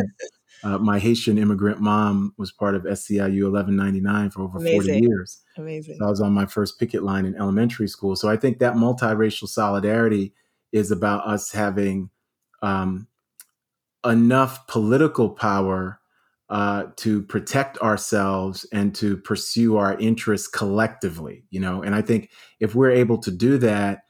uh, 0.64 0.78
my 0.78 0.98
Haitian 0.98 1.38
immigrant 1.38 1.80
mom 1.80 2.34
was 2.38 2.52
part 2.52 2.76
of 2.76 2.84
SEIU 2.84 3.52
1199 3.52 4.30
for 4.30 4.44
over 4.44 4.58
Amazing. 4.58 4.82
40 4.82 5.00
years. 5.00 5.42
Amazing. 5.58 5.98
So 6.00 6.06
I 6.06 6.10
was 6.10 6.22
on 6.22 6.32
my 6.32 6.46
first 6.46 6.80
picket 6.80 7.04
line 7.04 7.26
in 7.26 7.36
elementary 7.36 7.88
school. 7.88 8.16
So 8.16 8.30
I 8.30 8.38
think 8.38 8.60
that 8.60 8.76
multiracial 8.76 9.48
solidarity 9.48 10.34
is 10.72 10.90
about 10.90 11.28
us 11.28 11.52
having 11.52 12.10
um, 12.62 13.08
enough 14.06 14.66
political 14.68 15.30
power 15.30 16.00
uh, 16.50 16.86
to 16.98 17.24
protect 17.24 17.78
ourselves 17.80 18.66
and 18.72 18.94
to 18.96 19.18
pursue 19.18 19.78
our 19.78 19.98
interests 20.00 20.48
collectively. 20.48 21.46
You 21.50 21.60
know, 21.60 21.82
and 21.82 21.96
I 21.96 22.02
think 22.02 22.30
if 22.60 22.76
we're 22.76 22.92
able 22.92 23.18
to 23.20 23.32
do 23.32 23.58
that, 23.58 24.04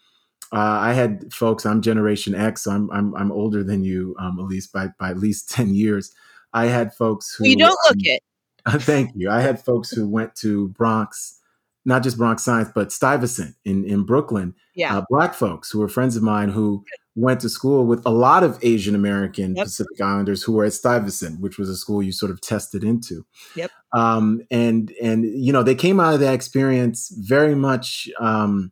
uh, 0.51 0.77
I 0.81 0.93
had 0.93 1.33
folks. 1.33 1.65
I'm 1.65 1.81
Generation 1.81 2.35
X. 2.35 2.63
So 2.63 2.71
I'm 2.71 2.91
I'm, 2.91 3.15
I'm 3.15 3.31
older 3.31 3.63
than 3.63 3.83
you, 3.83 4.15
um, 4.19 4.39
at 4.39 4.45
least 4.45 4.71
by 4.71 4.89
by 4.99 5.09
at 5.09 5.17
least 5.17 5.49
ten 5.51 5.73
years. 5.73 6.13
I 6.53 6.67
had 6.67 6.93
folks 6.93 7.33
who 7.35 7.47
you 7.47 7.55
don't 7.55 7.77
look 7.85 7.95
um, 7.95 8.01
it. 8.01 8.23
thank 8.81 9.11
you. 9.15 9.29
I 9.29 9.41
had 9.41 9.63
folks 9.63 9.91
who 9.91 10.07
went 10.07 10.35
to 10.37 10.69
Bronx, 10.69 11.39
not 11.85 12.03
just 12.03 12.17
Bronx 12.17 12.43
Science, 12.43 12.69
but 12.73 12.91
Stuyvesant 12.91 13.55
in 13.65 13.85
in 13.85 14.03
Brooklyn. 14.03 14.55
Yeah, 14.75 14.97
uh, 14.97 15.05
black 15.09 15.33
folks 15.33 15.69
who 15.71 15.79
were 15.79 15.89
friends 15.89 16.15
of 16.15 16.23
mine 16.23 16.49
who 16.49 16.85
went 17.15 17.41
to 17.41 17.49
school 17.49 17.85
with 17.85 18.03
a 18.05 18.09
lot 18.09 18.43
of 18.43 18.57
Asian 18.63 18.95
American 18.95 19.55
yep. 19.55 19.65
Pacific 19.65 20.01
Islanders 20.01 20.41
who 20.43 20.53
were 20.53 20.65
at 20.65 20.73
Stuyvesant, 20.73 21.39
which 21.41 21.57
was 21.57 21.69
a 21.69 21.75
school 21.75 22.01
you 22.01 22.11
sort 22.11 22.31
of 22.31 22.41
tested 22.41 22.83
into. 22.83 23.25
Yep. 23.55 23.71
Um, 23.91 24.41
and 24.49 24.91
and 25.01 25.25
you 25.25 25.53
know 25.53 25.63
they 25.63 25.75
came 25.75 25.99
out 25.99 26.13
of 26.13 26.19
that 26.21 26.33
experience 26.33 27.13
very 27.17 27.55
much. 27.55 28.09
Um, 28.19 28.71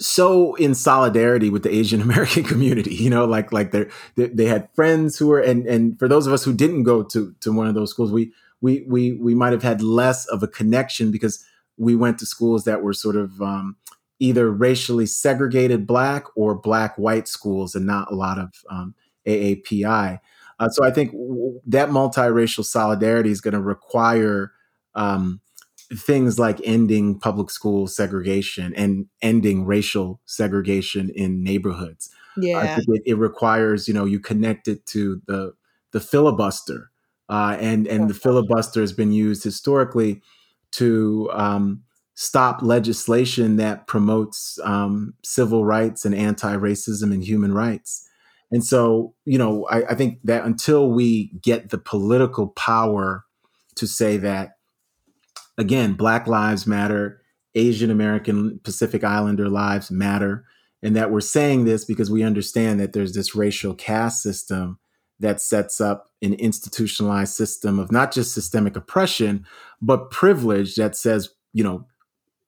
so 0.00 0.54
in 0.54 0.74
solidarity 0.74 1.50
with 1.50 1.62
the 1.62 1.74
Asian 1.74 2.00
American 2.08 2.42
community, 2.44 2.94
you 2.94 3.10
know, 3.10 3.24
like 3.24 3.52
like 3.52 3.72
they 3.72 3.86
they 4.16 4.46
had 4.46 4.68
friends 4.74 5.18
who 5.18 5.28
were 5.28 5.40
and 5.40 5.66
and 5.66 5.98
for 5.98 6.08
those 6.08 6.26
of 6.26 6.32
us 6.32 6.44
who 6.44 6.52
didn't 6.52 6.84
go 6.84 7.02
to 7.04 7.34
to 7.40 7.52
one 7.52 7.66
of 7.66 7.74
those 7.74 7.90
schools, 7.90 8.10
we 8.10 8.32
we 8.60 8.84
we 8.88 9.12
we 9.12 9.34
might 9.34 9.52
have 9.52 9.62
had 9.62 9.82
less 9.82 10.26
of 10.26 10.42
a 10.42 10.48
connection 10.48 11.10
because 11.10 11.44
we 11.76 11.94
went 11.94 12.18
to 12.18 12.26
schools 12.26 12.64
that 12.64 12.82
were 12.82 12.92
sort 12.92 13.16
of 13.16 13.40
um, 13.40 13.76
either 14.18 14.50
racially 14.50 15.06
segregated 15.06 15.86
black 15.86 16.24
or 16.36 16.54
black 16.54 16.96
white 16.96 17.26
schools 17.26 17.74
and 17.74 17.86
not 17.86 18.10
a 18.10 18.14
lot 18.14 18.38
of 18.38 18.52
um, 18.70 18.94
AAPI. 19.26 20.20
Uh, 20.58 20.68
so 20.68 20.84
I 20.84 20.90
think 20.90 21.12
that 21.66 21.88
multiracial 21.88 22.64
solidarity 22.64 23.30
is 23.30 23.40
going 23.40 23.54
to 23.54 23.62
require 23.62 24.52
um, 24.94 25.40
things 25.94 26.38
like 26.38 26.60
ending 26.64 27.18
public 27.18 27.50
school 27.50 27.86
segregation 27.86 28.74
and 28.74 29.06
ending 29.22 29.64
racial 29.64 30.20
segregation 30.24 31.10
in 31.14 31.42
neighborhoods. 31.42 32.10
Yeah, 32.36 32.78
it, 32.78 33.02
it, 33.04 33.18
requires 33.18 33.88
you 33.88 33.94
know 33.94 34.04
you 34.04 34.20
connect 34.20 34.68
it 34.68 34.86
to 34.86 35.20
the 35.26 35.54
the 35.92 36.00
filibuster, 36.00 36.90
uh, 37.28 37.56
and 37.58 37.86
and 37.86 38.08
the 38.08 38.14
filibuster 38.14 38.80
has 38.80 38.92
been 38.92 39.12
used 39.12 39.42
historically 39.42 40.22
to 40.72 41.28
um, 41.32 41.82
stop 42.14 42.62
legislation 42.62 43.56
that 43.56 43.86
promotes 43.86 44.58
um, 44.62 45.14
civil 45.24 45.64
rights 45.64 46.04
and 46.04 46.14
anti-racism 46.14 47.12
and 47.12 47.24
human 47.24 47.52
rights. 47.52 48.06
And 48.52 48.64
so, 48.64 49.14
you 49.24 49.38
know, 49.38 49.66
I, 49.70 49.84
I 49.84 49.94
think 49.94 50.18
that 50.24 50.44
until 50.44 50.90
we 50.90 51.32
get 51.40 51.70
the 51.70 51.78
political 51.78 52.48
power 52.48 53.24
to 53.76 53.86
say 53.86 54.16
that 54.18 54.56
again, 55.60 55.92
Black 55.92 56.26
Lives 56.26 56.66
Matter, 56.66 57.20
Asian 57.54 57.90
American 57.90 58.58
Pacific 58.64 59.04
Islander 59.04 59.48
lives 59.48 59.90
matter. 59.90 60.44
And 60.82 60.96
that 60.96 61.10
we're 61.10 61.20
saying 61.20 61.66
this 61.66 61.84
because 61.84 62.10
we 62.10 62.22
understand 62.22 62.80
that 62.80 62.94
there's 62.94 63.12
this 63.12 63.34
racial 63.34 63.74
caste 63.74 64.22
system 64.22 64.78
that 65.18 65.42
sets 65.42 65.78
up 65.78 66.06
an 66.22 66.32
institutionalized 66.34 67.34
system 67.34 67.78
of 67.78 67.92
not 67.92 68.12
just 68.12 68.32
systemic 68.32 68.74
oppression, 68.76 69.44
but 69.82 70.10
privilege 70.10 70.76
that 70.76 70.96
says, 70.96 71.28
you 71.52 71.62
know, 71.62 71.86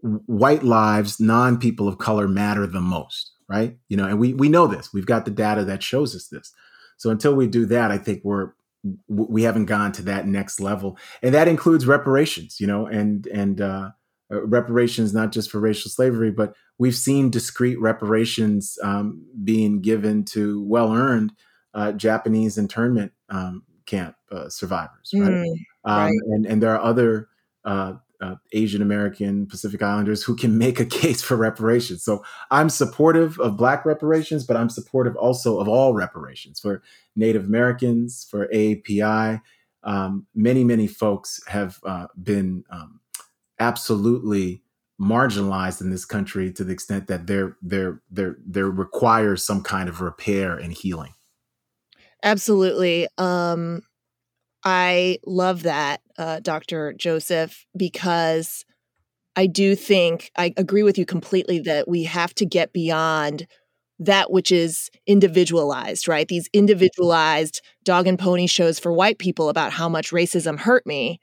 white 0.01 0.63
lives, 0.63 1.21
non 1.21 1.59
people 1.59 1.87
of 1.87 1.99
color 1.99 2.27
matter 2.27 2.67
the 2.67 2.81
most, 2.81 3.33
right? 3.49 3.77
You 3.91 3.99
know, 3.99 4.07
and 4.07 4.19
we 4.19 4.33
we 4.33 4.49
know 4.49 4.67
this. 4.67 4.95
We've 4.95 5.05
got 5.05 5.27
the 5.27 5.31
data 5.31 5.65
that 5.67 5.83
shows 5.83 6.17
us 6.17 6.29
this. 6.29 6.55
So 6.97 7.11
until 7.11 7.35
we 7.35 7.47
do 7.47 7.67
that, 7.67 7.91
I 7.91 7.99
think 7.99 8.23
we're 8.25 8.53
we 9.09 9.43
haven't 9.43 9.67
gone 9.67 9.93
to 9.93 10.03
that 10.03 10.27
next 10.27 10.61
level, 10.61 10.99
and 11.23 11.35
that 11.35 11.49
includes 11.49 11.87
reparations. 11.87 12.61
You 12.61 12.67
know, 12.67 12.87
and 12.87 13.27
and 13.29 13.61
uh, 13.61 13.91
uh, 14.33 14.47
reparations 14.47 15.13
not 15.15 15.33
just 15.33 15.51
for 15.51 15.61
racial 15.61 15.91
slavery, 15.91 16.31
but 16.31 16.55
we've 16.79 16.97
seen 16.97 17.31
discrete 17.31 17.81
reparations 17.81 18.79
um, 18.83 19.25
being 19.45 19.81
given 19.81 20.25
to 20.25 20.63
well 20.65 20.93
earned 20.93 21.33
uh, 21.75 21.93
Japanese 21.93 22.59
internment 22.59 23.13
um, 23.29 23.63
camp 23.87 24.17
uh, 24.31 24.49
survivors, 24.49 25.11
right? 25.15 25.31
Mm, 25.31 25.45
right. 25.87 26.05
Um, 26.07 26.13
and 26.31 26.47
and 26.47 26.63
there 26.63 26.75
are 26.75 26.83
other 26.83 27.29
uh, 28.23 28.37
Asian 28.53 28.81
American 28.81 29.47
Pacific 29.47 29.83
Islanders 29.83 30.23
who 30.23 30.37
can 30.37 30.57
make 30.57 30.81
a 30.81 30.85
case 31.03 31.21
for 31.21 31.37
reparations. 31.37 32.05
So 32.05 32.25
I'm 32.51 32.71
supportive 32.71 33.39
of 33.41 33.57
Black 33.57 33.85
reparations, 33.85 34.45
but 34.45 34.57
I'm 34.57 34.71
supportive 34.71 35.17
also 35.17 35.59
of 35.59 35.69
all 35.69 35.93
reparations 35.93 36.61
for 36.61 36.83
Native 37.17 37.45
Americans, 37.45 38.27
for 38.31 38.49
AAPI. 38.49 39.41
Um, 39.85 40.27
many, 40.35 40.63
many 40.63 40.87
folks 40.87 41.41
have 41.49 41.79
uh, 41.85 42.07
been 42.23 42.65
um, 42.71 43.01
absolutely 43.59 44.63
marginalized 45.01 45.81
in 45.81 45.91
this 45.91 46.05
country 46.05 46.53
to 46.53 46.63
the 46.63 46.73
extent 46.73 47.09
that 47.09 47.27
they're 47.27 47.57
they're 47.61 48.01
they're 48.11 48.37
they 48.47 48.63
requires 48.63 49.45
some 49.45 49.61
kind 49.63 49.89
of 49.89 50.01
repair 50.01 50.57
and 50.57 50.73
healing. 50.73 51.13
Absolutely. 52.23 53.09
Um, 53.19 53.83
I 54.65 55.19
love 55.27 55.65
that, 55.65 56.01
uh, 56.23 56.41
Dr. 56.41 56.93
Joseph, 56.93 57.67
because 57.77 58.65
I 59.35 59.47
do 59.47 59.75
think 59.75 60.31
I 60.37 60.55
agree 60.57 60.85
with 60.85 60.97
you 60.99 61.05
completely 61.05 61.59
that 61.61 61.89
we 61.89 62.05
have 62.05 62.33
to 62.37 62.47
get 62.47 62.73
beyond 62.73 63.47
that 63.99 64.31
which 64.31 64.53
is 64.53 64.89
individualized, 65.07 66.07
right? 66.07 66.29
These 66.29 66.49
individualized 66.53 67.61
dog 67.85 68.07
and 68.07 68.19
pony 68.19 68.47
shows 68.47 68.79
for 68.79 68.93
white 68.93 69.19
people 69.19 69.49
about 69.49 69.73
how 69.73 69.89
much 69.89 70.13
racism 70.13 70.59
hurt 70.59 70.87
me 70.87 71.21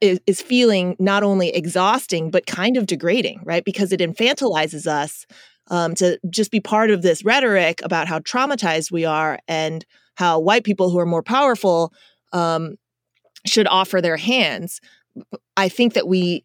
is, 0.00 0.20
is 0.26 0.42
feeling 0.42 0.94
not 0.98 1.22
only 1.22 1.48
exhausting, 1.48 2.30
but 2.30 2.46
kind 2.46 2.76
of 2.76 2.86
degrading, 2.86 3.40
right? 3.44 3.64
Because 3.64 3.92
it 3.92 4.00
infantilizes 4.00 4.86
us 4.86 5.26
um, 5.70 5.94
to 5.96 6.18
just 6.30 6.50
be 6.50 6.60
part 6.60 6.90
of 6.90 7.02
this 7.02 7.24
rhetoric 7.24 7.80
about 7.82 8.08
how 8.08 8.18
traumatized 8.20 8.90
we 8.90 9.04
are 9.04 9.38
and 9.48 9.84
how 10.16 10.38
white 10.38 10.64
people 10.64 10.90
who 10.90 10.98
are 10.98 11.06
more 11.06 11.22
powerful 11.22 11.92
um, 12.32 12.76
should 13.46 13.66
offer 13.66 14.00
their 14.00 14.16
hands. 14.16 14.80
I 15.56 15.68
think 15.68 15.94
that 15.94 16.08
we 16.08 16.44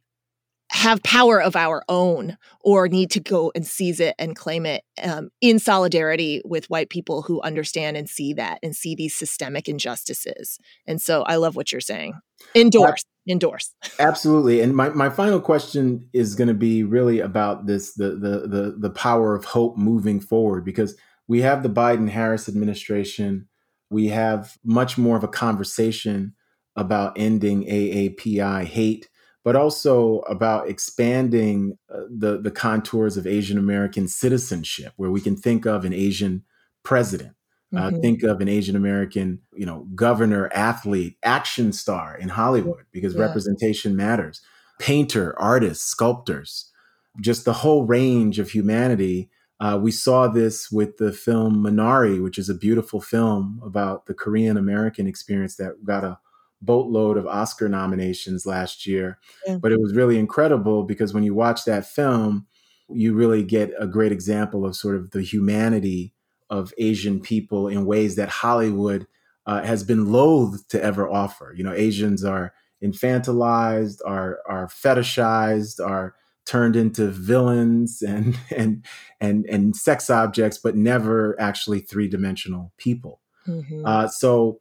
have 0.71 1.03
power 1.03 1.39
of 1.39 1.55
our 1.55 1.83
own 1.87 2.35
or 2.61 2.87
need 2.87 3.11
to 3.11 3.19
go 3.19 3.51
and 3.53 3.65
seize 3.65 3.99
it 3.99 4.15
and 4.17 4.35
claim 4.35 4.65
it 4.65 4.83
um, 5.03 5.29
in 5.39 5.59
solidarity 5.59 6.41
with 6.45 6.67
white 6.69 6.89
people 6.89 7.21
who 7.21 7.39
understand 7.41 7.95
and 7.95 8.09
see 8.09 8.33
that 8.33 8.57
and 8.63 8.75
see 8.75 8.95
these 8.95 9.13
systemic 9.13 9.69
injustices. 9.69 10.57
And 10.87 10.99
so 10.99 11.21
I 11.23 11.35
love 11.35 11.55
what 11.55 11.71
you're 11.71 11.79
saying. 11.79 12.13
Endorse. 12.55 13.03
Endorse. 13.29 13.75
Absolutely. 13.99 14.61
And 14.61 14.75
my, 14.75 14.89
my 14.89 15.09
final 15.09 15.39
question 15.39 16.09
is 16.11 16.33
going 16.33 16.47
to 16.47 16.55
be 16.55 16.83
really 16.83 17.19
about 17.19 17.67
this 17.67 17.93
the, 17.93 18.09
the 18.09 18.47
the 18.47 18.75
the 18.79 18.89
power 18.89 19.35
of 19.35 19.45
hope 19.45 19.77
moving 19.77 20.19
forward 20.19 20.65
because 20.65 20.97
we 21.27 21.41
have 21.41 21.61
the 21.61 21.69
Biden 21.69 22.09
Harris 22.09 22.49
administration 22.49 23.47
we 23.93 24.07
have 24.07 24.57
much 24.63 24.97
more 24.97 25.15
of 25.15 25.23
a 25.23 25.27
conversation 25.27 26.33
about 26.75 27.13
ending 27.15 27.63
AAPI 27.65 28.65
hate, 28.65 29.09
but 29.43 29.55
also 29.55 30.19
about 30.21 30.69
expanding 30.69 31.77
uh, 31.93 32.03
the, 32.09 32.39
the 32.39 32.51
contours 32.51 33.17
of 33.17 33.27
Asian 33.27 33.57
American 33.57 34.07
citizenship, 34.07 34.93
where 34.95 35.11
we 35.11 35.21
can 35.21 35.35
think 35.35 35.65
of 35.65 35.85
an 35.85 35.93
Asian 35.93 36.43
president, 36.83 37.33
uh, 37.75 37.89
mm-hmm. 37.89 38.01
think 38.01 38.23
of 38.23 38.41
an 38.41 38.47
Asian 38.47 38.75
American, 38.75 39.39
you 39.55 39.65
know, 39.65 39.87
governor, 39.95 40.49
athlete, 40.53 41.17
action 41.23 41.71
star 41.73 42.17
in 42.17 42.29
Hollywood, 42.29 42.85
because 42.91 43.15
yeah. 43.15 43.21
representation 43.21 43.95
matters. 43.95 44.41
Painter, 44.79 45.39
artists, 45.39 45.85
sculptors, 45.85 46.71
just 47.21 47.45
the 47.45 47.53
whole 47.53 47.85
range 47.85 48.39
of 48.39 48.51
humanity 48.51 49.29
uh, 49.63 49.77
we 49.77 49.91
saw 49.91 50.27
this 50.27 50.69
with 50.69 50.97
the 50.97 51.13
film 51.13 51.63
Minari, 51.63 52.21
which 52.21 52.37
is 52.37 52.49
a 52.49 52.53
beautiful 52.53 52.99
film 52.99 53.61
about 53.63 54.07
the 54.07 54.13
Korean 54.13 54.57
American 54.57 55.07
experience 55.07 55.55
that 55.55 55.85
got 55.85 56.03
a 56.03 56.19
boatload 56.65 57.17
of 57.17 57.27
Oscar 57.27 57.69
nominations 57.69 58.45
last 58.45 58.85
year. 58.85 59.19
Yeah. 59.45 59.57
But 59.57 59.71
it 59.71 59.79
was 59.79 59.93
really 59.93 60.17
incredible 60.17 60.83
because 60.83 61.13
when 61.13 61.23
you 61.23 61.33
watch 61.33 61.65
that 61.65 61.85
film, 61.85 62.47
you 62.89 63.13
really 63.13 63.43
get 63.43 63.71
a 63.79 63.87
great 63.87 64.11
example 64.11 64.65
of 64.65 64.75
sort 64.75 64.95
of 64.95 65.11
the 65.11 65.21
humanity 65.21 66.13
of 66.49 66.73
Asian 66.77 67.19
people 67.19 67.67
in 67.67 67.85
ways 67.85 68.15
that 68.15 68.29
Hollywood 68.29 69.07
uh, 69.45 69.63
has 69.63 69.83
been 69.83 70.11
loath 70.11 70.67
to 70.69 70.81
ever 70.81 71.09
offer. 71.09 71.53
You 71.55 71.63
know, 71.63 71.73
Asians 71.73 72.23
are 72.23 72.53
infantilized, 72.83 73.99
are 74.05 74.39
are 74.47 74.67
fetishized, 74.67 75.85
are 75.85 76.15
turned 76.45 76.75
into 76.75 77.07
villains 77.07 78.01
and 78.07 78.37
and 78.55 78.85
and 79.19 79.45
and 79.45 79.75
sex 79.75 80.09
objects, 80.09 80.57
but 80.57 80.75
never 80.75 81.39
actually 81.39 81.79
three 81.79 82.07
dimensional 82.07 82.71
people. 82.77 83.19
Mm-hmm. 83.47 83.85
Uh, 83.85 84.07
so, 84.07 84.59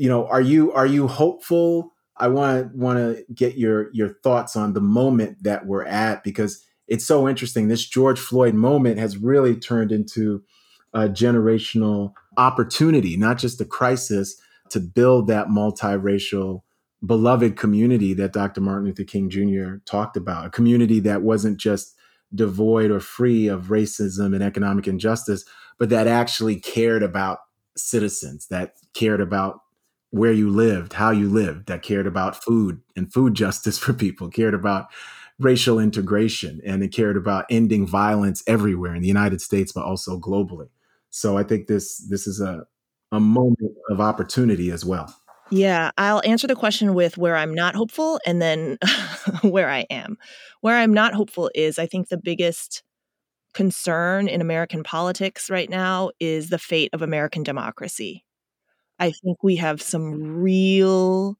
you 0.00 0.08
know, 0.08 0.26
are 0.28 0.40
you 0.40 0.72
are 0.72 0.86
you 0.86 1.06
hopeful? 1.06 1.92
I 2.16 2.28
want 2.28 2.72
to 2.72 2.78
want 2.78 2.98
to 2.98 3.22
get 3.34 3.58
your 3.58 3.92
your 3.92 4.08
thoughts 4.22 4.56
on 4.56 4.72
the 4.72 4.80
moment 4.80 5.42
that 5.42 5.66
we're 5.66 5.84
at 5.84 6.24
because 6.24 6.64
it's 6.88 7.04
so 7.04 7.28
interesting. 7.28 7.68
This 7.68 7.86
George 7.86 8.18
Floyd 8.18 8.54
moment 8.54 8.98
has 8.98 9.18
really 9.18 9.54
turned 9.54 9.92
into 9.92 10.42
a 10.94 11.00
generational 11.00 12.14
opportunity, 12.38 13.18
not 13.18 13.36
just 13.36 13.60
a 13.60 13.66
crisis, 13.66 14.40
to 14.70 14.80
build 14.80 15.26
that 15.26 15.48
multiracial 15.48 16.62
beloved 17.04 17.58
community 17.58 18.14
that 18.14 18.32
Dr. 18.32 18.62
Martin 18.62 18.86
Luther 18.86 19.04
King 19.04 19.28
Jr. 19.28 19.76
talked 19.84 20.16
about, 20.16 20.46
a 20.46 20.50
community 20.50 21.00
that 21.00 21.20
wasn't 21.20 21.58
just 21.58 21.94
devoid 22.34 22.90
or 22.90 23.00
free 23.00 23.48
of 23.48 23.66
racism 23.66 24.34
and 24.34 24.42
economic 24.42 24.88
injustice, 24.88 25.44
but 25.78 25.90
that 25.90 26.06
actually 26.06 26.56
cared 26.56 27.02
about 27.02 27.40
citizens, 27.76 28.46
that 28.46 28.74
cared 28.94 29.20
about 29.20 29.60
where 30.10 30.32
you 30.32 30.50
lived, 30.50 30.94
how 30.94 31.10
you 31.10 31.28
lived, 31.28 31.66
that 31.66 31.82
cared 31.82 32.06
about 32.06 32.42
food 32.42 32.80
and 32.96 33.12
food 33.12 33.34
justice 33.42 33.78
for 33.78 33.92
people, 33.92 34.28
cared 34.28 34.54
about 34.54 34.86
racial 35.38 35.78
integration, 35.78 36.60
and 36.64 36.82
it 36.82 36.92
cared 36.92 37.16
about 37.16 37.46
ending 37.50 37.86
violence 37.86 38.42
everywhere 38.46 38.94
in 38.94 39.02
the 39.02 39.08
United 39.08 39.40
States, 39.40 39.72
but 39.72 39.84
also 39.84 40.18
globally. 40.18 40.68
So 41.10 41.36
I 41.36 41.42
think 41.42 41.66
this 41.66 41.98
this 42.08 42.26
is 42.26 42.40
a 42.40 42.64
a 43.12 43.20
moment 43.20 43.72
of 43.90 44.00
opportunity 44.00 44.70
as 44.70 44.84
well. 44.84 45.14
Yeah, 45.50 45.90
I'll 45.98 46.22
answer 46.24 46.46
the 46.46 46.54
question 46.54 46.94
with 46.94 47.18
where 47.18 47.36
I'm 47.36 47.52
not 47.52 47.74
hopeful 47.74 48.20
and 48.24 48.40
then 48.40 48.78
where 49.42 49.68
I 49.68 49.80
am. 49.90 50.16
Where 50.60 50.76
I'm 50.76 50.94
not 50.94 51.12
hopeful 51.12 51.50
is 51.54 51.78
I 51.78 51.86
think 51.86 52.08
the 52.08 52.16
biggest 52.16 52.84
concern 53.52 54.28
in 54.28 54.40
American 54.40 54.84
politics 54.84 55.50
right 55.50 55.68
now 55.68 56.10
is 56.20 56.50
the 56.50 56.58
fate 56.58 56.90
of 56.92 57.02
American 57.02 57.42
democracy. 57.42 58.24
I 59.00 59.12
think 59.12 59.42
we 59.42 59.56
have 59.56 59.82
some 59.82 60.40
real 60.40 61.36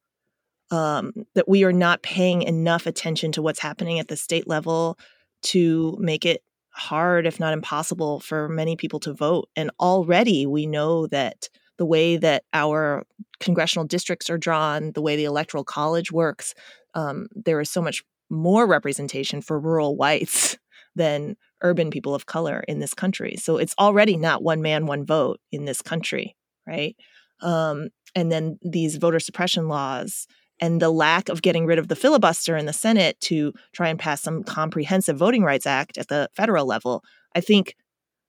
um, 0.71 1.13
that 1.35 1.49
we 1.49 1.65
are 1.65 1.73
not 1.73 2.03
paying 2.03 2.43
enough 2.43 2.87
attention 2.87 3.33
to 3.33 3.43
what's 3.43 3.61
happening 3.61 3.99
at 4.01 4.09
the 4.09 4.17
state 4.17 4.49
level 4.49 4.99
to 5.43 5.97
make 6.01 6.27
it 6.27 6.43
hard, 6.71 7.27
if 7.27 7.41
not 7.41 7.55
impossible, 7.55 8.21
for 8.21 8.49
many 8.49 8.77
people 8.77 9.01
to 9.01 9.15
vote. 9.15 9.49
And 9.57 9.71
already 9.81 10.47
we 10.47 10.67
know 10.67 11.07
that 11.09 11.49
the 11.79 11.87
way 11.87 12.17
that 12.19 12.45
our 12.53 13.05
congressional 13.41 13.87
districts 13.87 14.31
are 14.31 14.39
drawn, 14.39 14.93
the 14.93 15.03
way 15.03 15.17
the 15.17 15.25
electoral 15.25 15.65
college 15.65 16.13
works, 16.13 16.55
um, 16.95 17.29
there 17.35 17.61
is 17.61 17.71
so 17.71 17.83
much 17.83 18.05
more 18.31 18.67
representation 18.67 19.43
for 19.43 19.59
rural 19.59 19.97
whites 19.97 20.59
than 20.97 21.37
urban 21.63 21.91
people 21.91 22.15
of 22.15 22.27
color 22.27 22.65
in 22.69 22.79
this 22.81 22.95
country. 22.95 23.37
So 23.37 23.57
it's 23.59 23.75
already 23.79 24.17
not 24.17 24.43
one 24.43 24.63
man, 24.63 24.87
one 24.87 25.05
vote 25.07 25.41
in 25.53 25.65
this 25.67 25.83
country, 25.83 26.37
right? 26.67 26.97
Um, 27.43 27.89
and 28.15 28.31
then 28.31 28.59
these 28.63 28.97
voter 28.97 29.21
suppression 29.21 29.69
laws 29.69 30.27
and 30.61 30.81
the 30.81 30.91
lack 30.91 31.29
of 31.29 31.43
getting 31.43 31.67
rid 31.67 31.79
of 31.79 31.89
the 31.89 31.97
filibuster 31.97 32.57
in 32.57 32.67
the 32.67 32.73
Senate 32.73 33.19
to 33.21 33.53
try 33.73 33.89
and 33.89 33.99
pass 33.99 34.21
some 34.21 34.45
comprehensive 34.45 35.17
voting 35.17 35.43
rights 35.43 35.67
act 35.67 35.97
at 35.97 36.09
the 36.09 36.29
federal 36.35 36.67
level, 36.67 37.03
I 37.35 37.41
think 37.41 37.77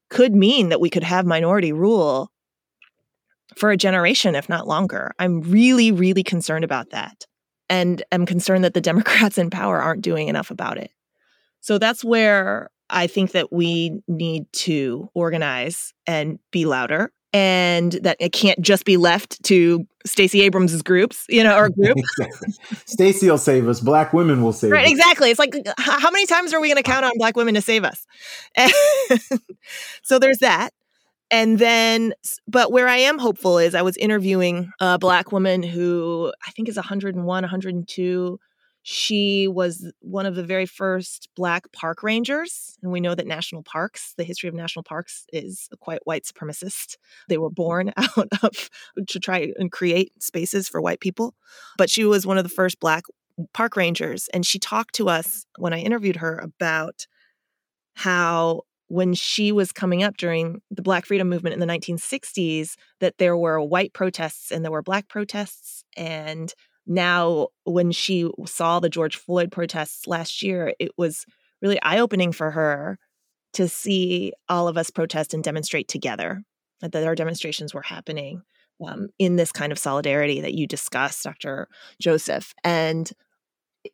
could 0.10 0.34
mean 0.34 0.70
that 0.70 0.82
we 0.82 0.90
could 0.90 1.04
have 1.04 1.26
minority 1.26 1.74
rule 1.74 2.32
for 3.56 3.72
a 3.72 3.78
generation, 3.78 4.36
if 4.36 4.48
not 4.48 4.68
longer. 4.68 5.12
I'm 5.20 5.42
really, 5.42 5.92
really 5.92 6.24
concerned 6.24 6.64
about 6.64 6.92
that. 6.92 7.26
and 7.70 8.04
am 8.12 8.26
concerned 8.26 8.64
that 8.66 8.74
the 8.74 8.82
Democrats 8.92 9.38
in 9.38 9.50
power 9.50 9.82
aren't 9.82 10.02
doing 10.02 10.28
enough 10.28 10.52
about 10.52 10.78
it. 10.78 10.92
So 11.62 11.78
that's 11.78 12.04
where 12.04 12.70
I 12.90 13.08
think 13.08 13.32
that 13.32 13.54
we 13.54 14.02
need 14.08 14.52
to 14.54 15.10
organize 15.14 15.94
and 16.06 16.40
be 16.52 16.66
louder 16.66 17.12
and 17.34 17.94
that 17.94 18.18
it 18.20 18.34
can't 18.34 18.60
just 18.62 18.86
be 18.86 18.98
left 18.98 19.42
to 19.44 19.86
Stacey 20.06 20.42
Abrams' 20.42 20.82
groups, 20.82 21.26
you 21.30 21.44
know, 21.44 21.58
or 21.58 21.70
group. 21.70 21.98
Stacey 22.86 23.30
will 23.30 23.38
save 23.38 23.68
us. 23.68 23.80
Black 23.80 24.14
women 24.14 24.44
will 24.44 24.54
save 24.54 24.72
right, 24.72 24.86
us. 24.86 24.92
Exactly. 24.92 25.30
It's 25.30 25.40
like, 25.40 25.56
how 25.78 26.12
many 26.12 26.26
times 26.26 26.54
are 26.54 26.60
we 26.60 26.68
going 26.68 26.82
to 26.82 26.84
count 26.84 27.06
on 27.06 27.12
black 27.16 27.36
women 27.38 27.54
to 27.54 27.62
save 27.62 27.84
us? 27.84 28.06
so 30.04 30.20
there's 30.20 30.40
that. 30.40 30.72
And 31.30 31.58
then, 31.60 32.14
but 32.46 32.74
where 32.74 32.90
I 32.90 32.98
am 32.98 33.18
hopeful 33.18 33.58
is 33.58 33.74
I 33.74 33.84
was 33.84 33.96
interviewing 33.96 34.72
a 34.82 35.00
black 35.00 35.32
woman 35.32 35.64
who 35.64 36.34
I 36.46 36.52
think 36.52 36.68
is 36.68 36.76
101, 36.76 37.26
102 37.26 38.40
she 38.84 39.48
was 39.48 39.92
one 40.00 40.26
of 40.26 40.36
the 40.36 40.44
very 40.44 40.66
first 40.66 41.30
Black 41.36 41.72
park 41.72 42.02
rangers. 42.02 42.78
And 42.82 42.92
we 42.92 43.00
know 43.00 43.14
that 43.14 43.28
national 43.28 43.64
parks, 43.64 44.14
the 44.18 44.24
history 44.24 44.50
of 44.50 44.56
national 44.56 44.84
parks 44.84 45.26
is 45.32 45.70
quite 45.80 46.00
white 46.06 46.24
supremacist. 46.24 46.98
They 47.30 47.38
were 47.38 47.52
born 47.52 47.94
out 47.98 48.28
of 48.42 48.70
to 49.08 49.20
try 49.20 49.52
and 49.58 49.72
create 49.72 50.12
spaces 50.22 50.68
for 50.68 50.82
white 50.82 51.00
people. 51.00 51.36
But 51.78 51.90
she 51.90 52.06
was 52.06 52.26
one 52.26 52.38
of 52.38 52.44
the 52.44 52.50
first 52.50 52.80
Black 52.80 53.04
park 53.54 53.76
rangers. 53.76 54.28
And 54.34 54.46
she 54.46 54.58
talked 54.58 54.96
to 54.96 55.10
us 55.10 55.46
when 55.58 55.74
I 55.74 55.80
interviewed 55.80 56.18
her 56.18 56.38
about 56.38 57.06
how 57.96 58.62
when 58.88 59.14
she 59.14 59.54
was 59.54 59.72
coming 59.72 60.04
up 60.04 60.18
during 60.18 60.62
the 60.70 60.82
black 60.82 61.06
freedom 61.06 61.30
movement 61.30 61.54
in 61.54 61.62
the 61.62 61.66
1960s 61.66 62.76
that 63.00 63.18
there 63.20 63.38
were 63.38 63.62
white 63.62 63.94
protests 63.94 64.52
and 64.52 64.66
there 64.66 64.72
were 64.72 64.82
black 64.82 65.08
protests 65.08 65.86
and 65.96 66.54
now 66.92 67.48
when 67.64 67.92
she 67.92 68.30
saw 68.46 68.80
the 68.80 68.90
George 68.90 69.16
Floyd 69.16 69.50
protests 69.52 70.08
last 70.08 70.44
year, 70.44 70.74
it 70.78 70.92
was 70.98 71.26
really 71.62 71.82
eye 71.82 72.00
opening 72.00 72.34
for 72.34 72.52
her 72.52 73.00
to 73.54 73.68
see 73.70 74.34
all 74.50 74.68
of 74.68 74.78
us 74.78 74.90
protest 74.90 75.34
and 75.34 75.44
demonstrate 75.44 75.88
together, 75.88 76.44
that 76.82 77.08
our 77.08 77.16
demonstrations 77.16 77.74
were 77.74 77.82
happening 77.82 78.42
um, 78.86 79.08
in 79.20 79.38
this 79.38 79.54
kind 79.54 79.72
of 79.72 79.80
solidarity 79.80 80.42
that 80.42 80.54
you 80.54 80.68
discussed, 80.68 81.24
Dr. 81.24 81.70
Joseph. 82.02 82.54
And 82.64 83.10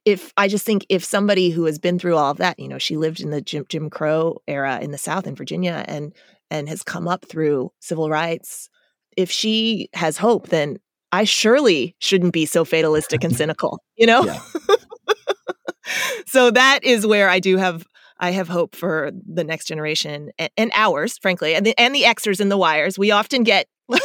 if 0.03 0.33
I 0.35 0.47
just 0.47 0.65
think 0.65 0.85
if 0.89 1.03
somebody 1.03 1.51
who 1.51 1.65
has 1.65 1.77
been 1.77 1.99
through 1.99 2.15
all 2.15 2.31
of 2.31 2.37
that, 2.37 2.59
you 2.59 2.67
know, 2.67 2.79
she 2.79 2.97
lived 2.97 3.19
in 3.19 3.29
the 3.29 3.41
Jim, 3.41 3.65
Jim 3.69 3.89
Crow 3.91 4.39
era 4.47 4.79
in 4.81 4.91
the 4.91 4.97
South 4.97 5.27
in 5.27 5.35
Virginia 5.35 5.85
and 5.87 6.13
and 6.49 6.67
has 6.67 6.81
come 6.81 7.07
up 7.07 7.25
through 7.25 7.71
civil 7.79 8.09
rights, 8.09 8.69
if 9.17 9.29
she 9.29 9.89
has 9.93 10.17
hope, 10.17 10.47
then 10.47 10.77
I 11.11 11.23
surely 11.23 11.95
shouldn't 11.99 12.33
be 12.33 12.45
so 12.45 12.65
fatalistic 12.65 13.23
and 13.23 13.35
cynical, 13.35 13.81
you 13.95 14.05
know? 14.05 14.25
Yeah. 14.25 14.41
so 16.27 16.51
that 16.51 16.83
is 16.83 17.05
where 17.05 17.29
I 17.29 17.39
do 17.39 17.57
have 17.57 17.85
I 18.19 18.31
have 18.31 18.47
hope 18.47 18.75
for 18.75 19.11
the 19.27 19.43
next 19.43 19.65
generation 19.65 20.31
and, 20.39 20.49
and 20.57 20.71
ours, 20.73 21.17
frankly, 21.19 21.53
and 21.53 21.65
the, 21.65 21.79
and 21.79 21.93
the 21.93 22.01
Xers 22.01 22.39
and 22.39 22.51
the 22.51 22.57
Wires. 22.57 22.97
We 22.97 23.11
often 23.11 23.43
get 23.43 23.67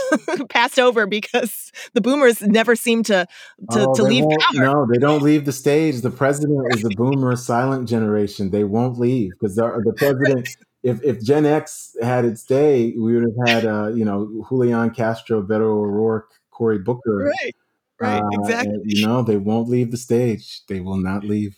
passed 0.50 0.78
over 0.78 1.06
because 1.06 1.72
the 1.94 2.00
boomers 2.00 2.42
never 2.42 2.76
seem 2.76 3.02
to 3.04 3.26
to, 3.70 3.86
oh, 3.88 3.94
to 3.94 4.02
leave 4.02 4.24
power. 4.24 4.62
No, 4.62 4.86
they 4.90 4.98
don't 4.98 5.22
leave 5.22 5.44
the 5.44 5.52
stage. 5.52 6.02
The 6.02 6.10
president 6.10 6.74
is 6.74 6.82
the 6.82 6.90
boomer 6.96 7.36
silent 7.36 7.88
generation. 7.88 8.50
They 8.50 8.64
won't 8.64 8.98
leave 8.98 9.30
because 9.30 9.56
the, 9.56 9.94
president. 9.96 10.48
If, 10.82 11.00
if 11.04 11.22
Gen 11.22 11.46
X 11.46 11.94
had 12.02 12.24
its 12.24 12.44
day, 12.44 12.92
we 12.98 13.14
would 13.14 13.22
have 13.22 13.48
had 13.48 13.64
uh, 13.64 13.88
you 13.88 14.04
know 14.04 14.44
Julian 14.48 14.90
Castro, 14.90 15.42
Beto 15.42 15.62
O'Rourke, 15.62 16.32
Cory 16.62 16.78
Booker. 16.78 17.32
Right. 17.42 17.56
Right. 18.00 18.22
Uh, 18.22 18.28
exactly. 18.40 18.82
You 18.84 19.04
know, 19.04 19.22
they 19.22 19.36
won't 19.36 19.68
leave 19.68 19.90
the 19.90 19.96
stage. 19.96 20.64
They 20.68 20.78
will 20.78 20.96
not 20.96 21.24
leave. 21.24 21.56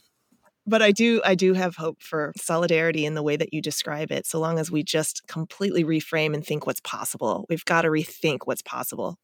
But 0.67 0.81
I 0.81 0.93
do 0.93 1.21
I 1.27 1.35
do 1.35 1.53
have 1.53 1.77
hope 1.77 2.03
for 2.03 2.33
solidarity 2.39 3.05
in 3.05 3.13
the 3.13 3.23
way 3.23 3.37
that 3.37 3.53
you 3.53 3.61
describe 3.61 4.11
it, 4.11 4.27
so 4.27 4.41
long 4.41 4.59
as 4.59 4.71
we 4.71 4.83
just 4.83 5.27
completely 5.27 5.85
reframe 5.85 6.33
and 6.33 6.45
think 6.45 6.67
what's 6.67 6.81
possible. 6.81 7.45
We've 7.51 7.67
got 7.67 7.83
to 7.83 7.89
rethink 7.89 8.41
what's 8.47 8.63
possible. 8.63 9.19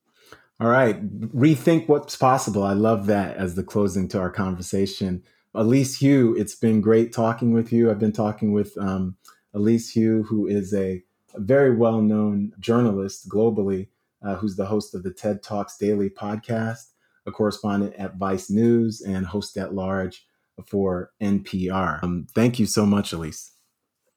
All 0.61 0.68
right. 0.68 1.03
Rethink 1.35 1.89
what's 1.89 2.14
possible. 2.14 2.62
I 2.62 2.74
love 2.74 3.07
that 3.07 3.39
as 3.39 3.55
the 3.55 3.62
closing 3.62 4.07
to 4.09 4.18
our 4.18 4.31
conversation. 4.31 5.22
Elise 5.55 5.99
Hu, 5.99 6.37
it's 6.39 6.55
been 6.55 6.83
great 6.83 7.11
talking 7.11 7.55
with 7.55 7.72
you. 7.72 7.91
I've 7.91 7.99
been 7.99 8.12
talking 8.12 8.53
with 8.53 8.76
um, 8.76 9.16
Elise 9.55 9.95
Hu, 9.95 10.24
who 10.24 10.47
is 10.47 10.74
a, 10.74 11.03
a 11.35 11.41
very 11.41 11.74
well 11.74 12.03
known 12.03 12.53
journalist 12.61 13.31
globally 13.31 13.89
uh, 14.22 14.36
who's 14.36 14.56
the 14.56 14.66
host 14.66 14.94
of 14.94 15.02
the 15.02 15.12
TED 15.12 15.42
Talks 15.42 15.76
Daily 15.76 16.10
podcast, 16.10 16.92
a 17.26 17.32
correspondent 17.32 17.94
at 17.96 18.16
Vice 18.16 18.50
News, 18.50 19.00
and 19.00 19.26
host 19.26 19.56
at 19.56 19.74
large 19.74 20.26
for 20.66 21.10
NPR. 21.22 22.02
Um, 22.02 22.26
thank 22.34 22.58
you 22.58 22.66
so 22.66 22.84
much, 22.84 23.12
Elise. 23.12 23.52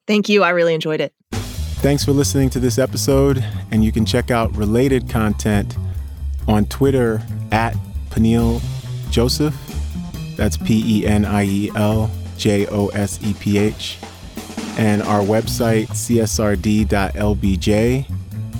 Thank 0.07 0.27
you. 0.29 0.43
I 0.43 0.49
really 0.49 0.73
enjoyed 0.73 0.99
it. 1.01 1.13
Thanks 1.31 2.03
for 2.05 2.11
listening 2.11 2.49
to 2.51 2.59
this 2.59 2.77
episode, 2.77 3.43
and 3.71 3.83
you 3.83 3.91
can 3.91 4.05
check 4.05 4.31
out 4.31 4.55
related 4.55 5.09
content 5.09 5.75
on 6.47 6.65
Twitter 6.65 7.21
at 7.51 7.75
Peniel 8.09 8.61
Joseph. 9.09 9.55
That's 10.35 10.57
P 10.57 11.01
E 11.01 11.05
N 11.05 11.25
I 11.25 11.45
E 11.45 11.71
L 11.75 12.09
J 12.37 12.67
O 12.67 12.87
S 12.87 13.19
E 13.23 13.33
P 13.33 13.57
H. 13.57 13.97
And 14.77 15.01
our 15.03 15.21
website, 15.21 15.87
csrd.lbj 15.89 16.83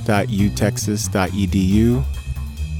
www.utexas.edu. 0.05 2.03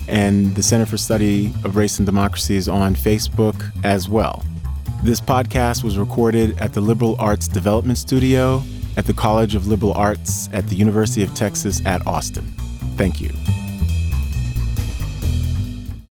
And 0.08 0.54
the 0.56 0.64
Center 0.64 0.86
for 0.86 0.98
Study 0.98 1.48
of 1.64 1.76
Race 1.78 1.98
and 1.98 2.06
Democracy 2.06 2.56
is 2.56 2.68
on 2.68 2.94
Facebook 2.94 3.72
as 3.86 4.10
well. 4.10 4.44
This 5.04 5.22
podcast 5.22 5.84
was 5.84 5.98
recorded 5.98 6.60
at 6.60 6.74
the 6.74 6.82
Liberal 6.82 7.16
Arts 7.20 7.48
Development 7.48 7.98
Studio 7.98 8.62
at 8.98 9.06
the 9.06 9.14
College 9.14 9.56
of 9.56 9.68
Liberal 9.68 9.94
Arts 9.94 10.50
at 10.54 10.68
the 10.68 10.76
University 10.76 11.24
of 11.24 11.34
Texas 11.34 11.82
at 11.86 12.06
Austin. 12.06 12.46
Thank 12.96 13.22
you. 13.22 13.62